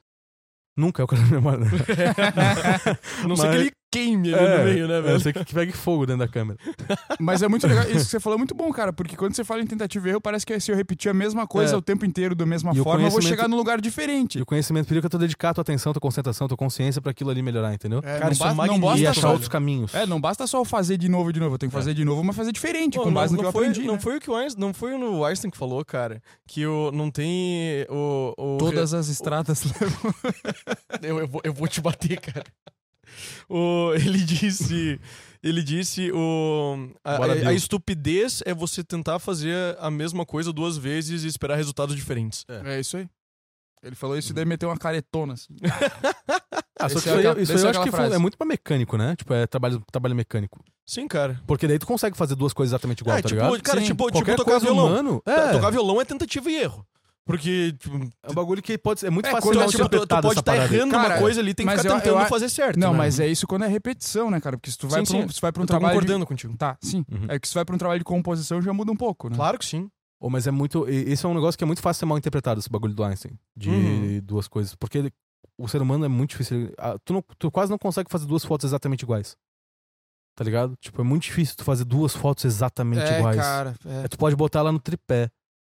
[0.78, 1.70] Nunca é o cartão de memória, né?
[3.28, 5.20] Não sei Mas- que ele queime ali É, no meio, né, é, velho?
[5.20, 6.58] você que pegue fogo dentro da câmera.
[7.20, 7.84] Mas é muito legal.
[7.86, 8.92] Isso que você falou é muito bom, cara.
[8.92, 11.46] Porque quando você fala em tentativa e erro, parece que se eu repetir a mesma
[11.48, 11.78] coisa É.
[11.78, 14.40] o tempo inteiro, da mesma E o forma, eu vou conhecimento- chegar num lugar diferente.
[14.40, 17.30] E o conhecimento empírico é tu dedicar tua atenção, tua concentração, tua consciência pra aquilo
[17.30, 18.00] ali melhorar, entendeu?
[18.00, 18.86] É, Cara, não, isso é basta, não magnífico.
[19.00, 19.94] e Basta achar só, outros caminhos.
[19.94, 21.56] é, não basta só fazer de novo e de novo.
[21.56, 23.44] Eu tenho que fazer de novo, mas fazer diferente, Pô, com base não, no que
[23.44, 23.88] não eu foi, aprendi.
[23.88, 24.00] não né?
[24.00, 27.10] foi o que o Einstein, não foi o Einstein que falou, cara, que o, não
[27.12, 30.14] tem o, o Todas as estradas levam.
[31.02, 32.46] eu, eu, vou, eu vou te bater, cara.
[33.50, 35.00] O, ele disse.
[35.42, 36.90] Ele disse o.
[37.04, 41.56] A, a- a estupidez é você tentar fazer a mesma coisa duas vezes e esperar
[41.56, 42.46] resultados diferentes.
[42.48, 43.10] É isso aí.
[43.84, 45.34] Ele falou isso e daí meteu uma caretona.
[45.34, 45.54] Assim.
[46.80, 48.18] Ah, só que é isso aí, aquela- isso eu é acho aquela que foi- é
[48.18, 49.16] muito pra mecânico, né?
[49.16, 50.60] Tipo, é trabalho, trabalho mecânico.
[50.86, 51.40] Sim, cara.
[51.48, 53.62] Porque daí tu consegue fazer duas coisas exatamente igual, é, tá tipo, ligado?
[53.62, 53.86] cara, Sim.
[53.88, 54.88] tipo, tipo tocar violão.
[54.88, 56.86] humano, é, Tocar violão é tentativa e erro.
[57.26, 59.68] Porque, tipo, é um bagulho que pode ser, é muito É, fácil quando mal é,
[59.72, 60.60] tipo, tu, tu interpretado pode essa estar aí.
[60.60, 62.78] errando Cara, uma coisa ali, tem que mas ficar eu- tentando eu fazer certo.
[62.78, 62.98] Não, né?
[62.98, 64.58] mas é isso quando é repetição, né, cara?
[64.58, 65.34] Porque se tu vai, Sim, pra, um, sim.
[65.36, 65.94] se vai pra um Eu tô trabalho.
[65.94, 66.58] de- concordando contigo.
[66.58, 67.06] Tá, sim.
[67.10, 67.26] Uhum.
[67.30, 69.36] É que se vai pra um trabalho de composição já muda um pouco, né?
[69.38, 69.90] Claro que sim.
[70.20, 70.86] Ô, mas é muito.
[70.90, 73.38] Esse é um negócio que é muito fácil ser mal interpretado, esse bagulho do Einstein.
[73.56, 74.20] De Uhum.
[74.22, 74.76] duas coisas.
[74.76, 75.14] Porque ele-
[75.58, 76.74] o ser humano é muito difícil.
[76.78, 79.38] ah, Tu, não- tu quase não consegue fazer duas fotos exatamente iguais.
[80.36, 80.76] Tá ligado?
[80.82, 83.38] Tipo, é muito difícil tu fazer duas fotos exatamente É, iguais.
[83.38, 83.76] cara.
[83.86, 84.06] é.
[84.06, 85.30] É, tu pode botar ela no tripé.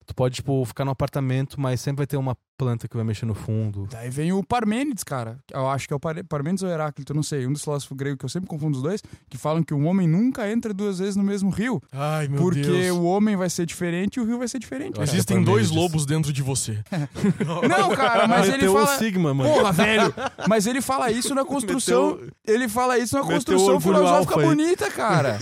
[0.09, 3.27] Tu pode, tipo, ficar no apartamento, mas sempre vai ter uma planta que vai mexer
[3.27, 3.87] no fundo.
[3.91, 5.39] Daí vem o Parmênides, cara.
[5.53, 7.47] Eu acho que é o Par- Parmênides ou Heráclito, eu não sei.
[7.47, 10.09] Um dos filósofos gregos que eu sempre confundo os dois, que falam que um homem
[10.09, 11.81] nunca entra duas vezes no mesmo rio.
[11.93, 12.97] Ai, meu porque Deus.
[12.97, 14.95] o homem vai ser diferente e o rio vai ser diferente.
[14.95, 16.83] Que Existem é dois lobos dentro de você.
[17.69, 18.85] Não, cara, mas ele Meteu fala.
[18.95, 19.51] o Sigma, mano.
[19.53, 20.15] Porra, velho!
[20.49, 22.13] Mas ele fala isso na construção.
[22.17, 25.39] Meteu- Ele fala isso na construção filosófica bonita, cara.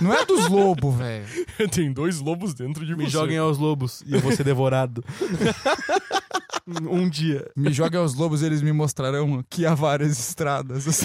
[0.00, 1.24] Não é dos lobos, velho.
[1.70, 3.10] Tem dois lobos dentro de Me você.
[3.10, 5.04] joguem aos lobos e eu vou ser devorado.
[6.88, 7.50] um dia.
[7.56, 10.86] Me joguem aos lobos, eles me mostrarão que há várias estradas.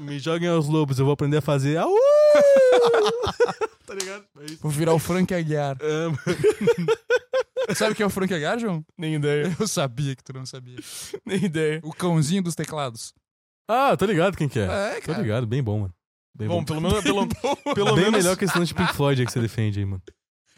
[0.00, 1.78] Me joguem aos lobos, eu vou aprender a fazer.
[3.86, 4.22] Tá ligado?
[4.40, 4.44] É.
[4.60, 5.78] Vou virar o Frank Aguiar.
[5.80, 7.74] É.
[7.74, 8.84] Sabe o que é o Frank Aguiar, João?
[8.98, 9.56] Nem ideia.
[9.58, 10.76] Eu sabia que tu não sabia.
[11.24, 11.80] Nem ideia.
[11.82, 13.14] O cãozinho dos teclados.
[13.66, 14.64] Ah, tô ligado quem que é.
[14.64, 15.22] É, Tô cara.
[15.22, 15.94] ligado, bem bom, mano.
[16.36, 16.64] Bem Bom, bom.
[16.64, 17.02] pelo menos.
[17.02, 17.26] Pelo,
[17.74, 18.22] pelo Bem menos.
[18.22, 20.02] melhor que esse lance de Pink Floyd aí que você defende aí, mano.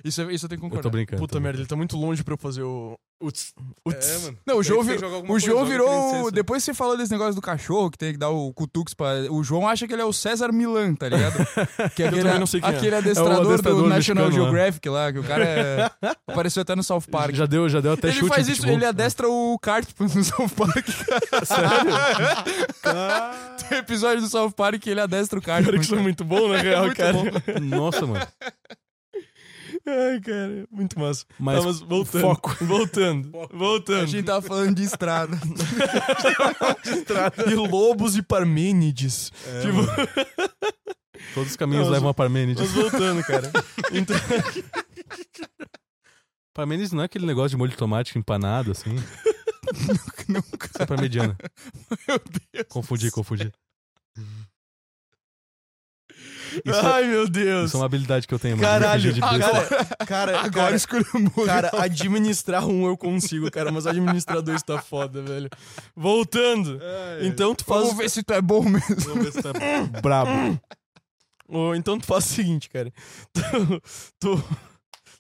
[0.05, 0.83] Isso, isso eu tenho que Eu concordar.
[0.83, 1.21] tô brincando.
[1.21, 2.99] Puta tô merda, ele tá muito longe pra eu fazer o.
[3.23, 3.53] Uts.
[3.87, 4.09] Uts.
[4.09, 4.39] É, mano.
[4.47, 6.31] Não, o João, Tem que vi- jogar alguma o João virou.
[6.31, 9.09] Depois que você falou desse negócio do cachorro, que tem que dar o cutux pra.
[9.31, 11.35] O João acha que ele é o César Milan, tá ligado?
[11.95, 12.77] Que é aquele, também não sei quem é.
[12.77, 14.33] aquele adestrador, adestrador do National mexicano lá.
[14.53, 15.91] Geographic lá, que o cara é.
[16.27, 17.35] apareceu até no South Park.
[17.35, 18.29] Já deu, já deu até ele chute.
[18.29, 20.87] faz em isso, ele adestra o kart no South Park.
[23.69, 25.65] Tem um episódio do South Park que ele adestra o kart.
[25.65, 27.13] Cara, que isso é muito bom, na real, muito cara.
[27.13, 27.25] bom.
[27.61, 28.27] Nossa, mano.
[29.87, 31.25] Ai, cara, muito massa.
[31.39, 32.21] Mas, Tá, mas voltando.
[32.23, 32.57] foco.
[32.65, 33.33] Voltando.
[33.39, 34.07] A Voltando.
[34.07, 35.39] gente tava falando de estrada.
[37.51, 39.33] E lobos e parmênides.
[39.47, 40.09] É, tipo, mano.
[41.35, 42.61] Todos os caminhos Não, levam a Parmênides.
[42.61, 43.51] mas voltando, cara.
[43.93, 44.17] Então,
[46.55, 48.91] Parmênides não é aquele negócio de molho de tomate empanado, assim?
[50.29, 50.67] Nunca.
[50.67, 51.37] Isso é parmegiana.
[52.09, 52.19] Meu
[52.53, 52.67] Deus.
[52.69, 53.53] Confundi, confundi.
[56.65, 57.69] Isso, ai, meu Deus.
[57.69, 58.69] isso é uma habilidade que eu tenho, mano.
[58.69, 59.85] Caralho, besta.
[60.07, 60.77] cara, cara, Agora
[61.47, 65.49] cara, cara, administrar um eu consigo, cara, mas administrar dois tá foda, velho.
[65.95, 66.81] Voltando.
[67.23, 67.83] Então tu faz.
[67.83, 68.97] Vamos ver se tu é bom mesmo.
[68.97, 69.51] Vamos ver se tá
[70.01, 70.61] brabo.
[71.49, 72.93] Ou então tu faz o seguinte, cara.
[73.33, 73.81] Tu,
[74.21, 74.45] tu,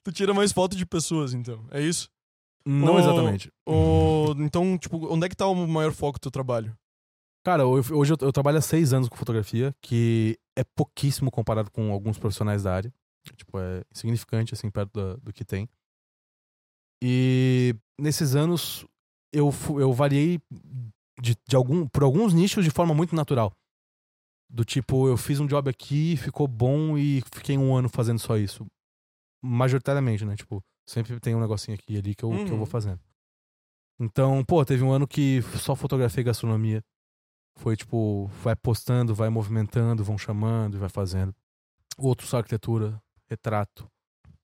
[0.04, 1.64] tu tira mais foto de pessoas, então.
[1.70, 2.08] É isso?
[2.64, 3.50] Não Ô, exatamente.
[3.66, 6.76] Ou, então, tipo, onde é que tá o maior foco do teu trabalho?
[7.42, 12.18] Cara, hoje eu, trabalho há seis anos com fotografia, que é pouquíssimo comparado com alguns
[12.18, 12.92] profissionais da área.
[13.34, 15.68] Tipo, é insignificante, assim, perto da- do que tem.
[17.02, 18.84] E nesses anos
[19.32, 20.40] eu, eu variei
[21.20, 23.52] de, de algum, por alguns nichos de forma muito natural.
[24.52, 28.36] Do tipo, eu fiz um job aqui, ficou bom e fiquei um ano fazendo só
[28.36, 28.66] isso.
[29.42, 30.36] Majoritariamente, né?
[30.36, 32.56] Tipo, sempre tem um negocinho aqui e ali que eu, que eu Uhum.
[32.58, 33.00] vou fazendo.
[33.98, 36.82] Então, pô, teve um ano que só fotografei gastronomia.
[37.56, 41.34] Foi tipo, vai postando, vai movimentando, vão chamando e vai fazendo.
[41.98, 43.86] Outro só arquitetura, retrato.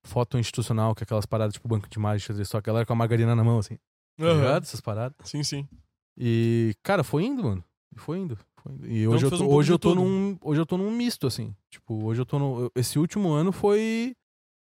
[0.04, 2.86] Foto institucional, que é aquelas paradas tipo banco de imagem, xadrez, só que ela era
[2.86, 3.76] com a margarina na mão, assim.
[4.18, 4.34] Tá Aham.
[4.36, 4.62] ligado?
[4.62, 5.16] Essas paradas.
[5.24, 5.68] Sim, sim.
[6.16, 7.64] E, cara, foi indo, mano.
[7.96, 8.38] Foi indo.
[8.62, 8.86] Foi indo.
[8.86, 10.02] E hoje, eu tô, um hoje, eu tô tudo.
[10.02, 11.54] num, hoje eu tô num misto, assim.
[11.70, 12.70] Tipo, hoje eu tô no.
[12.74, 14.14] Esse último ano foi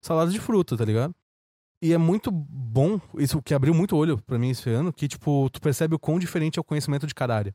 [0.03, 1.14] salada de fruta, tá ligado?
[1.82, 5.49] E é muito bom, isso que abriu muito olho pra mim esse ano, que, tipo,
[5.51, 7.55] tu percebe o quão diferente é o conhecimento de cada área.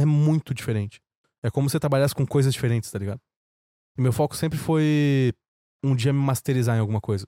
[0.00, 1.00] É muito diferente.
[1.42, 3.20] É como se você trabalhasse com coisas diferentes, tá ligado?
[3.96, 5.32] E meu foco sempre foi
[5.84, 7.26] um dia me masterizar em alguma coisa.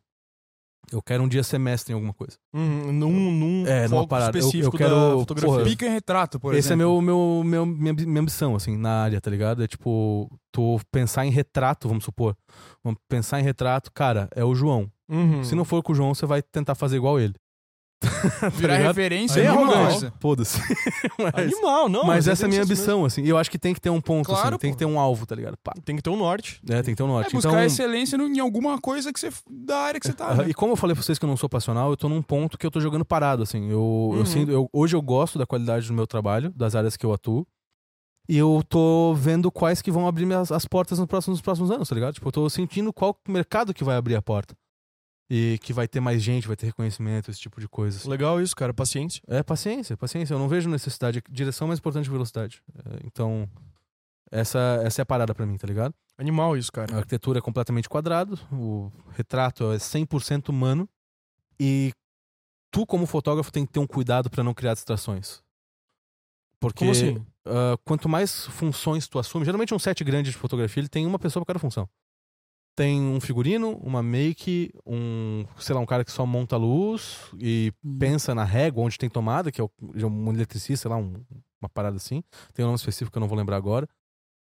[0.91, 2.37] Eu quero um dia ser mestre em alguma coisa.
[2.53, 4.37] Uhum, num, num É, numa foco parada.
[4.37, 5.51] Eu- eu específico quero- da fotografia.
[5.59, 7.01] porra, Pica em retrato, por Esse é exemplo.
[7.03, 9.63] meu, meu, meu, minha, minha ambição, assim, na área, tá ligado?
[9.63, 12.37] É tipo, tu pensar em retrato, vamos supor.
[12.83, 14.91] Vamos pensar em retrato, cara, é o João.
[15.09, 15.45] Uhum.
[15.45, 17.35] Se não for com o João, você vai tentar fazer igual ele.
[18.41, 18.87] Tá Virar ligado?
[18.97, 20.13] referência é é coisa.
[20.21, 20.59] Foda-se.
[21.19, 22.05] mas Animal, não.
[22.05, 23.23] mas aí essa é a minha ambição, assim.
[23.23, 24.59] E eu acho que tem que ter um ponto, Claro, assim.
[24.59, 24.75] Tem pô.
[24.77, 25.57] que ter um alvo, tá ligado?
[25.63, 25.73] Pá.
[25.85, 26.61] Tem que ter um norte.
[26.69, 27.33] É, tem que ter um É norte.
[27.35, 30.29] buscar então, excelência em alguma coisa que você da área que você tá.
[30.29, 30.49] Aham, né?
[30.49, 32.57] E como eu falei pra vocês que eu não sou passional, eu tô num ponto
[32.57, 33.71] que eu tô jogando parado, assim.
[33.71, 34.17] Eu, Uhum.
[34.17, 37.13] eu sinto, eu- hoje eu gosto da qualidade do meu trabalho, das áreas que eu
[37.13, 37.47] atuo.
[38.29, 41.71] E eu tô vendo quais que vão abrir minhas, as portas nos próximos, nos próximos
[41.71, 42.15] anos, tá ligado?
[42.15, 44.55] Tipo, eu tô sentindo qual mercado que vai abrir a porta.
[45.33, 47.99] E que vai ter mais gente, vai ter reconhecimento, esse tipo de coisa.
[47.99, 48.09] assim.
[48.09, 48.75] Legal isso, cara.
[48.75, 49.23] Paciência.
[49.29, 50.35] É paciência, paciência.
[50.35, 51.23] Eu não vejo necessidade.
[51.31, 52.61] Direção é mais importante que velocidade.
[52.85, 53.49] É, então,
[54.31, 55.95] essa, essa é a parada pra mim, tá ligado?
[56.19, 56.97] Animal isso, A cara.
[56.97, 60.89] arquitetura é completamente quadrado, o retrato é 100% humano
[61.59, 61.93] e
[62.71, 65.41] tu como fotógrafo tem que ter um cuidado pra não criar distrações.
[66.59, 67.25] Porque Como assim?
[67.47, 71.19] ah, quanto mais funções tu assume, geralmente um set grande de fotografia ele tem uma
[71.19, 71.89] pessoa pra cada função.
[72.81, 77.71] Tem um figurino, uma make, um, sei lá, um cara que só monta luz e
[77.85, 77.99] Hum.
[77.99, 79.65] pensa na régua onde tem tomada, que é
[80.07, 81.23] um eletricista, sei lá, um-
[81.61, 82.23] uma parada assim.
[82.55, 83.87] Tem um nome específico que eu não vou lembrar agora.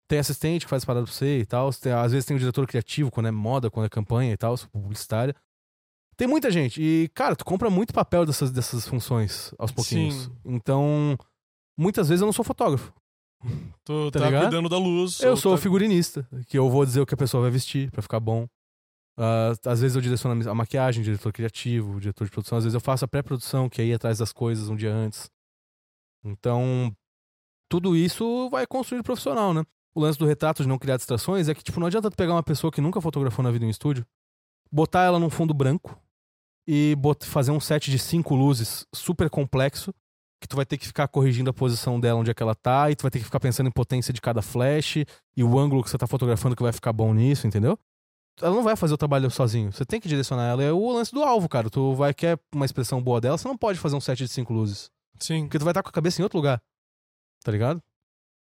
[0.09, 1.73] Tem assistente que faz parada pra você e tal.
[1.73, 4.57] Tem- às vezes tem o diretor criativo, quando é moda, quando é campanha e tal,
[4.73, 5.35] publicitária.
[6.17, 6.81] Tem muita gente.
[6.81, 10.15] E, cara, tu compra muito papel dessas, dessas funções aos pouquinhos.
[10.27, 10.33] Sim.
[10.45, 11.19] Então,
[11.77, 12.93] muitas vezes eu não sou fotógrafo.
[13.85, 15.21] Tu Tá tá, cuidando da luz.
[15.21, 17.51] Eu ou sou o tá- figurinista, que eu vou dizer o que a pessoa vai
[17.51, 18.47] vestir pra ficar bom.
[19.17, 22.59] Ah, às vezes eu direciono a maquiagem, diretor criativo, diretor de produção.
[22.59, 25.31] Às vezes eu faço a pré-produção, que é ir atrás das coisas um dia antes.
[26.25, 26.95] Então,
[27.69, 29.65] tudo isso vai construir o profissional, né?
[29.95, 32.33] O lance do retrato de não criar distrações é que, tipo, não adianta tu pegar
[32.35, 34.07] uma pessoa que nunca fotografou na vida em um estúdio,
[34.71, 35.99] botar ela num fundo branco
[36.67, 39.93] e fazer um set de cinco luzes super complexo,
[40.41, 42.91] que tu vai ter que ficar corrigindo a posição dela onde é que ela tá,
[42.91, 44.99] e tu vai ter que ficar pensando em potência de cada flash
[45.37, 47.79] e o ângulo que você tá fotografando que vai ficar bom nisso, entendeu?
[48.41, 49.73] Ela não vai fazer o trabalho sozinho.
[49.73, 50.63] Você tem que direcionar ela.
[50.63, 51.69] É o lance do alvo, cara.
[51.69, 54.53] Tu vai quer uma expressão boa dela, você não pode fazer um set de cinco
[54.53, 54.91] luzes.
[55.19, 55.43] Sim.
[55.43, 56.63] Porque tu vai estar com a cabeça em outro lugar.
[57.43, 57.83] Tá ligado?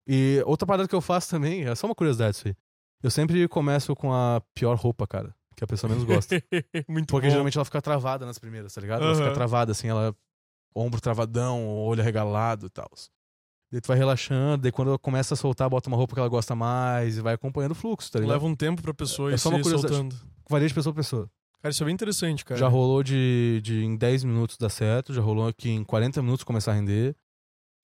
[0.07, 2.55] E outra parada que eu faço também, é só uma curiosidade isso aí.
[3.01, 5.35] Eu sempre começo com a pior roupa, cara.
[5.55, 6.35] Que a pessoa menos gosta.
[6.87, 7.31] Muito Porque bom.
[7.31, 9.03] geralmente ela fica travada nas primeiras, tá ligado?
[9.03, 10.15] Ela fica travada, assim, ela.
[10.73, 12.89] Ombro travadão, olho arregalado e tal.
[13.71, 16.27] Daí tu vai relaxando, daí quando ela começa a soltar, bota uma roupa que ela
[16.29, 18.33] gosta mais e vai acompanhando o fluxo, tá ligado?
[18.33, 19.95] Leva um tempo pra pessoa É ir só uma curiosidade.
[19.95, 20.15] soltando.
[20.49, 21.29] Varia de pessoa pra pessoa.
[21.61, 22.59] Cara, isso é bem interessante, cara.
[22.59, 26.43] Já rolou de, de em 10 minutos dar certo, já rolou aqui em 40 minutos
[26.43, 27.15] começar a render.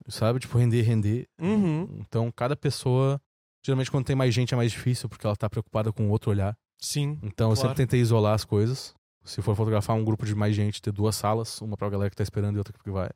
[0.10, 0.40] Sabe?
[0.40, 1.28] Tipo, render, render.
[1.42, 1.88] Uhum.
[2.00, 3.20] Então, cada pessoa.
[3.66, 6.32] Geralmente, quando tem mais gente, é mais difícil, porque ela tá preocupada com o outro
[6.32, 6.58] olhar.
[6.80, 7.20] Sim.
[7.22, 7.70] Então, eu Claro.
[7.70, 8.94] sempre tentei isolar as coisas.
[9.28, 12.16] Se for fotografar um grupo de mais gente, ter duas salas, uma pra galera que
[12.16, 13.10] tá esperando e outra que vai.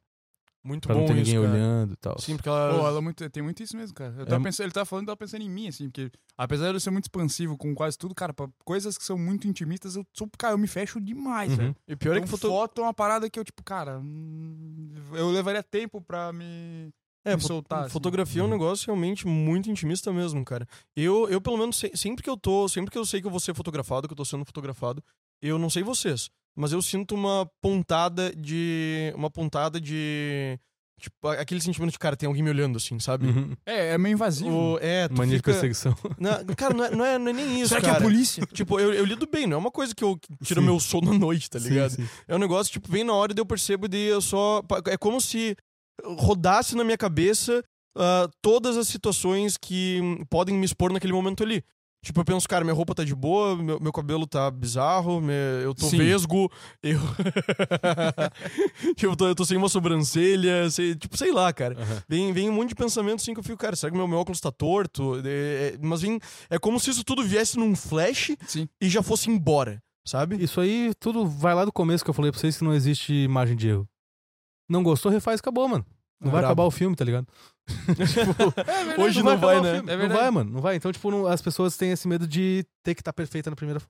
[0.64, 1.54] Muito Pra bom não ter ninguém isso, cara.
[1.56, 2.20] olhando e tal.
[2.20, 2.70] Sim, porque ela...
[2.78, 4.14] Pô, ela é muito, tem muito isso mesmo, cara.
[4.20, 6.68] Eu tava É- pensando, ele tava falando, eu tava pensando em mim, assim, porque apesar
[6.68, 9.96] de eu ser muito expansivo com quase tudo, cara, pra coisas que são muito intimistas,
[9.96, 11.58] eu sou, cara, eu me fecho demais, Uhum.
[11.58, 11.76] velho.
[11.88, 12.48] E pior é Então, que foto...
[12.48, 16.94] foto é uma parada que eu, tipo, cara, hum, eu levaria tempo pra me.
[17.24, 17.90] É, me fo- soltar, assim.
[17.94, 18.52] fotografia é um Uhum.
[18.52, 20.68] negócio realmente muito intimista mesmo, cara.
[20.96, 23.32] Eu, eu pelo menos, se- sempre que eu tô, sempre que eu sei que eu
[23.32, 25.04] vou ser fotografado, que eu tô sendo fotografado,
[25.42, 29.12] eu não sei vocês, mas eu sinto uma pontada de.
[29.16, 30.60] Uma pontada de.
[31.00, 33.26] Tipo, aquele sentimento de, cara, tem alguém me olhando assim, sabe?
[33.26, 33.56] Uhum.
[33.66, 34.76] É, é meio invasivo.
[34.76, 35.52] O, é, Mania de fica...
[35.52, 35.96] perseguição.
[36.20, 37.98] Não, cara, não é, não, é, não é nem isso, Será que cara.
[37.98, 38.46] é a polícia?
[38.54, 40.68] Tipo, eu, eu lido bem, não é uma coisa que eu que tira Sim.
[40.68, 41.90] meu sono à noite, tá Sim, ligado?
[41.90, 42.08] sim.
[42.28, 44.62] É um negócio, tipo, bem na hora e eu percebo e daí eu só.
[44.86, 45.56] É como se
[46.04, 47.64] rodasse na minha cabeça
[47.98, 51.64] ah, todas as situações que podem me expor naquele momento ali.
[52.04, 55.34] Tipo, eu penso, cara, minha roupa tá de boa, meu, meu cabelo tá bizarro, me-
[55.64, 55.98] eu tô Sim.
[56.00, 57.00] vesgo, eu.
[59.02, 61.76] eu, tô, eu tô sem uma sobrancelha, sei- tipo, sei lá, cara.
[61.80, 62.04] Aham.
[62.10, 64.18] Vem, vem um monte de pensamento assim que eu fico, cara, será que meu, meu
[64.20, 65.22] óculos tá torto?
[65.26, 66.20] É, é, mas vem.
[66.50, 68.68] É como se isso tudo viesse num flash Sim.
[68.82, 70.42] e já fosse embora, sabe?
[70.44, 73.28] Isso aí tudo vai lá do começo que eu falei pra vocês que não existe
[73.28, 73.88] margem de erro.
[74.70, 75.86] Não gostou, refaz, acabou, mano.
[76.20, 76.52] Não vai Brabo.
[76.54, 77.28] acabar o filme, tá ligado?
[77.96, 79.78] Tipo, Hoje não vai, o né?
[79.88, 80.52] É não vai, mano.
[80.52, 80.76] Não vai.
[80.76, 83.82] Então, tipo, não- as pessoas têm esse medo de ter que estar perfeita na primeira.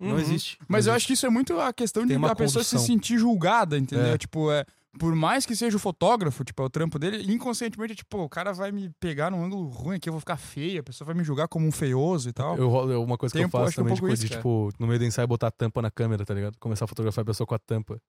[0.00, 0.18] Não Uhum.
[0.18, 0.56] existe.
[0.66, 0.96] Mas Não eu existe.
[0.96, 3.76] acho que isso é muito a questão de Tem uma a pessoa se sentir julgada,
[3.78, 4.06] entendeu?
[4.14, 4.18] É.
[4.18, 4.64] Tipo, é.
[4.98, 8.52] Por mais que seja o fotógrafo, tipo, é o trampo dele, inconscientemente, tipo, o cara
[8.52, 11.22] vai me pegar num ângulo ruim aqui, eu vou ficar feia, a pessoa vai me
[11.22, 12.56] julgar como um feioso e tal.
[12.56, 14.22] Eu, eu- uma coisa Tem que eu um faço é um também, pouco tipo, isso,
[14.26, 16.56] de, tipo, no meio do ensaio, botar a tampa na câmera, tá ligado?
[16.58, 18.00] Começar a fotografar a pessoa com a tampa.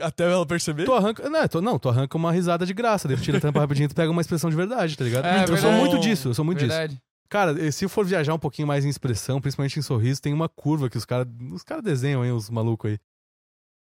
[0.00, 0.84] Até ela perceber?
[0.84, 1.28] Tu arranca.
[1.28, 3.86] Não, tu, não, tu arranca uma risada de graça, daí tu tira a tampa rapidinho
[3.86, 5.24] e tu pega uma expressão de verdade, tá ligado?
[5.24, 5.76] É, eu sou verdade.
[5.76, 6.70] muito disso, eu sou muito disso.
[6.70, 7.00] Verdade.
[7.28, 10.48] Cara, e se for viajar um pouquinho mais em expressão, principalmente em sorriso, tem uma
[10.48, 12.98] curva que os caras os cara desenham aí, os malucos aí.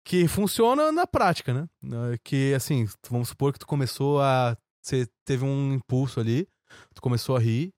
[0.04, 1.68] Que funciona na prática, né?
[2.24, 4.58] Que, assim, vamos supor que tu começou a.
[4.82, 6.48] Você teve um impulso ali,
[6.96, 7.72] tu começou a rir,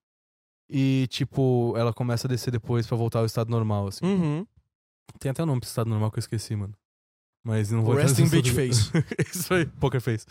[0.70, 4.06] e, tipo, ela começa a descer depois pra voltar ao estado normal, assim.
[4.06, 4.46] Uhum.
[5.20, 6.74] Tem até o nome pro estado normal que eu esqueci, mano.
[7.46, 9.06] Mas não vou Resting bitch isso- face.
[9.38, 10.26] Isso aí, poker face.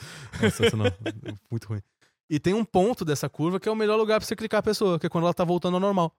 [0.76, 0.84] Não.
[1.50, 1.82] Muito ruim.
[2.30, 4.62] E tem um ponto dessa curva que é o melhor lugar pra você clicar a
[4.62, 6.16] pessoa, que é quando ela tá voltando ao normal.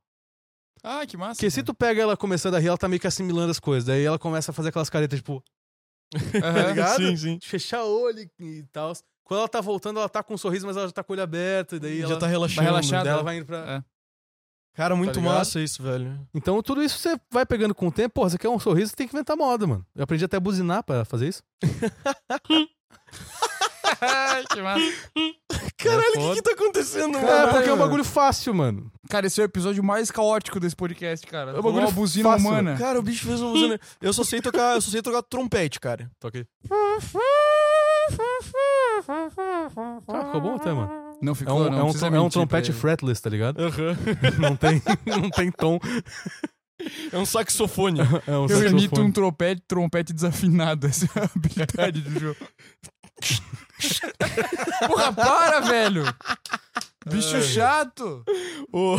[0.83, 1.35] Ah, que massa.
[1.35, 3.85] Porque se tu pega ela começando a rir, ela tá meio que assimilando as coisas.
[3.85, 5.43] Daí ela começa a fazer aquelas caretas, tipo,
[6.11, 6.97] tá ligado?
[6.97, 7.37] Sim, sim.
[7.37, 8.93] de fechar o olho e tal.
[9.23, 11.15] Quando ela tá voltando, ela tá com um sorriso, mas ela já tá com o
[11.15, 11.77] olho aberto.
[11.77, 12.55] E daí Já ela, tá relaxando.
[12.57, 13.23] vai relaxar, daí ela né?
[13.23, 13.57] vai indo pra.
[13.57, 13.83] É.
[14.76, 16.19] Cara, muito Tá massa isso, velho.
[16.34, 18.15] Então tudo isso você vai pegando com o tempo.
[18.15, 19.86] Porra, você quer um sorriso, você tem que inventar moda, mano.
[19.95, 21.43] Eu aprendi até a buzinar pra fazer isso.
[24.49, 24.82] Que massa.
[25.78, 26.34] Caralho, o que, foda.
[26.36, 27.51] que tá acontecendo, É, mano?
[27.53, 28.91] porque é um bagulho fácil, mano.
[29.09, 31.51] Cara, esse é o episódio mais caótico desse podcast, cara.
[31.51, 32.47] É um bagulho uma buzina fácil.
[32.49, 32.78] humana.
[32.78, 33.80] Cara, o bicho fez uma buzina.
[34.01, 36.09] Eu só sei tocar, eu só sei tocar trompete, cara.
[36.19, 36.45] Toquei.
[36.71, 36.97] Ah,
[40.26, 41.02] ficou bom até, mano.
[41.24, 43.59] Não É ficou, um, não é um, trom- é um trompete fretless, tá ligado?
[43.61, 43.97] Aham.
[44.39, 45.80] Não tem, não tem tom.
[47.11, 47.99] É um saxofone.
[48.28, 49.07] É um Eu imito saxofone.
[49.07, 50.86] um trompete, trompete desafinado.
[50.88, 52.38] Essa é a habilidade do jogo.
[54.88, 56.03] Porra, para, velho!
[57.07, 58.23] Bicho chato!
[58.75, 58.97] O-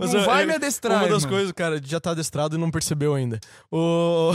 [0.00, 1.36] Mas não vai é me adestrar, Uma das irmão.
[1.36, 3.38] coisas, cara, já tá adestrado e não percebeu ainda.
[3.70, 4.32] O.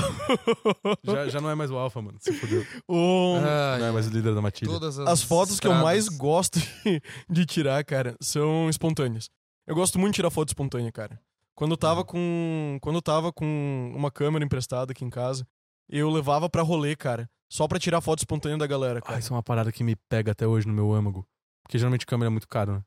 [1.03, 2.17] Já, já não é mais o Alpha, mano.
[2.21, 2.65] Se fudeu.
[2.87, 3.35] o...
[3.43, 4.71] Ai, Não é mais o líder da matilha.
[4.71, 5.83] todas As fotos que eu estradas.
[5.83, 6.59] mais gosto
[7.29, 9.29] de, tirar, cara, são espontâneas.
[9.67, 11.19] Eu gosto muito de tirar foto espontânea, cara.
[11.55, 12.77] Quando eu tava com.
[12.81, 15.45] Quando eu tava com uma câmera emprestada aqui em casa,
[15.89, 17.29] eu levava pra rolê, cara.
[17.51, 19.19] Só pra tirar foto espontânea da galera, Ah, cara.
[19.19, 21.25] isso é uma parada que me pega até hoje no meu âmago.
[21.65, 22.83] Porque geralmente câmera é muito caro, né?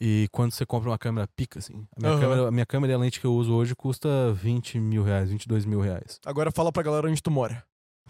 [0.00, 1.84] E quando você compra uma câmera pica, assim.
[1.96, 2.20] A minha, Aham.
[2.20, 5.30] câmera, a minha câmera e a lente que eu uso hoje custa 20 mil reais,
[5.30, 6.20] 22 mil reais.
[6.24, 7.64] Agora fala pra galera onde tu mora.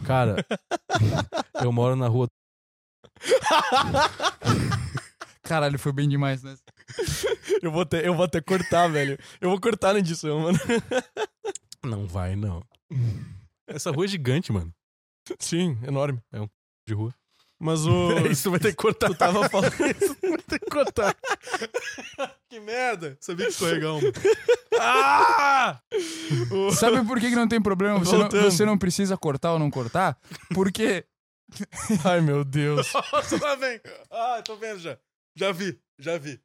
[0.04, 0.44] Cara,
[1.64, 2.28] eu moro na rua.
[5.42, 6.54] Caralho, foi bem demais, né?
[7.62, 9.18] eu, vou ter, eu vou até cortar, velho.
[9.40, 10.58] Eu vou cortar na edição, mano.
[11.82, 12.62] Não vai, não.
[13.66, 14.70] Essa rua é gigante, mano.
[15.38, 16.20] Sim, enorme.
[16.86, 17.14] De rua.
[17.60, 18.10] Mas o.
[18.30, 19.08] Isso vai ter que cortar.
[19.08, 19.72] Tu tava falando.
[19.78, 21.16] vai ter que cortar.
[22.48, 23.16] que merda!
[23.20, 24.00] Sabia que escorregar um.
[24.80, 25.80] Ah!
[26.52, 27.98] O- Sabe por que, que não tem problema?
[27.98, 30.16] Você não, você não precisa cortar ou não cortar?
[30.54, 31.04] Porque
[32.04, 32.92] Ai, meu Deus.
[32.92, 33.80] Nossa, lá vem.
[34.10, 34.98] Ah, tô vendo já.
[35.34, 36.40] Já vi, já vi.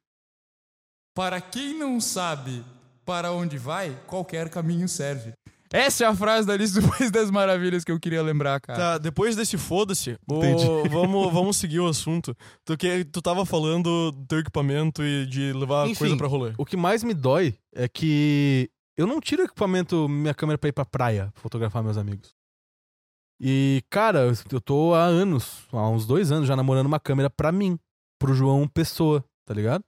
[1.14, 2.64] Para quem não sabe
[3.04, 5.32] para onde vai, qualquer caminho serve.
[5.76, 8.78] Essa é a frase da lista do País das Maravilhas que eu queria lembrar, cara.
[8.78, 10.16] Tá, depois desse foda-se,
[10.88, 12.32] vamos, vamos seguir o assunto.
[12.64, 15.98] Tu, que, tu tava falando do teu equipamento e de levar Enfim.
[15.98, 16.52] coisa pra rolê.
[16.56, 20.72] O que mais me dói é que eu não tiro equipamento, minha câmera pra ir
[20.72, 22.32] pra praia fotografar meus amigos.
[23.40, 27.50] E, cara, eu tô há anos, há uns dois anos já namorando uma câmera pra
[27.50, 27.76] mim,
[28.16, 29.82] pro João Pessoa, tá ligado?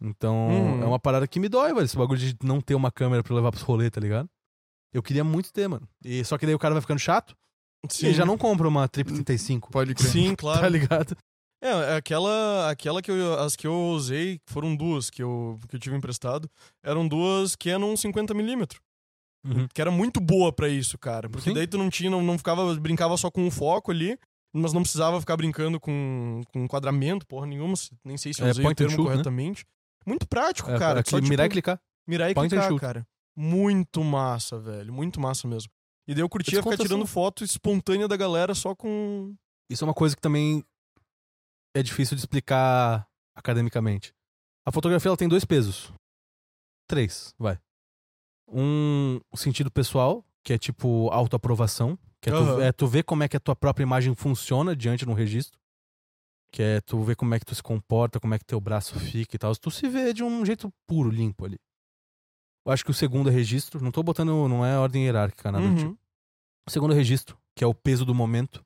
[0.00, 0.82] Então, Uhum.
[0.82, 3.34] é uma parada que me dói, velho, esse bagulho de não ter uma câmera pra
[3.34, 4.26] levar pros rolês, tá ligado?
[4.92, 5.88] Eu queria muito ter, mano.
[6.04, 7.36] E, só que daí o cara vai ficando chato
[7.88, 10.08] Sim, e já não compra uma Trip 35, Pode crer.
[10.10, 10.60] Sim, claro.
[10.60, 11.16] tá ligado?
[11.62, 15.74] É, é aquela, aquela que eu, as que eu usei, foram duas que eu, que
[15.76, 16.48] eu tive emprestado,
[16.84, 18.76] eram duas Canon 50mm.
[19.46, 19.68] Uhum.
[19.72, 21.28] Que era muito boa pra isso, cara.
[21.28, 21.54] Porque Sim.
[21.54, 24.18] daí tu não tinha, não, não ficava, brincava só com o foco ali,
[24.52, 27.74] mas não precisava ficar brincando com, com enquadramento, porra nenhuma.
[28.04, 29.10] Nem sei se eu É, usei o point and termo shoot, né?
[29.12, 29.64] corretamente.
[30.06, 31.00] Muito prático, É, cara.
[31.00, 31.80] aqui, Só, tipo, mirar e clicar.
[32.06, 33.06] mirar e point clicar, cara.
[33.40, 34.92] Muito massa, velho.
[34.92, 35.70] Muito massa mesmo.
[36.08, 39.32] E daí eu curtia ficar tirando foto espontânea da galera só com.
[39.70, 40.64] Isso é uma coisa que também
[41.72, 44.12] é difícil de explicar academicamente.
[44.66, 45.92] A fotografia ela tem dois pesos.
[46.88, 47.60] Três, vai.
[48.48, 52.62] Um o sentido pessoal, que é tipo autoaprovação, que é, tu, Aham.
[52.64, 55.60] é tu ver como é que a tua própria imagem funciona diante de um registro.
[56.50, 58.98] Que é tu ver como é que tu se comporta, como é que teu braço
[58.98, 59.54] fica e tal.
[59.54, 61.60] Tu se vê de um jeito puro, limpo ali.
[62.66, 63.82] Eu acho que o segundo é registro.
[63.82, 65.90] Não tô botando, não é ordem hierárquica, nada do tipo.
[65.90, 65.98] Uhum.
[66.66, 68.64] O segundo registro, que é o peso do momento.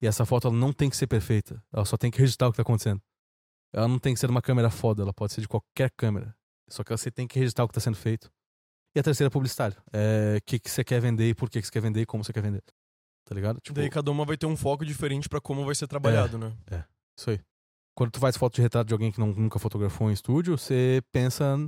[0.00, 1.62] E essa foto ela não tem que ser perfeita.
[1.72, 3.00] Ela só tem que registrar o que tá acontecendo.
[3.72, 6.34] Ela não tem que ser uma câmera foda, ela pode ser de qualquer câmera.
[6.68, 8.30] Só que você tem que registrar o que tá sendo feito.
[8.94, 9.76] E a terceira é publicitário.
[9.92, 12.06] É o que, que você quer vender e por que, que você quer vender e
[12.06, 12.62] como você quer vender.
[13.26, 13.60] Tá ligado?
[13.60, 16.56] Tipo, Daí cada uma vai ter um foco diferente pra como vai ser trabalhado, né?
[17.18, 17.40] isso aí.
[17.94, 21.02] Quando tu faz foto de retrato de alguém que não, nunca fotografou em estúdio, você
[21.12, 21.58] pensa.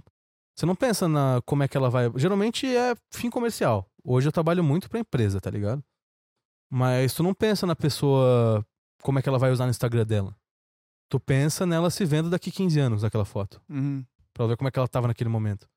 [0.58, 2.10] Você não pensa na como é que ela vai.
[2.16, 3.88] Geralmente é fim comercial.
[4.02, 5.84] Hoje eu trabalho muito pra empresa, tá ligado?
[6.68, 8.66] Mas tu não pensa na pessoa.
[9.00, 10.36] Como é que ela vai usar no Instagram dela.
[11.08, 13.62] Tu pensa nela se vendo daqui 15 anos, aquela foto.
[13.68, 14.04] Uhum.
[14.34, 15.68] Pra ver como é que ela tava naquele momento.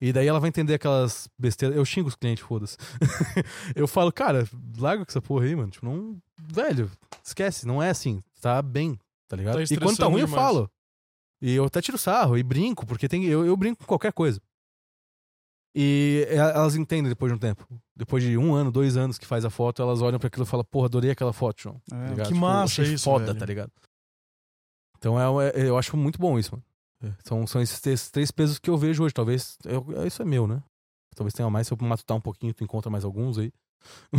[0.00, 1.76] E daí ela vai entender aquelas besteiras.
[1.76, 2.76] Eu xingo os clientes, foda-se.
[3.76, 4.44] eu falo, cara,
[4.76, 5.70] larga com essa porra aí, mano.
[5.70, 6.20] Tipo, não.
[6.36, 6.90] Velho,
[7.22, 8.20] esquece, não é assim.
[8.40, 8.98] Tá bem,
[9.28, 9.64] tá ligado?
[9.64, 10.42] Tá e quando tá ruim, eu demais.
[10.42, 10.68] falo.
[11.42, 14.40] E eu até tiro sarro e brinco, porque tem, eu, eu brinco com qualquer coisa.
[15.74, 17.64] E elas entendem depois de um tempo.
[17.96, 20.46] Depois de um ano, dois anos que faz a foto, elas olham pra aquilo e
[20.48, 21.80] falam, porra, adorei aquela foto, João.
[21.88, 22.28] Tá É, ligado?
[22.28, 23.38] que massa achei isso, foda, velho.
[23.38, 23.72] tá ligado?
[24.98, 26.64] Então é, é- eu acho muito bom isso, mano.
[27.02, 29.14] É, São, são esses, esses três pesos que eu vejo hoje.
[29.14, 29.56] Talvez.
[29.64, 30.62] eu- é, isso é meu, né?
[31.14, 31.66] Talvez tenha mais.
[31.68, 33.52] Se eu matutar um pouquinho, tu encontra mais alguns aí.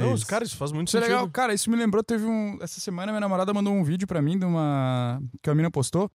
[0.00, 1.14] Não, Mas- os caras, isso faz muito Isso é sentido.
[1.16, 1.30] legal.
[1.30, 2.58] Cara, isso me lembrou, teve um...
[2.60, 5.22] Essa semana minha namorada mandou um vídeo pra mim de uma...
[5.40, 6.10] Que a mina postou.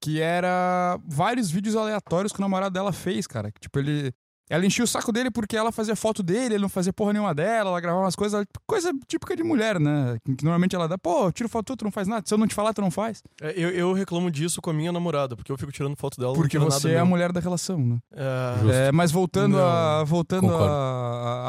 [0.00, 3.52] Que era vários vídeos aleatórios que o namorado dela fez, cara.
[3.60, 4.12] Tipo, ele
[4.50, 7.34] Ela enchia o saco dele porque ela fazia foto dele, ele não fazia porra nenhuma
[7.34, 10.18] dela, ela gravava umas coisas, coisa típica de mulher, né?
[10.36, 12.22] Que normalmente ela dá, pô, eu tiro foto tua, tu não faz nada.
[12.26, 13.22] Se eu não te falar, tu não faz.
[13.42, 16.32] É, eu, eu reclamo disso com a minha namorada, porque eu fico tirando foto dela.
[16.34, 17.10] Porque você nada é a meu.
[17.10, 17.98] mulher da relação, né?
[18.12, 18.72] É, Justo.
[18.72, 19.64] É, mas voltando Não.
[19.66, 20.68] a voltando a,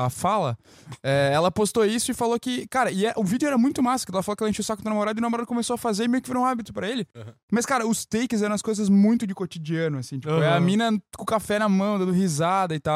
[0.01, 0.57] a- a fala,
[1.03, 4.05] é, ela postou isso e falou que, cara, e é- o vídeo era muito massa,
[4.05, 5.77] que ela falou que ela encheu o saco do namorado e o namorado começou a
[5.77, 7.07] fazer e meio que virou um hábito pra ele.
[7.15, 7.23] Uhum.
[7.51, 10.61] Mas, cara, os takes eram as coisas muito de cotidiano, assim, tipo, é a Uhum.
[10.61, 12.88] mina com o café na mão, dando risada e tal.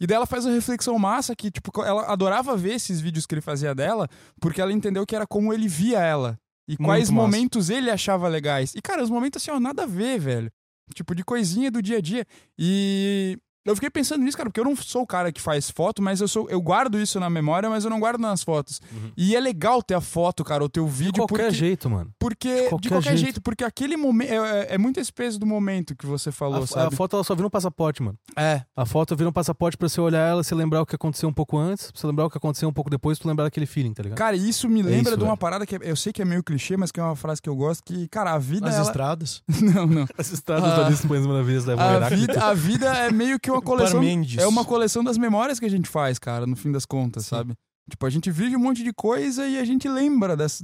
[0.00, 3.34] E daí ela faz uma reflexão massa que, tipo, ela adorava ver esses vídeos que
[3.34, 4.08] ele fazia dela,
[4.40, 6.38] porque ela entendeu que era como ele via ela.
[6.66, 7.22] E Muito quais massa.
[7.22, 8.74] momentos ele achava legais.
[8.74, 10.50] E, cara, os momentos assim, ó, nada a ver, velho.
[10.94, 12.24] Tipo, de coisinha do dia a dia.
[12.58, 13.36] E
[13.70, 16.20] eu fiquei pensando nisso, cara, porque eu não sou o cara que faz foto, mas
[16.20, 18.80] eu sou eu guardo isso na memória, mas eu não guardo nas fotos.
[18.92, 19.10] Uhum.
[19.16, 22.10] E é legal ter a foto, cara, o teu De vídeo qualquer porque jeito, mano.
[22.18, 23.20] porque de de qualquer qualquer, jeito.
[23.20, 23.40] jeito.
[23.42, 26.64] porque aquele momento é, é- é muito esse peso do momento que você falou, A,
[26.64, 26.94] a sabe?
[26.96, 28.18] foto ela só vira um passaporte, mano.
[28.36, 28.62] É.
[28.76, 31.32] A foto vira um passaporte pra você olhar ela, você lembrar o que aconteceu um
[31.32, 33.66] pouco antes, pra você lembrar o que aconteceu um pouco depois, pra tu lembrar daquele
[33.66, 34.18] feeling, tá ligado?
[34.18, 35.38] Cara, isso me lembra isso, de uma velho.
[35.38, 37.48] parada que é- eu sei que é meio clichê, mas que é uma frase que
[37.48, 38.84] eu gosto que, cara, a vida As ela...
[38.84, 39.42] estradas.
[39.60, 40.06] não, não.
[40.18, 40.86] As estradas Ah.
[40.86, 44.00] ali se põem na vida levam A vida, a vida é meio que uma coleção.
[44.00, 44.38] Parmendes.
[44.38, 47.30] É uma coleção das memórias que a gente faz, cara, no fim das contas, Sim.
[47.30, 47.54] sabe?
[47.90, 50.62] Tipo, a gente vive um monte de coisa e a gente lembra das.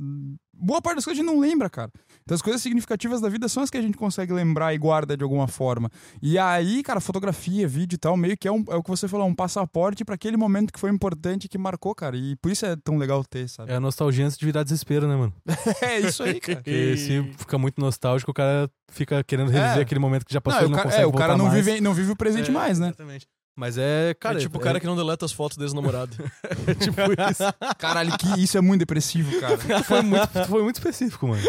[0.59, 1.91] Boa parte das coisas a gente não lembra, cara.
[2.23, 5.15] Então as coisas significativas da vida são as que a gente consegue lembrar e guarda
[5.15, 5.91] de alguma forma.
[6.23, 9.07] E aí, cara, fotografia, vídeo e tal, meio que é, um, é o que você
[9.07, 12.17] falou, um passaporte pra aquele momento que foi importante, que marcou, cara.
[12.17, 13.71] E por isso é tão legal ter, sabe?
[13.71, 15.33] É a nostalgia antes de virar desespero, né, mano?
[15.83, 16.57] É, isso aí, cara.
[16.57, 19.83] Porque se fica muito nostálgico, o cara fica querendo reviver É.
[19.83, 21.65] aquele momento que já passou Não, e não cara, consegue é, o cara não mais.
[21.65, 22.89] vive, não vive o presente É, mais, né?
[22.89, 23.27] Exatamente.
[23.57, 24.37] Mas é, cara...
[24.39, 26.15] é tipo o cara que não deleta as fotos desse namorado.
[26.67, 27.43] é tipo isso.
[27.79, 29.57] Caralho, que isso é muito depressivo, cara.
[29.57, 31.43] Tu foi muito, foi muito específico, mano.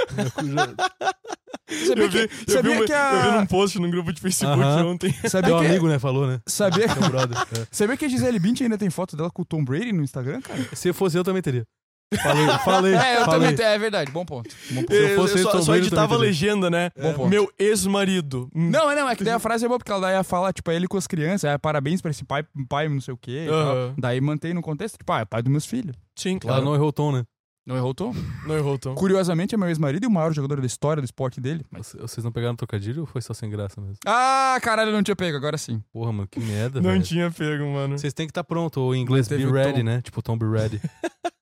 [1.85, 3.11] Sabia eu vi, que, eu, vi sabia uma- que a...
[3.13, 4.85] eu vi num post num grupo de Facebook Aham.
[4.85, 5.13] ontem.
[5.27, 6.39] Sabia Teu que, amigo, né, falou, né?
[6.47, 7.37] sabia, Teu brother.
[7.37, 7.67] É.
[7.69, 10.39] sabia que a Gisele Bündchen ainda tem foto dela com o Tom Brady no Instagram,
[10.41, 10.65] cara?
[10.73, 11.65] Se eu fosse eu, também teria.
[12.23, 12.93] Falei, falei.
[12.95, 13.51] É, eu falei.
[13.53, 13.65] também.
[13.65, 14.49] É verdade, bom ponto.
[14.71, 14.93] Bom ponto.
[14.93, 16.89] eu fosse eu só, Tom só editava a legenda, né?
[16.99, 17.29] Bom ponto.
[17.29, 18.49] Meu ex-marido.
[18.55, 18.69] Hum.
[18.69, 20.71] Não, não, é que daí a frase é boa, porque ela daí ia falar, tipo,
[20.71, 23.45] é ele com as crianças, é parabéns pra esse pai, pai não sei o quê.
[23.49, 23.55] tal.
[23.57, 23.93] Aham.
[23.97, 25.95] Daí mantém no contexto, tipo, ah, é pai dos meus filhos.
[26.15, 26.65] Sim, Ela claro.
[26.65, 27.23] não errou o tom, né?
[27.65, 28.13] Não errou o tom?
[28.45, 28.95] Não errou então.
[28.95, 31.65] Curiosamente, é meu ex-marido e o maior jogador da história do esporte dele.
[31.69, 31.93] Mas...
[31.99, 33.97] Vocês não pegaram trocadilho ou foi só sem graça mesmo?
[34.05, 35.83] Ah, caralho, eu não tinha pego, agora sim.
[35.91, 37.03] Porra, mano, que merda, Não velho.
[37.03, 37.97] tinha pego, mano.
[37.99, 39.83] Vocês têm que estar pronto, ou em inglês be o ready, tom.
[39.83, 40.01] né?
[40.01, 40.79] Tipo, Tom be ready.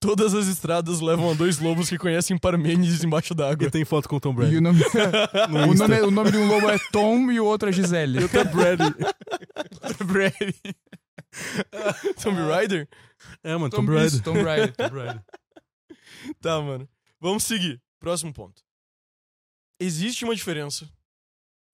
[0.00, 3.66] Todas as estradas levam a dois lobos que conhecem Parmênides embaixo d'água.
[3.66, 4.56] E tem foto com o Tom E Brady.
[4.58, 4.80] o nome...
[5.50, 8.28] No o, nome, o nome de um lobo é Tom e o outro é Gisele.
[8.28, 8.94] Tom Brady.
[10.04, 10.76] Brady.
[12.22, 12.88] Tomb Raider?
[13.42, 14.06] É, mano, Tom Tom Brady.
[14.06, 14.72] isso, Tom Brady.
[14.72, 15.20] Tom Brady.
[16.40, 16.88] Tá, mano.
[17.20, 17.80] Vamos seguir.
[17.98, 18.62] Próximo ponto.
[19.80, 20.88] Existe uma diferença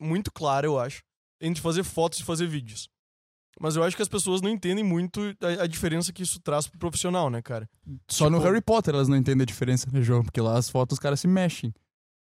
[0.01, 1.03] muito clara, eu acho,
[1.41, 2.89] entre fazer fotos e fazer vídeos.
[3.61, 6.67] Mas eu acho que as pessoas não entendem muito a, a diferença que isso traz
[6.67, 7.69] pro profissional, né, cara?
[8.09, 10.23] Só no Tipo- Harry Potter elas não entendem a diferença, né, João?
[10.25, 11.73] Porque lá as fotos os caras se mexem.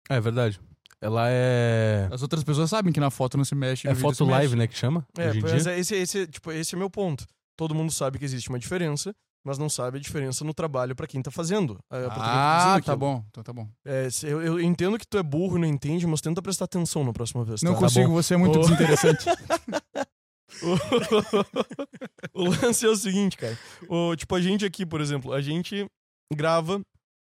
[0.09, 0.59] É verdade.
[0.99, 2.07] Ela é.
[2.11, 3.87] As outras pessoas sabem que na foto não se mexe.
[3.87, 4.67] É foto live, né?
[4.67, 5.05] Que chama?
[5.17, 5.71] É, hoje em mas dia.
[5.73, 7.25] é- esse, esse, tipo, esse é meu ponto.
[7.57, 9.13] Todo mundo sabe que existe uma diferença,
[9.43, 11.79] mas não sabe a diferença no trabalho pra quem tá fazendo.
[11.91, 12.85] É, tá Ah, aquilo.
[12.85, 13.23] tá bom.
[13.29, 13.67] Então tá bom.
[13.85, 17.03] É, eu, eu entendo que tu é burro e não entende, mas tenta prestar atenção
[17.03, 17.61] na próxima vez.
[17.63, 17.79] Não tá?
[17.79, 18.13] consigo, bom.
[18.13, 18.61] você é muito Ô.
[18.61, 19.25] desinteressante.
[22.33, 23.57] o lance é o seguinte, cara.
[23.87, 25.85] O, tipo, a gente aqui, por exemplo, a gente
[26.33, 26.81] grava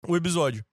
[0.06, 0.64] o episódio.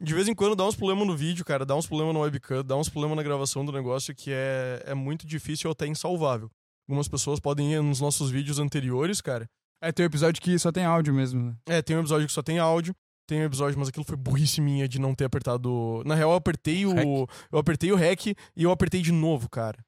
[0.00, 2.64] De vez em quando dá uns problemas no vídeo, cara, dá uns problemas no webcam,
[2.64, 6.48] dá uns problemas na gravação do negócio que é, é muito difícil ou até insalvável.
[6.88, 9.46] Algumas pessoas podem ir nos nossos vídeos anteriores, cara.
[9.82, 11.56] É, tem um episódio que só tem áudio mesmo, né?
[11.66, 12.94] É, tem um episódio que só tem áudio.
[13.28, 16.02] Tem um episódio, mas aquilo foi burrice minha de não ter apertado.
[16.06, 16.94] Na real, eu apertei o.
[16.94, 17.06] Rec.
[17.52, 19.78] Eu apertei o REC e eu apertei de novo, cara.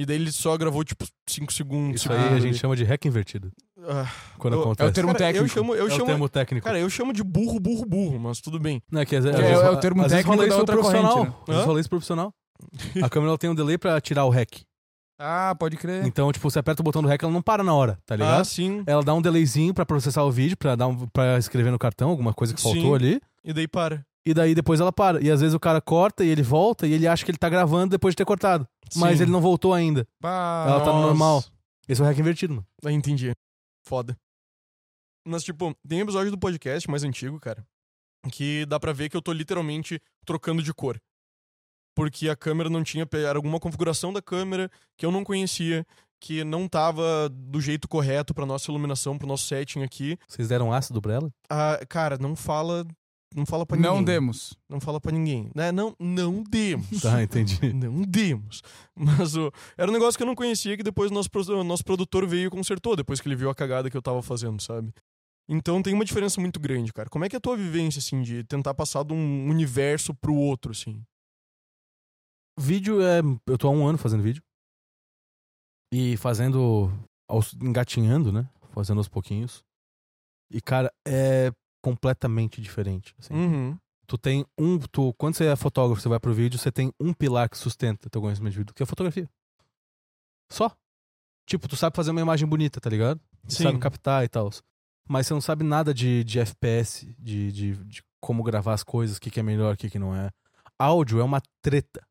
[0.00, 2.00] E daí ele só gravou, tipo, 5 segundos.
[2.00, 3.50] Isso aí a gente chama de hack invertido.
[3.82, 4.06] Ah,
[4.38, 4.86] Quando Eu- é acontece.
[4.86, 5.44] É o termo cara, técnico.
[5.44, 6.64] Eu chamo, eu é chamo, o termo técnico.
[6.66, 8.80] Cara, eu chamo de burro, burro, burro, mas tudo bem.
[8.92, 10.76] Não, é que às, às Que é- vezes, é o termo às técnico da outra
[10.76, 11.14] profissional.
[11.16, 11.36] corrente, né?
[11.42, 12.32] Às vezes rola isso profissional.
[13.02, 14.60] A câmera ela tem um delay pra tirar o hack.
[15.18, 16.04] Ah, pode crer.
[16.06, 18.40] Então, tipo, você aperta o botão do hack, ela não para na hora, tá ligado?
[18.40, 18.84] Ah, sim.
[18.86, 22.08] Ela dá um delayzinho pra processar o vídeo, pra, dar um, pra escrever no cartão
[22.10, 22.94] alguma coisa que faltou Sim.
[22.94, 23.20] ali.
[23.44, 24.04] E daí para.
[24.26, 25.22] E daí depois ela para.
[25.22, 27.48] E às vezes o cara corta e ele volta e ele acha que ele tá
[27.48, 28.68] gravando depois de ter cortado.
[28.96, 29.24] Mas Sim.
[29.24, 30.06] ele não voltou ainda.
[30.22, 31.42] Ela tá no normal.
[31.88, 32.66] Esse é o hack invertido, mano.
[32.84, 33.32] Ah, entendi.
[33.86, 34.16] Foda.
[35.26, 37.66] Mas, tipo, tem um episódio do podcast mais antigo, cara,
[38.30, 41.00] que dá pra ver que eu tô literalmente trocando de cor.
[41.94, 43.06] Porque a câmera não tinha.
[43.12, 45.86] Era alguma configuração da câmera que eu não conhecia,
[46.20, 50.18] que não tava do jeito correto pra nossa iluminação, pro nosso setting aqui.
[50.28, 51.30] Vocês deram ácido pra ela?
[51.50, 52.86] Ah, cara, não fala
[53.34, 53.92] não fala pra ninguém.
[53.92, 54.54] Não demos.
[54.68, 55.50] Não fala pra ninguém.
[55.54, 55.70] Né?
[55.70, 57.00] Não, não demos.
[57.02, 57.58] Tá, entendi.
[57.74, 58.62] Não demos.
[58.96, 61.84] Mas o, era um negócio que eu não conhecia que depois o nosso, o nosso
[61.84, 64.92] produtor veio e consertou, depois que ele viu a cagada que eu tava fazendo, sabe?
[65.48, 67.08] Então tem uma diferença muito grande, cara.
[67.08, 70.34] Como é que é a tua vivência, assim, de tentar passar de um universo pro
[70.34, 71.02] outro, assim?
[72.58, 73.20] Vídeo é.
[73.46, 74.42] Eu tô há um ano fazendo vídeo.
[75.92, 76.90] E fazendo.
[77.28, 78.48] aos- engatinhando, né?
[78.72, 79.62] Fazendo aos pouquinhos.
[80.50, 81.52] E, cara, é
[81.82, 83.14] completamente diferente.
[83.18, 83.34] assim.
[83.34, 83.78] Uhum.
[84.06, 84.78] Tu tem um.
[84.78, 88.08] Tu, quando você é fotógrafo, você vai pro vídeo, você tem um pilar que sustenta
[88.08, 89.28] teu conhecimento de vídeo, que é a fotografia.
[90.50, 90.74] Só.
[91.46, 93.20] Tipo, tu sabe fazer uma imagem bonita, tá ligado?
[93.46, 93.64] Tu Sim.
[93.64, 94.50] sabe captar e tal.
[95.08, 99.16] Mas você não sabe nada de, de FPS, de, de, de como gravar as coisas,
[99.16, 100.30] o que, que é melhor, o que, que não é.
[100.78, 102.06] Áudio é uma treta.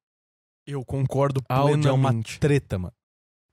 [0.65, 2.39] Eu concordo Áudio é uma plenamente.
[2.39, 2.93] treta, mano.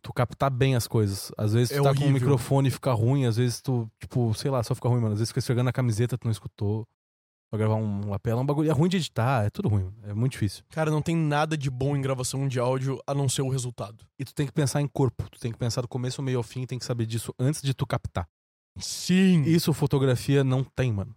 [0.04, 1.32] Tu captar bem as coisas.
[1.38, 2.12] Às vezes tu É tá com o horrível.
[2.12, 5.14] microfone e fica ruim, às vezes tu, tipo, sei lá, só fica ruim, mano.
[5.14, 6.86] Às vezes fica esfregando a camiseta, tu não escutou.
[7.50, 8.68] Pra gravar um lapela, é um bagulho.
[8.70, 9.90] É ruim de editar, é tudo ruim.
[10.02, 10.62] É muito difícil.
[10.70, 14.04] Cara, não tem nada de bom em gravação de áudio a não ser o resultado.
[14.18, 15.26] E tu tem que pensar em corpo.
[15.30, 17.62] Tu tem que pensar do começo ao meio ao fim, tem que saber disso antes
[17.62, 18.28] de tu captar.
[18.78, 19.42] Sim.
[19.44, 21.14] Isso fotografia não tem, mano.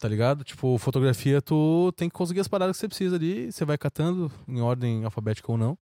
[0.00, 0.42] Tá ligado?
[0.42, 4.32] Tipo, fotografia tu tem que conseguir as paradas que você precisa ali, você vai catando
[4.48, 5.78] em ordem alfabética ou não.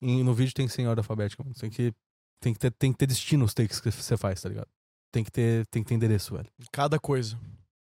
[0.00, 1.54] E no vídeo tem que ser em ordem alfabética, mano.
[1.54, 1.92] Tem que,
[2.40, 4.68] tem que, ter, tem que ter destino os takes que você faz, tá ligado?
[5.12, 6.48] Tem que ter, tem que ter endereço, velho.
[6.72, 7.38] Cada coisa.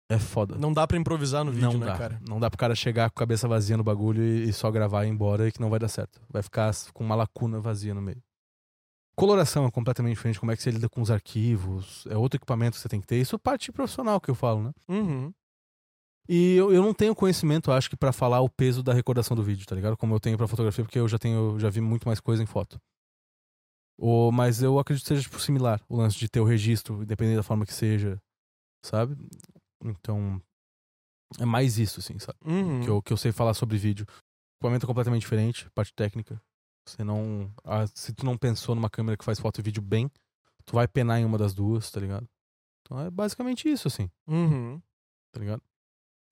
[0.09, 0.55] É foda.
[0.57, 1.97] Não dá pra improvisar no vídeo, não né, dá.
[1.97, 2.21] cara?
[2.27, 5.03] Não dá pro cara chegar com a cabeça vazia no bagulho e, e só gravar
[5.03, 6.21] e ir embora e que não vai dar certo.
[6.29, 8.23] Vai ficar com uma lacuna vazia no meio.
[9.17, 12.75] Coloração é completamente diferente, como é que você lida com os arquivos, é outro equipamento
[12.75, 13.19] que você tem que ter.
[13.19, 14.71] Isso é parte profissional que eu falo, né?
[14.87, 15.33] Uhum.
[16.29, 19.43] E eu, eu não tenho conhecimento, acho que, pra falar o peso da recordação do
[19.43, 19.95] vídeo, tá ligado?
[19.95, 22.45] Como eu tenho pra fotografia, porque eu já tenho, já vi muito mais coisa em
[22.45, 22.79] foto.
[23.97, 27.37] O, mas eu acredito que seja tipo, similar, o lance de ter o registro, independente
[27.37, 28.21] da forma que seja,
[28.85, 29.17] sabe?
[29.83, 30.41] Então,
[31.39, 32.37] é mais isso, assim, sabe?
[32.45, 32.81] Uhum.
[32.83, 34.05] Que, eu, que eu sei falar sobre vídeo.
[34.05, 36.41] O equipamento é completamente diferente, parte técnica.
[36.87, 37.51] Você não.
[37.63, 40.09] ah, se tu não pensou numa câmera que faz foto e vídeo bem,
[40.65, 42.27] tu vai penar em uma das duas, tá ligado?
[42.81, 44.81] Então é basicamente isso, assim, Uhum.
[45.33, 45.61] tá ligado?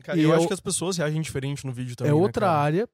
[0.03, 2.11] Cara, E eu eu- acho que as pessoas reagem diferente no vídeo também.
[2.11, 2.59] é né, outra cara?
[2.59, 2.89] área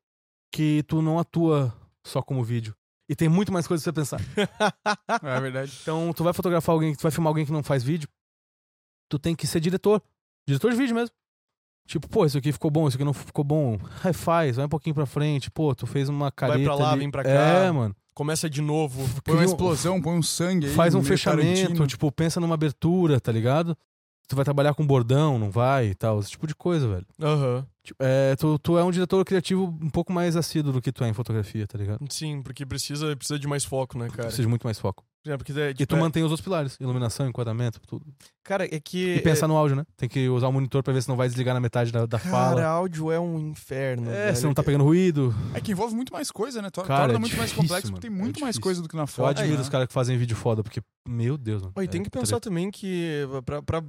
[0.54, 1.74] que tu não atua
[2.06, 2.74] só como vídeo.
[3.10, 4.20] E tem muito mais coisas pra você pensar.
[5.24, 5.78] É verdade.
[5.82, 8.08] Então, tu vai fotografar alguém, tu vai filmar alguém que não faz vídeo,
[9.10, 10.02] tu tem que ser diretor.
[10.48, 11.14] Diretor de vídeo mesmo.
[11.88, 13.78] Tipo, pô, isso aqui ficou bom, isso aqui não ficou bom.
[14.04, 15.52] Aí faz, vai um pouquinho pra frente.
[15.52, 17.00] Pô, tu fez uma careta pra lá, ali.
[17.00, 17.30] vem pra cá.
[17.30, 17.96] É, mano.
[18.14, 19.04] Começa de novo.
[19.24, 20.74] Põe uma um- explosão, põe um sangue aí.
[20.74, 21.88] Faz um fechamento, Tarantino.
[21.88, 23.76] tipo, pensa numa abertura, tá ligado?
[24.32, 26.22] Tu vai trabalhar com bordão, não vai e tal.
[26.22, 27.06] Esse tipo de coisa, velho.
[27.22, 27.66] Aham.
[27.84, 31.04] Tipo, é, tu, tu é um diretor criativo um pouco mais assíduo do que tu
[31.04, 32.00] é em fotografia, tá ligado?
[32.10, 34.24] Sim, porque precisa, precisa de mais foco, né, cara?
[34.24, 35.04] Precisa de muito mais foco.
[35.28, 38.06] É, porque, é, E tipo, tu é- mantém os outros pilares, iluminação, enquadramento, tudo.
[38.44, 39.16] Cara, é que.
[39.16, 39.84] E pensar no áudio, né?
[39.98, 42.18] Tem que usar o monitor pra ver se não vai desligar na metade da, da
[42.20, 42.64] Cara, fala.
[42.66, 44.10] áudio é um inferno.
[44.10, 44.36] É, velho.
[44.38, 45.36] se não tá pegando ruído.
[45.54, 46.70] É que envolve muito mais coisa, né?
[46.72, 47.96] Cara, Torna é muito mais difícil, complexo, mano.
[48.00, 48.62] porque tem É muito mais difícil.
[48.64, 49.30] coisa do que na Eu foto.
[49.40, 49.62] admiro né?
[49.62, 51.74] os caras que fazem vídeo foda, porque, meu Deus, mano.
[51.78, 53.28] E É, tem que tá pensar também que.
[53.46, 53.84] Pra, pra,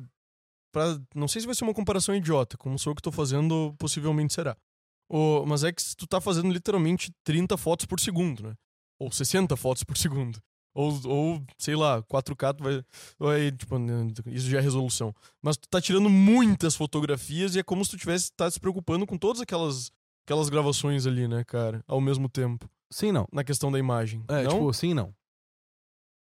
[0.73, 3.75] pra- Não sei se vai ser uma comparação idiota, como sou eu que tô fazendo,
[3.79, 4.57] possivelmente será.
[5.11, 8.55] O, mas é que tu tá fazendo literalmente 30 fotos por segundo, né?
[8.99, 10.41] Ou 60 fotos por segundo.
[10.75, 12.83] Ou, ou sei lá, 4K tu vai.
[13.19, 15.15] vai tipo, né, isso já é resolução.
[15.43, 19.07] Mas tu tá tirando muitas fotografias e é como se tu tivesse tá se preocupando
[19.07, 19.93] com todas aquelas,
[20.25, 21.85] aquelas gravações ali, né, cara?
[21.87, 22.71] Ao mesmo tempo.
[22.91, 23.29] Sim, não.
[23.31, 24.25] Na questão da imagem.
[24.29, 24.51] É, não?
[24.53, 25.15] tipo, sim, não.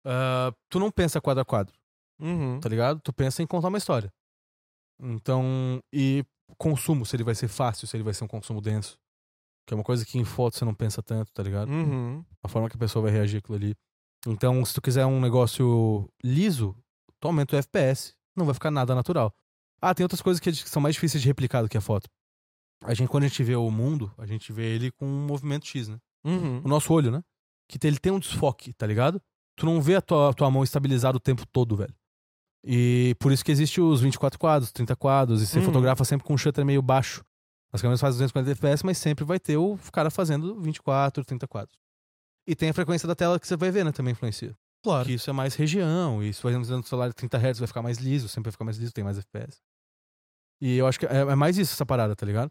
[0.04, 1.74] Ah, tu não pensa quadro a quadro.
[2.20, 2.60] Uhum.
[2.60, 3.00] tá ligado?
[3.00, 4.12] Tu pensa em contar uma história.
[5.00, 6.24] Então, e
[6.58, 8.98] consumo, se ele vai ser fácil, se ele vai ser um consumo denso.
[9.66, 11.70] Que é uma coisa que em foto você não pensa tanto, tá ligado?
[11.70, 12.24] Uhum.
[12.42, 13.74] A forma que a pessoa vai reagir aquilo ali.
[14.26, 16.76] Então, se tu quiser um negócio liso,
[17.20, 18.14] tu aumenta o FPS.
[18.36, 19.32] Não vai ficar nada natural.
[19.80, 22.08] Ah, tem outras coisas que são mais difíceis de replicar do que a foto.
[22.84, 25.66] A gente, quando a gente vê o mundo, a gente vê ele com um movimento
[25.66, 25.98] X, né?
[26.24, 26.62] Uhum.
[26.64, 27.22] O nosso olho, né?
[27.68, 29.20] Que ele tem um desfoque, tá ligado?
[29.56, 31.94] Tu não vê a tua, a tua mão estabilizada o tempo todo, velho.
[32.64, 35.64] E por isso que existe os 24 quadros, 30 quadros, e você Uhum.
[35.64, 37.24] fotografa sempre com um shutter meio baixo.
[37.72, 41.76] As câmeras fazem 240 FPS, mas sempre vai ter o cara fazendo 24, 30 quadros.
[42.46, 43.92] E tem a frequência da tela que você vai ver, né?
[43.92, 44.54] Também influencia.
[44.84, 45.06] Claro.
[45.06, 47.68] Que isso é mais região, e isso vai usando o celular de 30 Hz vai
[47.68, 49.58] ficar mais liso, sempre vai ficar mais liso, tem mais FPS.
[50.60, 52.50] E eu acho que é, é mais isso, essa parada, tá ligado?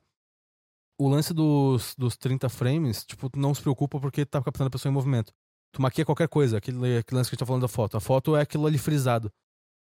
[1.00, 4.90] O lance dos, dos 30 frames, tipo, não se preocupa porque tá captando a pessoa
[4.90, 5.32] em movimento.
[5.74, 7.96] Tu maquia qualquer coisa, aquele, aquele lance que a gente tá falando da foto.
[7.98, 9.32] A foto é aquilo ali frisado.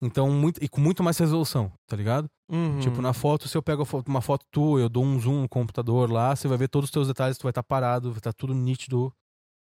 [0.02, 2.28] Então, muito, e com muito mais resolução, tá ligado?
[2.50, 2.78] Uhum.
[2.80, 6.10] Tipo, na foto, se eu pego uma foto tua, eu dou um zoom no computador
[6.10, 8.54] lá, você vai ver todos os teus detalhes, tu vai estar parado, vai estar tudo
[8.54, 9.12] nítido.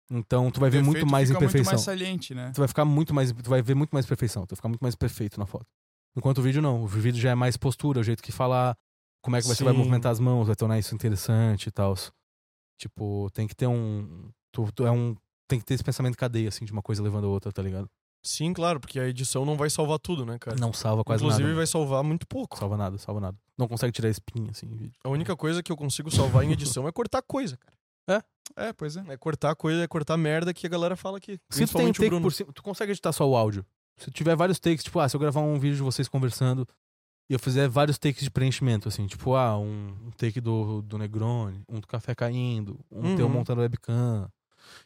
[0.09, 1.73] Então, tu vai ver O muito efeito mais imperfeição.
[1.73, 2.51] muito mais saliente, né?
[2.53, 3.31] Tu vai ficar muito mais.
[3.31, 5.67] Tu vai ver muito mais perfeição, tu vai ficar muito mais perfeito na foto.
[6.15, 6.83] Enquanto o vídeo não.
[6.83, 8.75] O vídeo já é mais postura, o jeito que falar,
[9.21, 9.79] como é que você vai Sim.
[9.79, 11.93] movimentar as mãos, vai tornar isso interessante e tal.
[12.79, 14.31] Tipo, tem que ter um.
[14.51, 15.15] Tu, tu é um.
[15.47, 17.61] Tem que ter esse pensamento de cadeia, assim, de uma coisa levando a outra, tá
[17.61, 17.89] ligado?
[18.27, 20.57] Sim, claro, porque a edição não vai salvar tudo, né, cara?
[20.59, 21.55] Não salva quase Inclusive nada.
[21.55, 22.57] vai salvar muito pouco.
[22.57, 23.37] Salva nada, salva nada.
[23.57, 24.99] Não consegue tirar espinha, assim, em vídeo.
[25.03, 27.77] A única coisa que eu consigo salvar em edição é cortar coisa, cara.
[28.55, 29.03] É, pois é.
[29.09, 31.37] É cortar coisa, é cortar merda que a galera fala aqui.
[31.49, 33.65] Se tu tem take por cima, tu consegue editar só o áudio.
[33.97, 36.65] Se tiver vários takes, tipo, ah, se eu gravar um vídeo de vocês conversando
[37.29, 40.97] e eu fizer vários takes de preenchimento, assim, tipo, ah, um, um take do, do
[40.97, 43.33] Negroni, um do café caindo, um teu Uhum.
[43.33, 44.29] montando webcam.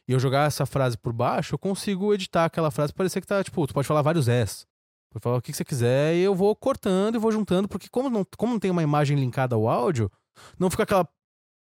[0.08, 3.44] E eu jogar essa frase por baixo, eu consigo editar aquela frase parecer que tá,
[3.44, 4.66] tipo, tu pode falar vários S.
[5.12, 7.90] Pode falar o que, que você quiser e eu vou cortando e vou juntando, porque
[7.90, 10.10] como não, como não tem uma imagem linkada ao áudio,
[10.58, 11.08] não fica aquela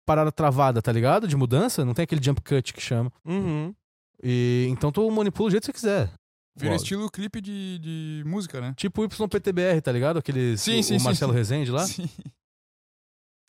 [0.06, 1.26] parada travada, tá ligado?
[1.26, 3.10] De mudança, não tem aquele jump cut que chama.
[3.24, 3.74] Uhum.
[4.22, 6.12] E então tu manipula do jeito que você quiser.
[6.56, 8.74] Vira estilo clipe de, de música, né?
[8.76, 10.18] Tipo YPTBR, tá ligado?
[10.18, 10.60] Aqueles.
[10.60, 11.38] Sim, o, sim, o Marcelo sim.
[11.38, 11.86] Rezende lá.
[11.86, 12.08] Sim.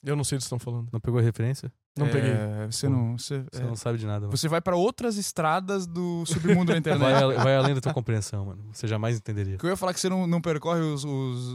[0.03, 0.87] Eu não sei do que vocês estão falando.
[0.91, 1.71] Não pegou a referência?
[1.97, 2.31] Não É, peguei.
[2.71, 3.17] Você não.
[3.17, 3.65] Você, Você é.
[3.65, 4.35] não sabe de nada, mano.
[4.35, 7.23] Você vai pra outras estradas do submundo da Vai, internet.
[7.23, 8.63] ale- vai além da tua compreensão, mano.
[8.71, 9.57] Você jamais entenderia.
[9.57, 11.47] Que eu ia falar que você não, não percorre os, os,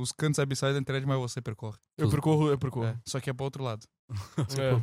[0.00, 1.78] os cantos abissais da internet, mas você percorre.
[1.96, 2.86] Eu percorro, eu percorro.
[2.86, 3.86] É, só que é pro outro lado.
[4.58, 4.80] É.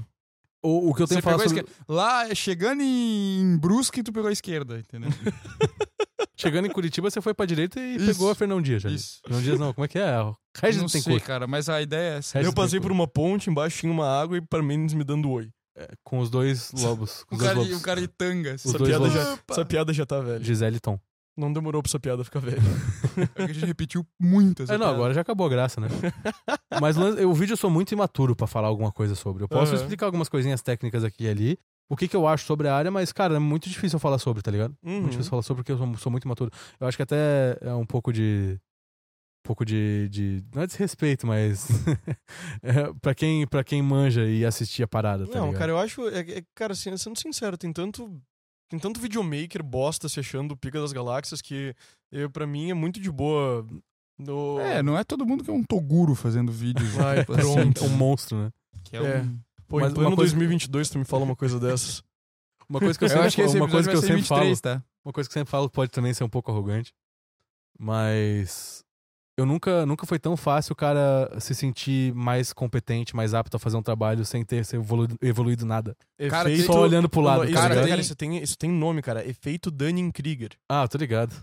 [0.64, 1.62] O, o que eu tenho Você que falar pegou a sobre...
[1.72, 1.86] esquerda.
[1.94, 5.10] Lá, chegando em Brusque, tu pegou a esquerda, entendeu?
[6.42, 8.06] Chegando em Curitiba, você foi pra direita e Isso.
[8.06, 8.90] pegou a Fernão Dias já.
[8.90, 9.20] Isso.
[9.24, 10.20] Fernão Dias não, como é que é?
[10.20, 11.26] O Regis não tem sei, cor.
[11.26, 12.38] cara, mas a ideia é essa.
[12.38, 15.50] Regis Eu passei por uma ponte, embaixo tinha uma água e Parmênides me dando oi.
[16.04, 17.24] Com os dois lobos.
[17.24, 17.78] Com os dois cara, lobos.
[17.78, 18.56] um cara de tanga.
[18.56, 20.44] Os Essa dois piada, já, essa piada já tá velha.
[20.44, 21.00] Gisele e Tom.
[21.38, 22.62] Não demorou pra essa piada ficar velha.
[23.36, 24.96] É que a gente repetiu muito essa É, não, piada.
[24.96, 25.88] agora já acabou a graça, né?
[26.82, 29.44] Mas o o vídeo eu sou muito imaturo pra falar alguma coisa sobre.
[29.44, 29.82] Eu posso Aham.
[29.82, 31.60] explicar algumas coisinhas técnicas aqui e ali.
[31.92, 34.18] O que, que eu acho sobre a área, mas, cara, é muito difícil eu falar
[34.18, 34.74] sobre, tá ligado?
[34.82, 35.02] Uhum.
[35.02, 36.50] Muito difícil falar sobre porque eu sou, sou muito imaturo.
[36.80, 38.58] Eu acho que até é um pouco de.
[39.44, 40.08] Um pouco de.
[40.10, 41.68] de não é desrespeito, mas.
[42.64, 45.60] é, pra, quem, pra quem manja e assistir a parada, tá Não, ligado?
[45.60, 46.08] cara, eu acho.
[46.08, 48.22] É, é- cara, assim, sendo sincero, tem tanto.
[48.70, 51.76] Tem tanto videomaker bosta se achando o pica das galáxias que
[52.10, 53.68] eu, pra mim é muito de boa.
[54.18, 54.62] No...
[54.62, 56.90] É, não é todo mundo que é um Toguro fazendo vídeos.
[56.92, 57.84] Vai, assim, pronto.
[57.84, 58.50] É um monstro, né?
[58.86, 59.22] Que É.
[59.24, 59.40] um...
[59.72, 62.04] Pô, Mas em plano uma coisa- 2022 tu me fala uma coisa dessas.
[62.70, 64.42] Uma coisa que eu Eu, sempre, acho que esse uma coisa que eu sempre falo.
[64.42, 64.84] 23, tá?
[65.04, 66.94] Uma coisa que eu sempre falo pode também ser um pouco arrogante,
[67.80, 68.84] mas
[69.38, 73.60] eu nunca, nunca foi tão fácil o cara se sentir mais competente, mais apto a
[73.60, 75.96] fazer um trabalho sem ter se evoluído, evoluído nada.
[76.30, 76.72] Cara, Efeito...
[76.72, 77.90] Só olhando pro lado, Isso, tá cara, ligado?
[77.90, 79.28] cara, isso, tem, isso tem nome, cara.
[79.28, 80.52] Efeito Dunning-Krieger.
[80.70, 81.34] Ah, tô ligado.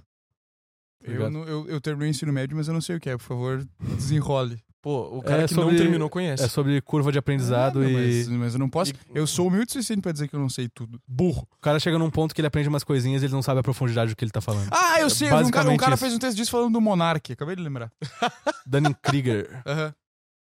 [1.02, 1.30] Eu, Obrigado.
[1.32, 3.16] não- eu, eu terminei o ensino médio, mas eu não sei o que é.
[3.16, 3.66] Por favor,
[3.96, 4.60] desenrole.
[4.80, 6.44] Pô, o cara É que sobre- não terminou conhece.
[6.44, 8.92] É sobre curva de aprendizado Ah, e mas, mas eu não posso.
[8.92, 11.00] E- Eu sou humilde o suficiente pra dizer que eu não sei tudo.
[11.06, 11.46] Burro.
[11.52, 13.62] o cara chega num ponto que ele aprende umas coisinhas e ele não sabe a
[13.62, 14.68] profundidade do que ele tá falando.
[14.70, 15.28] Ah, eu sei.
[15.32, 17.32] Um cara, um cara fez um texto disso falando do Monark.
[17.32, 17.90] Acabei de lembrar.
[18.66, 19.62] Dunning-Krieger.
[19.66, 19.94] Aham.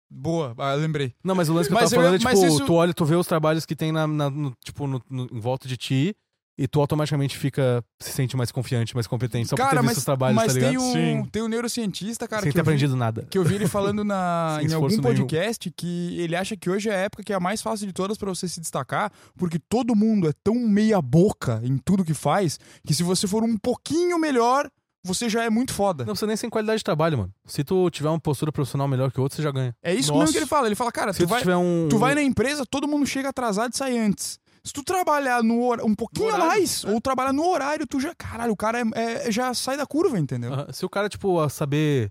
[0.08, 1.14] Boa, ah, lembrei.
[1.22, 2.94] Não, mas o lance que Mas eu tava eu- falando é, tipo, isso- tu olha,
[2.94, 5.76] tu vê os trabalhos que tem na, na- no, tipo, no- no- em volta de
[5.76, 6.16] ti
[6.58, 9.86] e tu automaticamente fica, se sente mais confiante, mais competente, só por ter cara, visto
[9.86, 10.70] mas, os trabalhos, mas tá ligado?
[10.70, 11.28] tem, um, Sim.
[11.30, 13.26] tem um neurocientista, cara, Sem que ter eu, vi, aprendido nada.
[13.28, 15.02] que eu vi ele falando na, em algum esforço nenhum.
[15.02, 17.92] podcast que ele acha que hoje é a época que é a mais fácil de
[17.92, 22.14] todas pra você se destacar, porque todo mundo é tão meia boca em tudo que
[22.14, 24.68] faz, que se você for um pouquinho melhor,
[25.04, 26.04] você já é muito foda.
[26.04, 27.32] Não precisa nem sem qualidade de trabalho, mano.
[27.44, 29.74] Se tu tiver uma postura profissional melhor que o outro, você já ganha.
[29.82, 30.20] É isso Nossa.
[30.20, 30.66] mesmo que ele fala.
[30.66, 31.86] Ele fala, cara, Se tu tu, vai, tiver um.
[31.88, 34.40] tu vai na empresa, todo mundo chega atrasado e sai antes.
[34.66, 38.14] Se tu trabalhar no hor- um pouquinho horário, mais, ou trabalhar no horário, tu já.
[38.14, 40.52] Caralho, o cara é- é- já sai da curva, entendeu?
[40.52, 40.66] Aham.
[40.72, 42.10] Se o cara, tipo, saber.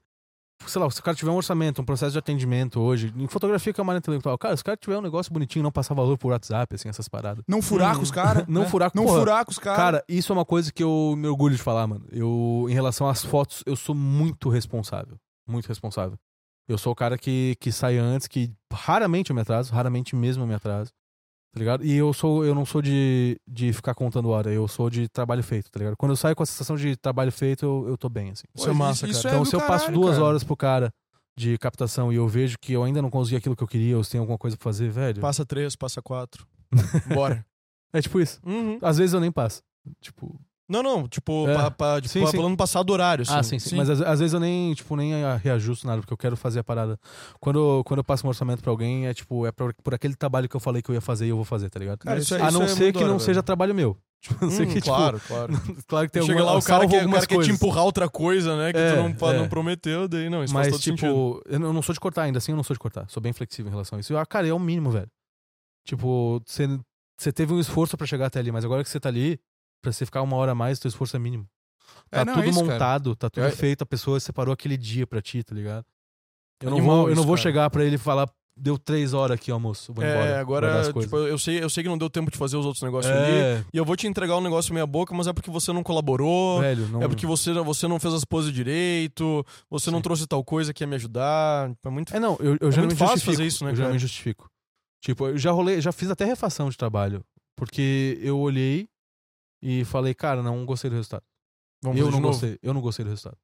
[0.65, 3.73] Sei lá, se o cara tiver um orçamento, um processo de atendimento hoje, em fotografia
[3.73, 5.93] que é uma área intelectual, cara, se o cara tiver um negócio bonitinho, não passar
[5.93, 7.43] valor por WhatsApp, assim, essas paradas.
[7.45, 8.45] Não furar com os caras.
[8.47, 8.69] Não né?
[8.69, 9.77] furar com- Não porra, furar com os caras.
[9.77, 12.07] Cara, isso é uma coisa que eu me orgulho de falar, mano.
[12.09, 15.17] Eu, em relação às fotos, eu sou muito responsável.
[15.45, 16.17] Muito responsável.
[16.69, 20.43] Eu sou o cara que, que sai antes, que raramente eu me atraso, raramente mesmo
[20.43, 20.89] eu me atraso.
[21.55, 21.85] Tá ligado?
[21.85, 25.41] E eu sou, eu não sou de, de ficar contando hora, eu sou de trabalho
[25.41, 25.95] feito, tá ligado?
[25.95, 28.43] Quando eu saio com a sensação de trabalho feito, eu, eu tô bem, assim.
[28.53, 29.17] Isso é massa, cara.
[29.17, 30.25] é então, do se eu passo duas cara.
[30.25, 30.93] horas pro cara
[31.37, 34.03] de captação e eu vejo que eu ainda não consegui aquilo que eu queria, ou
[34.03, 35.21] se tem alguma coisa pra fazer, velho.
[35.21, 36.45] Passa três, passa quatro.
[37.15, 37.45] Bora.
[37.93, 38.41] É tipo isso.
[38.45, 38.77] Uhum.
[38.81, 39.63] Às vezes eu nem passo.
[40.01, 40.37] Tipo,
[40.67, 41.53] Não, não, tipo, É.
[41.53, 42.37] pa- pa- tipo, Sim, sim.
[42.37, 43.33] falando passado horário, assim.
[43.33, 43.69] Ah, sim, sim.
[43.69, 43.75] sim.
[43.75, 46.59] Mas às, às vezes eu nem, tipo, nem ah, reajusto nada, porque eu quero fazer
[46.59, 46.99] a parada.
[47.39, 50.49] Quando, quando eu passo um orçamento pra alguém, é tipo, é por, por aquele trabalho
[50.49, 51.99] que eu falei que eu ia fazer e eu vou fazer, tá ligado?
[51.99, 53.25] Cara, isso a isso não é ser que hora, não velho.
[53.25, 53.95] seja trabalho meu.
[54.25, 55.53] Tipo, a não ser Hum, que, tipo, claro, claro.
[55.85, 58.09] claro que tem Chega alguma, lá, o cara, quer, o cara quer te empurrar outra
[58.09, 58.73] coisa, né?
[58.73, 59.37] Que É, tu não, é.
[59.37, 61.43] não prometeu, daí não, isso Mas, faz todo tipo, sentido.
[61.45, 63.05] eu não eu não sou de cortar ainda, assim eu não sou de cortar.
[63.07, 64.17] Sou bem flexível em relação a isso.
[64.17, 65.07] Ah, cara, é o mínimo, velho.
[65.85, 66.67] Tipo, você
[67.17, 69.39] você teve um esforço pra chegar até ali, mas agora que você tá ali,
[69.81, 71.47] pra você ficar uma hora a mais, teu esforço é mínimo.
[72.09, 74.77] Tá É, não, tudo é isso, montado, tá tudo Eu- feito, a pessoa separou aquele
[74.77, 75.85] dia pra ti, tá ligado?
[76.61, 77.41] Eu não vou, eu não isso, vou cara.
[77.43, 79.93] chegar pra ele e falar, deu três horas aqui, almoço.
[79.93, 80.25] Vou embora.
[80.25, 82.81] É, agora, tipo, eu sei, eu sei que não deu tempo de fazer os outros
[82.81, 83.31] negócios ali.
[83.31, 85.83] é, E eu vou te entregar um negócio meia boca, mas é porque você não
[85.83, 86.61] colaborou.
[86.61, 87.01] velho, não.
[87.03, 90.03] É porque você, você não fez as poses direito, você não Sim.
[90.03, 91.71] trouxe tal coisa que ia me ajudar.
[91.83, 92.15] É muito.
[92.15, 93.25] É, não, eu, eu É já me justifico.
[93.31, 94.49] fazer isso, né, Eu já me justifico.
[95.01, 97.23] Tipo, eu já rolei, já fiz até refação de trabalho.
[97.57, 98.87] Porque eu olhei
[99.61, 101.23] e falei, cara, não gostei do resultado.
[101.83, 103.37] Vamos eu não gostei, eu não gostei do resultado.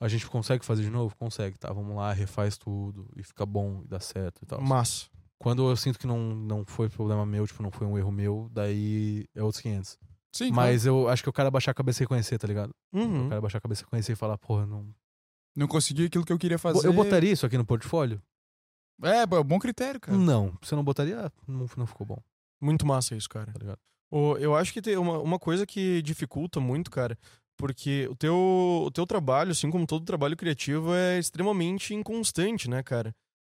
[0.00, 1.14] A gente consegue fazer de novo?
[1.16, 1.72] Consegue, tá?
[1.72, 4.60] Vamos lá, refaz tudo e fica bom e dá certo e tal.
[4.60, 5.06] Massa.
[5.38, 8.48] Quando eu sinto que não, não foi problema meu, tipo, não foi um erro meu,
[8.52, 9.98] daí é outros 500.
[10.34, 10.54] Sim, claro.
[10.54, 12.74] Mas eu acho que eu quero baixar a cabeça e reconhecer, tá ligado?
[12.92, 13.24] Uhum.
[13.24, 14.92] Eu quero baixar a cabeça e reconhecer e falar, porra, não.
[15.56, 16.86] Não consegui aquilo que eu queria fazer.
[16.86, 18.20] Eu botaria isso aqui no portfólio?
[19.02, 20.16] É, bom critério, cara.
[20.16, 20.56] Não.
[20.60, 21.32] Você não botaria?
[21.46, 22.18] Não, não ficou bom,
[22.60, 23.52] Muito massa isso, cara.
[23.52, 23.78] tá ligado?
[24.14, 27.18] O- eu acho que tem uma, uma coisa que dificulta muito, cara,
[27.56, 28.36] porque o teu,
[28.86, 33.12] o teu trabalho, assim como todo trabalho criativo, é extremamente inconstante, né, cara?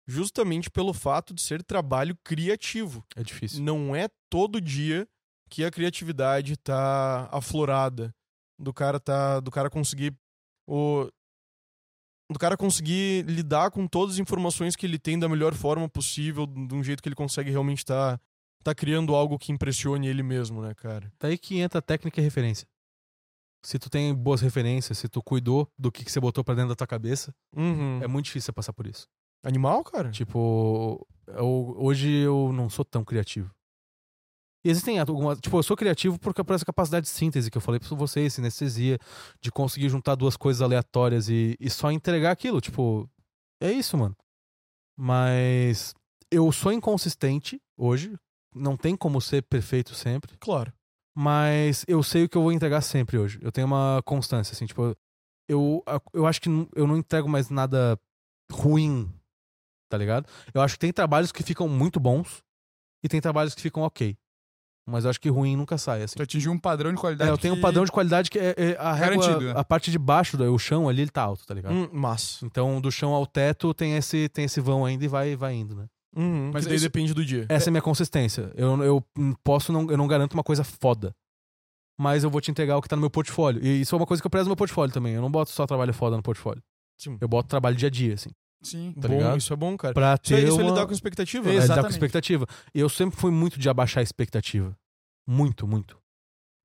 [0.07, 3.05] Justamente pelo fato de ser trabalho criativo.
[3.17, 3.65] É difícil.
[3.65, 5.09] Não é todo dia
[5.51, 8.15] que a criatividade tá aflorada,
[8.57, 10.15] do cara tá, do cara conseguir
[10.69, 11.09] o
[12.31, 16.47] do cara conseguir lidar com todas as informações que ele tem da melhor forma possível,
[16.47, 18.19] de um jeito que ele consegue realmente tá
[18.65, 21.13] tá criando algo que impressione ele mesmo, né, cara?
[21.21, 22.67] Daí que entra técnica e referência.
[23.65, 26.71] Se tu tem boas referências, se tu cuidou do que, que você botou pra dentro
[26.71, 28.03] da tua cabeça, Uhum.
[28.03, 29.07] é muito difícil você passar por isso.
[29.43, 30.11] Animal, cara?
[30.11, 33.51] Tipo, eu- hoje eu não sou tão criativo.
[34.67, 35.39] E existem algumas.
[35.41, 38.33] Tipo, eu sou criativo por, por essa capacidade de síntese que eu falei pra vocês,
[38.33, 38.99] sinestesia,
[39.41, 42.61] de conseguir juntar duas coisas aleatórias e, e só entregar aquilo.
[42.63, 43.09] Tipo,
[43.63, 44.17] é isso, mano.
[44.99, 45.95] Mas
[46.31, 48.15] eu sou inconsistente hoje.
[48.55, 50.37] Não tem como ser perfeito sempre.
[50.39, 50.73] Claro.
[51.17, 53.39] Mas eu sei o que eu vou entregar sempre hoje.
[53.43, 54.97] Eu tenho uma constância, assim, tipo,
[55.49, 55.83] eu,
[56.13, 57.99] eu acho que eu não entrego mais nada
[58.51, 59.13] ruim,
[59.89, 60.29] tá ligado?
[60.53, 62.43] Eu acho que tem trabalhos que ficam muito bons
[63.05, 64.17] e tem trabalhos que ficam ok.
[64.87, 66.17] Mas eu acho que ruim nunca sai, assim.
[66.17, 67.31] Tu atingiu um padrão de qualidade.
[67.31, 69.53] É, eu tenho um que- padrão de qualidade que é, é a régua, né?
[69.57, 71.73] a parte de baixo, do- o chão ali, ele tá alto, tá ligado?
[71.75, 72.45] Hum, massa.
[72.45, 75.75] Então, do chão ao teto tem esse, tem esse vão ainda e vai, vai indo,
[75.75, 75.87] né?
[76.17, 76.51] Uhum.
[76.53, 77.47] Mas daí isso- depende do dia.
[77.49, 78.53] Essa é a minha consistência.
[78.55, 79.05] Eu, eu
[79.43, 81.15] posso não, eu não garanto uma coisa foda.
[81.99, 83.65] Mas eu vou te entregar o que tá no meu portfólio.
[83.65, 85.15] E isso é uma coisa que eu prezo no meu portfólio também.
[85.15, 86.63] Eu não boto só trabalho foda no portfólio.
[87.01, 87.17] Sim.
[87.21, 88.31] Eu boto trabalho dia a dia, assim.
[88.63, 88.93] Sim.
[89.01, 89.39] tá bom, ligado?
[89.39, 89.93] isso é bom, cara.
[89.93, 90.71] Pra Isso é, ter isso é uma...
[90.71, 91.61] lidar com expectativa, É, né?
[91.61, 92.47] lidar com expectativa.
[92.75, 94.75] E eu sempre fui muito de abaixar a expectativa.
[95.27, 95.99] Muito, muito.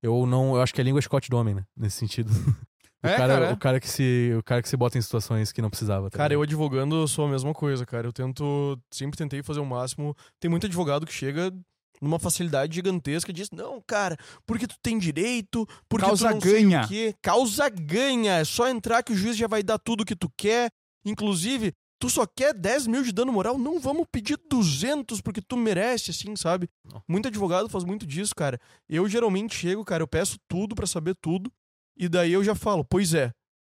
[0.02, 0.54] Eu não...
[0.54, 1.64] Eu acho que a língua é chicote do homem, né?
[1.76, 2.30] Nesse sentido.
[3.02, 3.52] O, É, cara, cara, é.
[3.54, 6.10] o cara que se o cara que se bota em situações que não precisava.
[6.10, 8.06] tá Cara, eu advogando eu sou a mesma coisa, cara.
[8.06, 10.14] Eu tento, sempre tentei fazer o máximo.
[10.38, 11.50] Tem muito advogado que chega
[11.98, 16.40] numa facilidade gigantesca e diz: "Não, cara, porque tu tem direito, porque Causa tu não
[16.42, 17.14] sei ganha." o quê.
[17.22, 20.70] Causa ganha, é só entrar que o juiz já vai dar tudo que tu quer.
[21.02, 25.56] Inclusive, tu só quer 10 mil de dano moral, não vamos pedir 200 porque tu
[25.56, 26.68] merece, assim, sabe?
[26.90, 27.00] Não.
[27.06, 28.58] Muito advogado faz muito disso, cara.
[28.88, 31.52] Eu geralmente chego, cara, eu peço tudo pra saber tudo,
[31.96, 33.30] e daí eu já falo, pois é,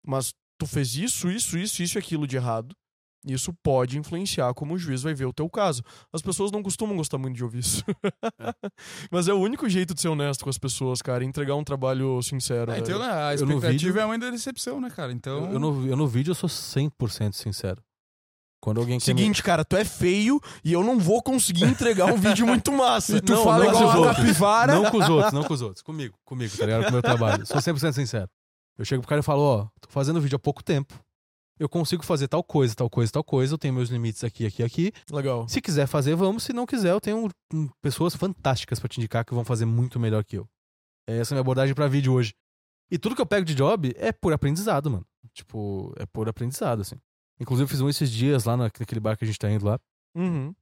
[0.05, 2.75] mas tu fez isso, isso, isso, isso e aquilo de errado.
[3.27, 5.81] Isso pode influenciar como o juiz vai ver o teu caso.
[6.13, 7.83] As pessoas não costumam gostar muito de ouvir isso.
[9.11, 12.21] Mas é o único jeito de ser honesto com as pessoas, cara, entregar um trabalho
[12.21, 12.71] sincero.
[12.71, 15.11] Ah, então, né, a expectativa vídeo- é a mãe da decepção, né, cara?
[15.11, 15.45] Então.
[15.47, 17.81] Eu, eu no, eu no vídeo eu sou 100% sincero.
[18.65, 22.11] Quando alguém quer me- Seguinte, cara, tu é feio e eu não vou conseguir entregar
[22.11, 23.17] um vídeo muito massa.
[23.17, 24.17] E tu não, fala não, com igual os a outros.
[24.17, 24.73] capivara.
[24.73, 25.83] Não com os outros, não com os outros.
[25.83, 26.83] Comigo, comigo, tá ligado?
[26.85, 27.45] Com o meu trabalho.
[27.45, 28.27] Sou 100% sincero.
[28.75, 30.99] Eu chego pro cara e falo, ó, tô fazendo vídeo há pouco tempo.
[31.59, 33.53] Eu consigo fazer tal coisa, tal coisa, tal coisa.
[33.53, 34.91] Eu tenho meus limites aqui, aqui, aqui.
[35.11, 35.47] Legal.
[35.47, 36.41] Se quiser fazer, vamos.
[36.41, 39.99] Se não quiser, eu tenho hum, pessoas fantásticas pra te indicar que vão fazer muito
[39.99, 40.47] melhor que eu.
[41.07, 42.33] Essa é a minha abordagem pra vídeo hoje.
[42.91, 45.05] E tudo que eu pego de job é por aprendizado, mano.
[45.35, 46.95] Tipo, é por aprendizado, assim.
[47.39, 49.65] Inclusive, eu fiz um esses dias lá na- naquele bar que a gente tá indo
[49.65, 49.79] lá.
[50.15, 50.53] Uhum.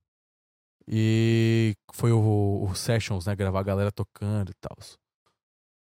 [0.87, 3.35] E foi o, o Sessions, né?
[3.35, 4.77] Gravar a galera tocando e tal.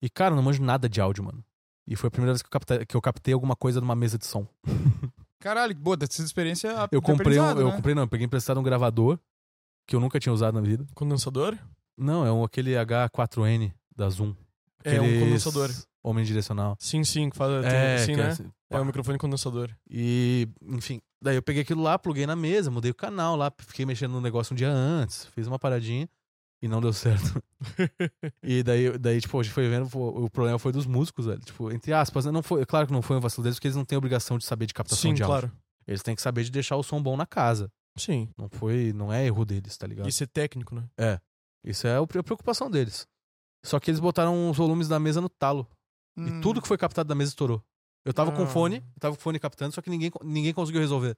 [0.02, 1.44] E, cara, eu não manjo nada de áudio, mano.
[1.88, 4.18] E foi a primeira vez que eu captei, que eu captei alguma coisa numa mesa
[4.18, 4.48] de som.
[5.40, 6.68] Caralho, boa, dessa experiência.
[6.92, 7.44] Eu de comprei um.
[7.44, 7.76] aprendizado, Eu né?
[7.76, 9.18] comprei, não, eu peguei emprestado um gravador
[9.88, 10.86] que eu nunca tinha usado na vida.
[10.94, 11.58] Condensador?
[11.98, 14.36] Não, é um aquele H4N da Zoom.
[14.84, 15.70] É um Aqueles condensador.
[16.04, 16.76] Homem direcional.
[16.80, 18.28] Sim, sim, que faz, É, é né?
[18.30, 19.70] assim, É um microfone condensador.
[19.90, 23.86] E, enfim, daí eu peguei aquilo lá, pluguei na mesa, mudei o canal lá, fiquei
[23.86, 26.08] mexendo no negócio um dia antes, fiz uma paradinha
[26.62, 27.42] e não deu certo.
[28.44, 31.40] e daí, daí tipo, a gente foi vendo, o problema foi dos músicos, velho.
[31.40, 33.78] Tipo, entre aspas, né, não foi, claro que não foi um vacilo deles, porque eles
[33.78, 35.50] não têm obrigação de saber de captação sim, de áudio.
[35.50, 35.58] claro.
[35.88, 37.72] Eles têm que saber de deixar o som bom na casa.
[37.98, 38.30] Sim.
[38.38, 40.08] Não foi, não é erro deles, tá ligado?
[40.08, 40.84] Isso é técnico, né?
[41.64, 43.08] Isso é a preocupação deles.
[43.66, 45.68] Só que eles botaram os volumes da mesa no talo.
[46.18, 46.42] E Hum.
[46.42, 47.64] tudo que foi captado da mesa estourou.
[48.06, 48.48] Eu tava com Ah.
[48.48, 51.18] fone, eu tava com fone captando, só que ninguém, ninguém conseguiu resolver.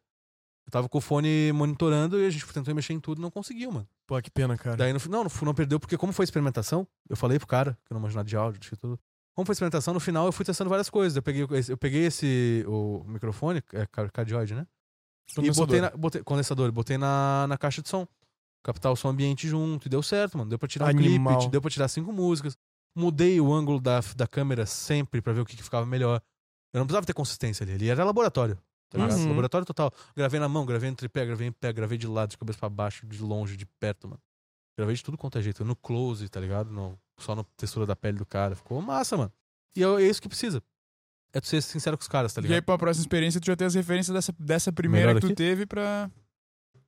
[0.68, 3.32] Eu tava com o fone monitorando e a gente tentou mexer em tudo e não
[3.32, 3.88] conseguiu, mano.
[4.06, 4.78] Pô, que pena, cara.
[4.78, 7.96] Daí no não, não perdeu, porque como foi experimentação, eu falei pro cara, que eu
[7.96, 9.00] não manjo nada de áudio, de tudo.
[9.36, 11.16] Como foi experimentação, no final eu fui testando várias coisas.
[11.16, 14.68] Eu peguei, esse- eu peguei esse o microfone, é ca- cardioide, né?
[15.42, 18.06] E botei na, botei, condensador, botei na, na caixa de som.
[18.64, 19.88] Captar o som ambiente junto.
[19.88, 20.50] E deu certo, mano.
[20.50, 21.38] Deu pra tirar um Animal.
[21.40, 22.56] clipe, deu pra tirar cinco músicas.
[22.96, 26.22] Mudei o ângulo da, da câmera sempre pra ver o que, que ficava melhor.
[26.74, 27.74] Eu não precisava ter consistência ali.
[27.74, 28.58] Ali era laboratório.
[28.90, 29.18] Tá ligado?
[29.18, 29.30] Uhum.
[29.30, 29.92] Laboratório total.
[30.16, 32.70] Gravei na mão, gravei no tripé, gravei em pé, gravei de lado, de cabeça pra
[32.70, 34.20] baixo, de longe, de perto, mano.
[34.78, 35.64] Gravei de tudo quanto é jeito.
[35.64, 36.70] No close, tá ligado?
[36.72, 38.56] No, só na textura da pele do cara.
[38.56, 39.32] Ficou massa, mano.
[39.76, 40.62] E é, é isso que precisa.
[41.34, 42.66] É tu ser sincero com os caras, tá E aí, ligado?
[42.66, 45.36] pra próxima experiência, tu já tem as referências dessa, dessa primeira Melhor que tu aqui?
[45.36, 46.12] teve pra.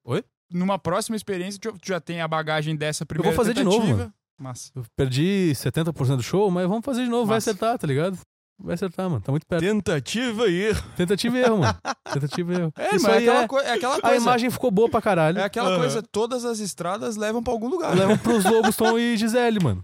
[0.03, 0.21] Oi?
[0.51, 3.97] Numa próxima experiência, tu já tem a bagagem dessa primeira vou fazer de novo, tentativa.
[3.99, 4.13] mano.
[4.39, 4.71] Massa.
[4.75, 7.25] Eu perdi 70% do show, mas vamos fazer de novo.
[7.27, 8.17] Vai acertar, tá ligado?
[8.61, 9.21] Vai acertar, mano.
[9.21, 9.61] Tá muito perto.
[9.61, 10.83] Tentativa e erro.
[10.95, 11.77] Tentativa e erro, mano.
[12.13, 12.73] Tentativa e erro.
[12.77, 13.47] É, Isso mas é aí aquela, é...
[13.47, 14.15] coi- é aquela A coisa.
[14.17, 15.39] imagem ficou boa pra caralho.
[15.39, 15.79] É aquela Aham.
[15.79, 17.95] coisa, todas as estradas levam pra algum lugar.
[17.95, 19.83] Levam pros Lobos, Tom e Gisele, mano.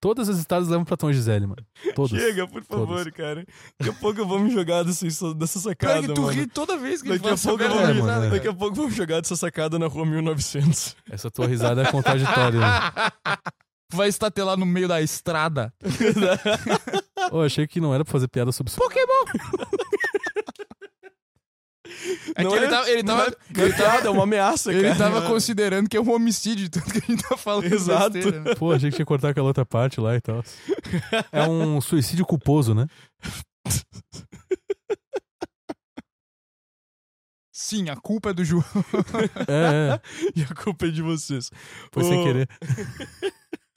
[0.00, 1.64] Todas as estradas levam pra Tom e Gisele, mano.
[1.94, 2.10] Todas.
[2.20, 3.12] Chega, por favor, Todas.
[3.14, 3.44] cara.
[3.80, 6.32] Daqui a pouco eu vou me jogar dessa, dessa sacada, que tu mano.
[6.32, 8.30] ri toda vez que Daqui a fala pouco eu vou me- É, cara.
[8.30, 10.96] Daqui a pouco eu vou me jogar dessa sacada na rua 1900.
[11.10, 12.60] Essa tua risada é contraditória.
[12.60, 12.66] né?
[13.92, 15.72] Vai estatelar no meio da estrada.
[17.32, 18.80] Ô, achei que não era pra fazer piada sobre isso.
[22.36, 24.96] É Não que ele é- tava, ele tava, é piada, é uma ameaça, ele cara.
[24.96, 28.10] tava considerando que é um homicídio, tanto que a gente tá falando Exato.
[28.10, 28.54] besteira, né?
[28.54, 30.44] Pô, achei que tinha que cortar aquela outra parte lá e tal.
[31.32, 32.86] É um suicídio culposo, né?
[37.52, 38.64] Sim, a culpa é do João.
[39.48, 40.00] É, é.
[40.36, 41.50] E a culpa é de vocês.
[41.90, 42.48] Foi sem Ô, querer.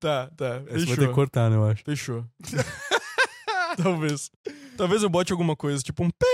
[0.00, 0.62] Tá, tá.
[0.68, 1.14] Esse vai ter que Fechou.
[1.14, 1.82] cortar, né, eu acho.
[1.84, 2.24] Fechou.
[3.82, 4.30] Talvez.
[4.76, 6.26] Talvez eu bote alguma coisa, tipo um pé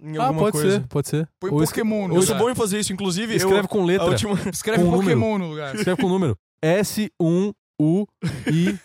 [0.00, 0.80] em Ah, alguma pode coisa.
[0.80, 1.28] ser, pode ser.
[1.38, 3.34] Põe Ou Pokémon no Eu sou bom em fazer isso, inclusive.
[3.34, 4.06] Escreve eu, com letra.
[4.06, 4.34] última...
[4.52, 5.18] Escreve com um número.
[5.20, 5.74] Pokémon no lugar.
[5.74, 6.36] Escreve com número.
[7.80, 8.06] S1U
[8.52, 8.78] I.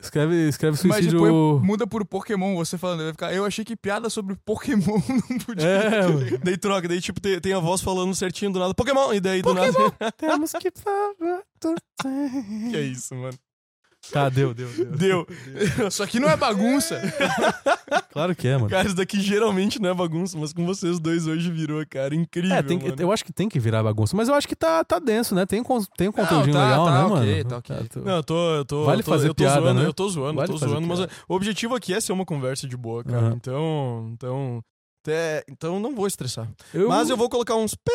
[0.00, 1.18] Escreve, escreve suicídio.
[1.18, 3.02] Imagina, põe- muda por Pokémon, você falando.
[3.02, 4.82] Vai ficar, eu achei que piada sobre Pokémon
[5.30, 5.66] não podia.
[5.66, 6.38] É.
[6.42, 8.74] Daí troca, daí tipo tem, tem a voz falando certinho do nada.
[8.74, 9.12] Pokémon!
[9.12, 9.72] E daí do nada.
[10.16, 11.42] Temos que falar.
[12.70, 13.36] que é isso, mano.
[14.12, 15.24] Tá, deu, deu, deu.
[15.24, 15.86] Deu.
[15.88, 17.00] Isso aqui não é bagunça.
[18.14, 18.68] Claro que é, mano.
[18.68, 22.14] Cara, isso daqui geralmente não é bagunça, mas com vocês dois hoje virou, cara.
[22.14, 22.54] Incrível.
[22.54, 22.96] É, tem que- mano.
[23.02, 25.44] eu acho que tem que virar bagunça, mas eu acho que tá, tá denso, né?
[25.44, 27.48] Tem, con- tem um conteúdinho tá- legal, tá né, ok, mano?
[27.50, 27.76] tá ok.
[27.90, 28.84] tu- Não, eu tô, eu tô.
[28.84, 29.86] Vale eu tô, fazer eu tô piada, zoando, né?
[29.88, 31.12] eu tô zoando, Vale eu tô fazer zoando, mas piada.
[31.28, 33.18] o objetivo aqui é ser uma conversa de boa, cara.
[33.18, 33.32] Aham.
[33.34, 34.60] Então, então,
[35.04, 36.48] até- então não vou estressar.
[36.88, 37.92] Mas eu vou colocar uns pé.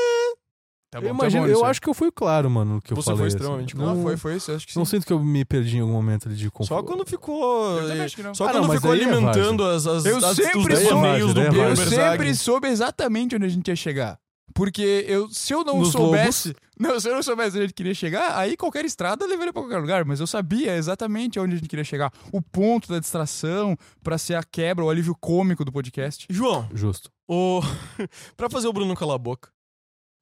[0.91, 2.91] Tá eu bom, tá imagino, bom eu acho que eu fui claro, mano, no que
[2.93, 3.27] eu Você foi falei.
[3.27, 3.77] extremamente assim.
[3.83, 3.95] claro.
[3.95, 4.79] Não, foi, foi isso, eu acho que sim.
[4.79, 6.69] não sinto que eu me perdi em algum momento ali de confuso.
[6.69, 7.79] Só quando ficou.
[7.79, 8.33] Eu não.
[8.33, 11.33] Só Ah, quando não, ficou é alimentando as, as, Eu as, sempre os soube- do
[11.35, 14.17] Daí é Eu sempre soube exatamente onde a gente ia chegar.
[14.53, 16.55] Porque eu, se eu não Nos soubesse.
[16.81, 19.61] Não, se eu não soubesse onde a gente queria chegar, aí qualquer estrada levaria pra
[19.61, 20.05] qualquer lugar.
[20.05, 22.09] Mas eu sabia exatamente onde a gente queria chegar.
[22.31, 26.25] O ponto da distração pra ser a quebra, o alívio cômico do podcast.
[26.29, 27.11] João, Justo.
[27.27, 27.59] o...
[28.37, 29.49] pra fazer o Bruno calar a boca,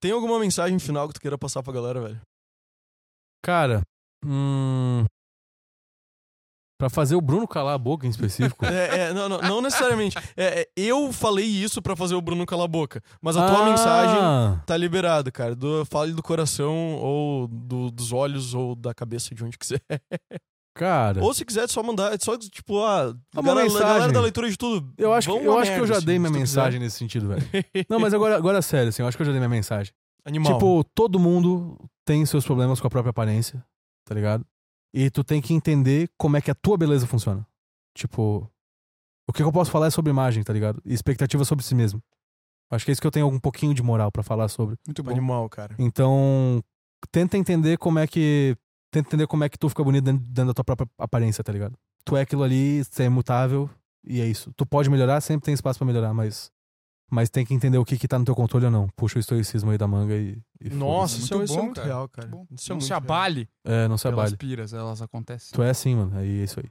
[0.01, 2.21] tem alguma mensagem final que tu queira passar pra galera, velho?
[3.43, 3.81] Cara,
[4.25, 5.05] hum...
[6.79, 8.63] Pra fazer o Bruno calar a boca em específico.
[8.69, 10.15] É, é, não, não, não necessariamente.
[10.35, 13.01] É, é, eu falei isso pra fazer o Bruno calar a boca.
[13.19, 15.55] Mas a tua Ah, mensagem tá liberada, cara.
[15.55, 19.81] Do, fale do coração, ou do- dos olhos, ou da cabeça, de onde quiser.
[20.77, 22.13] Cara, Ou se quiser, só mandar.
[22.13, 23.87] É só, tipo, ah, Uma galera, mensagem.
[23.87, 24.93] galera da leitura de tudo.
[24.97, 27.41] eu acho, que, eu, acho que eu já assim, dei minha mensagem nesse sentido, velho.
[27.89, 29.91] Não, mas agora, agora sério, assim, eu acho que eu já dei minha mensagem.
[30.23, 30.53] Animal.
[30.53, 33.65] Tipo, todo mundo tem seus problemas com a própria aparência,
[34.05, 34.45] tá ligado?
[34.93, 37.45] E tu tem que entender como é que a tua beleza funciona.
[37.95, 38.47] Tipo,
[39.27, 40.81] o que eu posso falar é sobre imagem, tá ligado?
[40.85, 42.01] E expectativa sobre si mesmo.
[42.69, 44.75] Acho que é isso que eu tenho um pouquinho de moral pra falar sobre.
[44.85, 45.11] Muito bom.
[45.11, 45.75] Animal, cara.
[45.79, 46.63] Então,
[47.11, 48.55] tenta entender como é que.
[48.97, 51.51] Tenta entender como é que tu fica bonito dentro, dentro da tua própria aparência, tá
[51.51, 51.75] ligado?
[52.03, 53.69] Tu é aquilo ali, você é imutável,
[54.03, 54.51] e é isso.
[54.55, 56.49] Tu pode melhorar, sempre tem espaço pra melhorar, mas.
[57.09, 58.89] Mas tem que entender o que, que tá no teu controle ou não.
[58.95, 60.37] Puxa o estoicismo aí da manga e.
[60.59, 61.87] e Nossa, Muito isso, é- isso é bom, muito cara.
[61.87, 62.27] real, cara.
[62.27, 62.97] Bom, Isso é não muito se real.
[62.97, 63.49] abale.
[63.63, 64.35] É, não se pelas abale.
[64.37, 65.49] piras, elas acontecem.
[65.53, 66.17] Tu é assim, mano.
[66.17, 66.65] Aí é isso aí.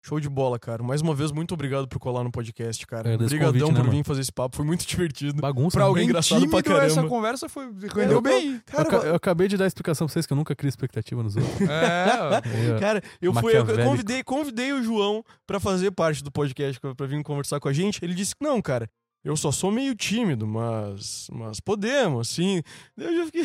[0.00, 0.82] Show de bola, cara.
[0.82, 3.14] Mais uma vez, muito obrigado por colar no podcast, cara.
[3.14, 4.04] Obrigadão convite, né, por vir mano?
[4.04, 4.56] fazer esse papo.
[4.56, 5.40] Foi muito divertido.
[5.42, 5.76] Bagunça.
[5.76, 5.88] Pra né?
[5.88, 7.08] alguém engraçado pra essa caramba.
[7.08, 8.54] conversa foi, Eu- rendeu bem.
[8.54, 10.68] Eu, Cara, aca- eu acabei de dar a explicação pra vocês que eu nunca crio
[10.68, 11.60] expectativa nos outros.
[11.62, 12.78] É.
[12.80, 17.22] Cara, eu fui, eu convidei, convidei o João pra fazer parte do podcast, pra vir
[17.22, 17.98] conversar com a gente.
[18.02, 18.88] Ele disse que não, cara.
[19.24, 22.62] Eu só sou meio tímido, mas mas podemos, sim.
[22.96, 23.44] Eu já fiquei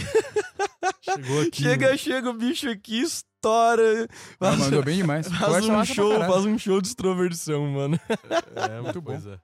[1.02, 1.62] Chegou aqui.
[1.64, 3.04] chega, chega o bicho aqui,
[3.44, 4.08] estoura.
[4.40, 5.28] Ah, Faz, mandou bem demais.
[5.28, 8.00] faz um show, faz um show de extroversão, mano.
[8.56, 9.12] É, Muito bom.
[9.12, 9.40] coisa.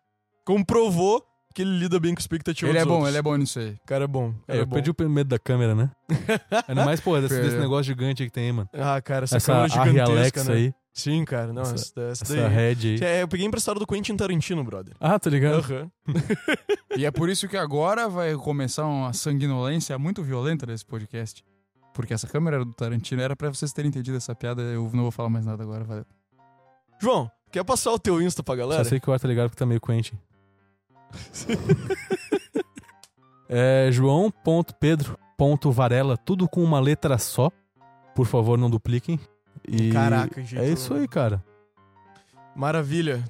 [0.46, 1.24] Comprovou
[1.54, 3.10] que ele lida bem com expectativa Ele é bom, outros.
[3.10, 3.72] ele é bom nisso aí.
[3.72, 4.30] O cara é bom.
[4.48, 4.74] É, Cara é eu bom.
[4.76, 5.92] perdi o medo da câmera, né?
[6.68, 7.60] Ainda mais, pô, desse, desse Perdeu.
[7.62, 8.70] negócio gigante aí que tem aí, mano.
[8.74, 10.56] Ah, cara, essa, Essa câmera gigantesca, Alexa né?
[10.56, 11.54] aí, Sim, cara.
[11.54, 13.08] Não, Essa- essa, essa, head aí.
[13.08, 14.96] É, eu peguei emprestado do Quentin Tarantino, brother.
[15.00, 15.60] Ah, tá ligado?
[15.60, 15.92] Aham.
[16.98, 21.44] E é por isso que agora vai começar uma sanguinolência muito violenta nesse podcast.
[22.00, 23.22] Porque essa câmera era do Tarantino.
[23.22, 24.62] Era pra vocês terem entendido essa piada.
[24.62, 25.84] Eu não vou falar mais nada agora.
[25.84, 26.06] Valeu.
[26.98, 28.86] João, quer passar o teu Insta pra galera?
[28.86, 30.18] Só sei que o ar tá ligado porque tá meio Quentin.
[33.50, 37.52] é joão.pedro.varela, tudo com uma letra só.
[38.16, 39.20] Por favor, não dupliquem.
[39.68, 40.58] E Caraca, gente.
[40.58, 41.44] É isso aí, cara.
[42.56, 43.26] Maravilha.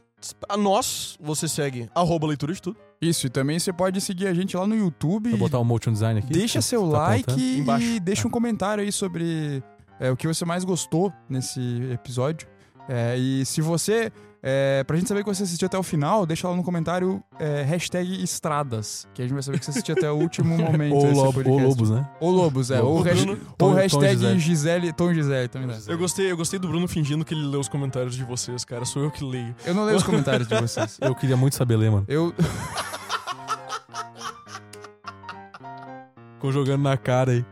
[0.48, 2.78] A nós, você segue arroba leitura de tudo.
[3.02, 5.30] Isso, e também você pode seguir a gente lá no YouTube.
[5.30, 6.34] Vou botar o motion design aqui.
[6.34, 8.00] Deixa seu Tá like e Embaixo.
[8.02, 9.64] deixa um comentário aí sobre
[10.00, 11.62] é, o que você mais gostou nesse
[11.94, 12.48] episódio.
[12.90, 14.12] É, e se você.
[14.42, 17.62] É, pra gente saber que você assistiu até o final, deixa lá no comentário é,
[17.64, 19.06] hashtag estradas.
[19.14, 20.96] Que a gente vai saber que você assistiu até o último momento.
[20.96, 22.10] Ou, desse lobo, ou lobos, né?
[22.22, 22.82] Ou Lobos, é.
[22.82, 24.40] Ou, Bruno- ou Tom- Tom hashtag Gisele.
[24.40, 25.78] Gisele, Tom Gisele também.
[25.88, 28.86] Eu gostei, eu gostei do Bruno fingindo que ele lê os comentários de vocês, cara.
[28.86, 29.54] Sou eu que leio.
[29.66, 30.98] Eu não leio os comentários de vocês.
[31.02, 32.06] Eu queria muito saber ler, mano.
[32.08, 32.34] Eu.
[36.36, 37.46] Ficou jogando na cara aí.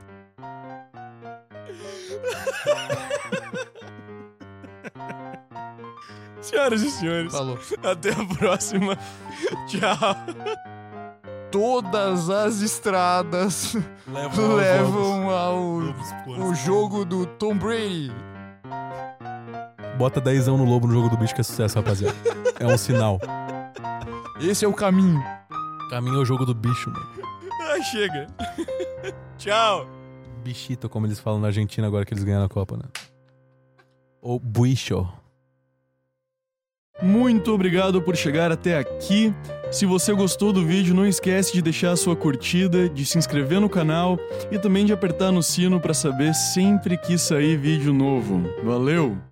[6.49, 7.59] Senhoras e senhores, Falou.
[7.83, 8.97] até a próxima.
[9.67, 10.15] Tchau.
[11.51, 13.75] Todas as estradas
[14.07, 15.57] levam ao
[16.39, 18.11] o jogo do Tom Brady.
[19.97, 22.15] Bota 10 no lobo no jogo do bicho que é sucesso, rapaziada.
[22.59, 23.19] É um sinal.
[24.39, 25.23] Esse é o caminho.
[25.89, 27.17] Caminho é o jogo do bicho, mano.
[27.69, 28.27] Ah, chega.
[29.37, 29.85] Tchau.
[30.41, 32.83] Bichito, como eles falam na Argentina agora que eles ganharam a Copa, né?
[34.21, 35.05] Ou buicho.
[37.01, 39.33] Muito obrigado por chegar até aqui.
[39.71, 43.59] Se você gostou do vídeo, não esquece de deixar a sua curtida, de se inscrever
[43.59, 44.17] no canal
[44.51, 48.43] e também de apertar no sino para saber sempre que sair vídeo novo.
[48.63, 49.26] Valeu!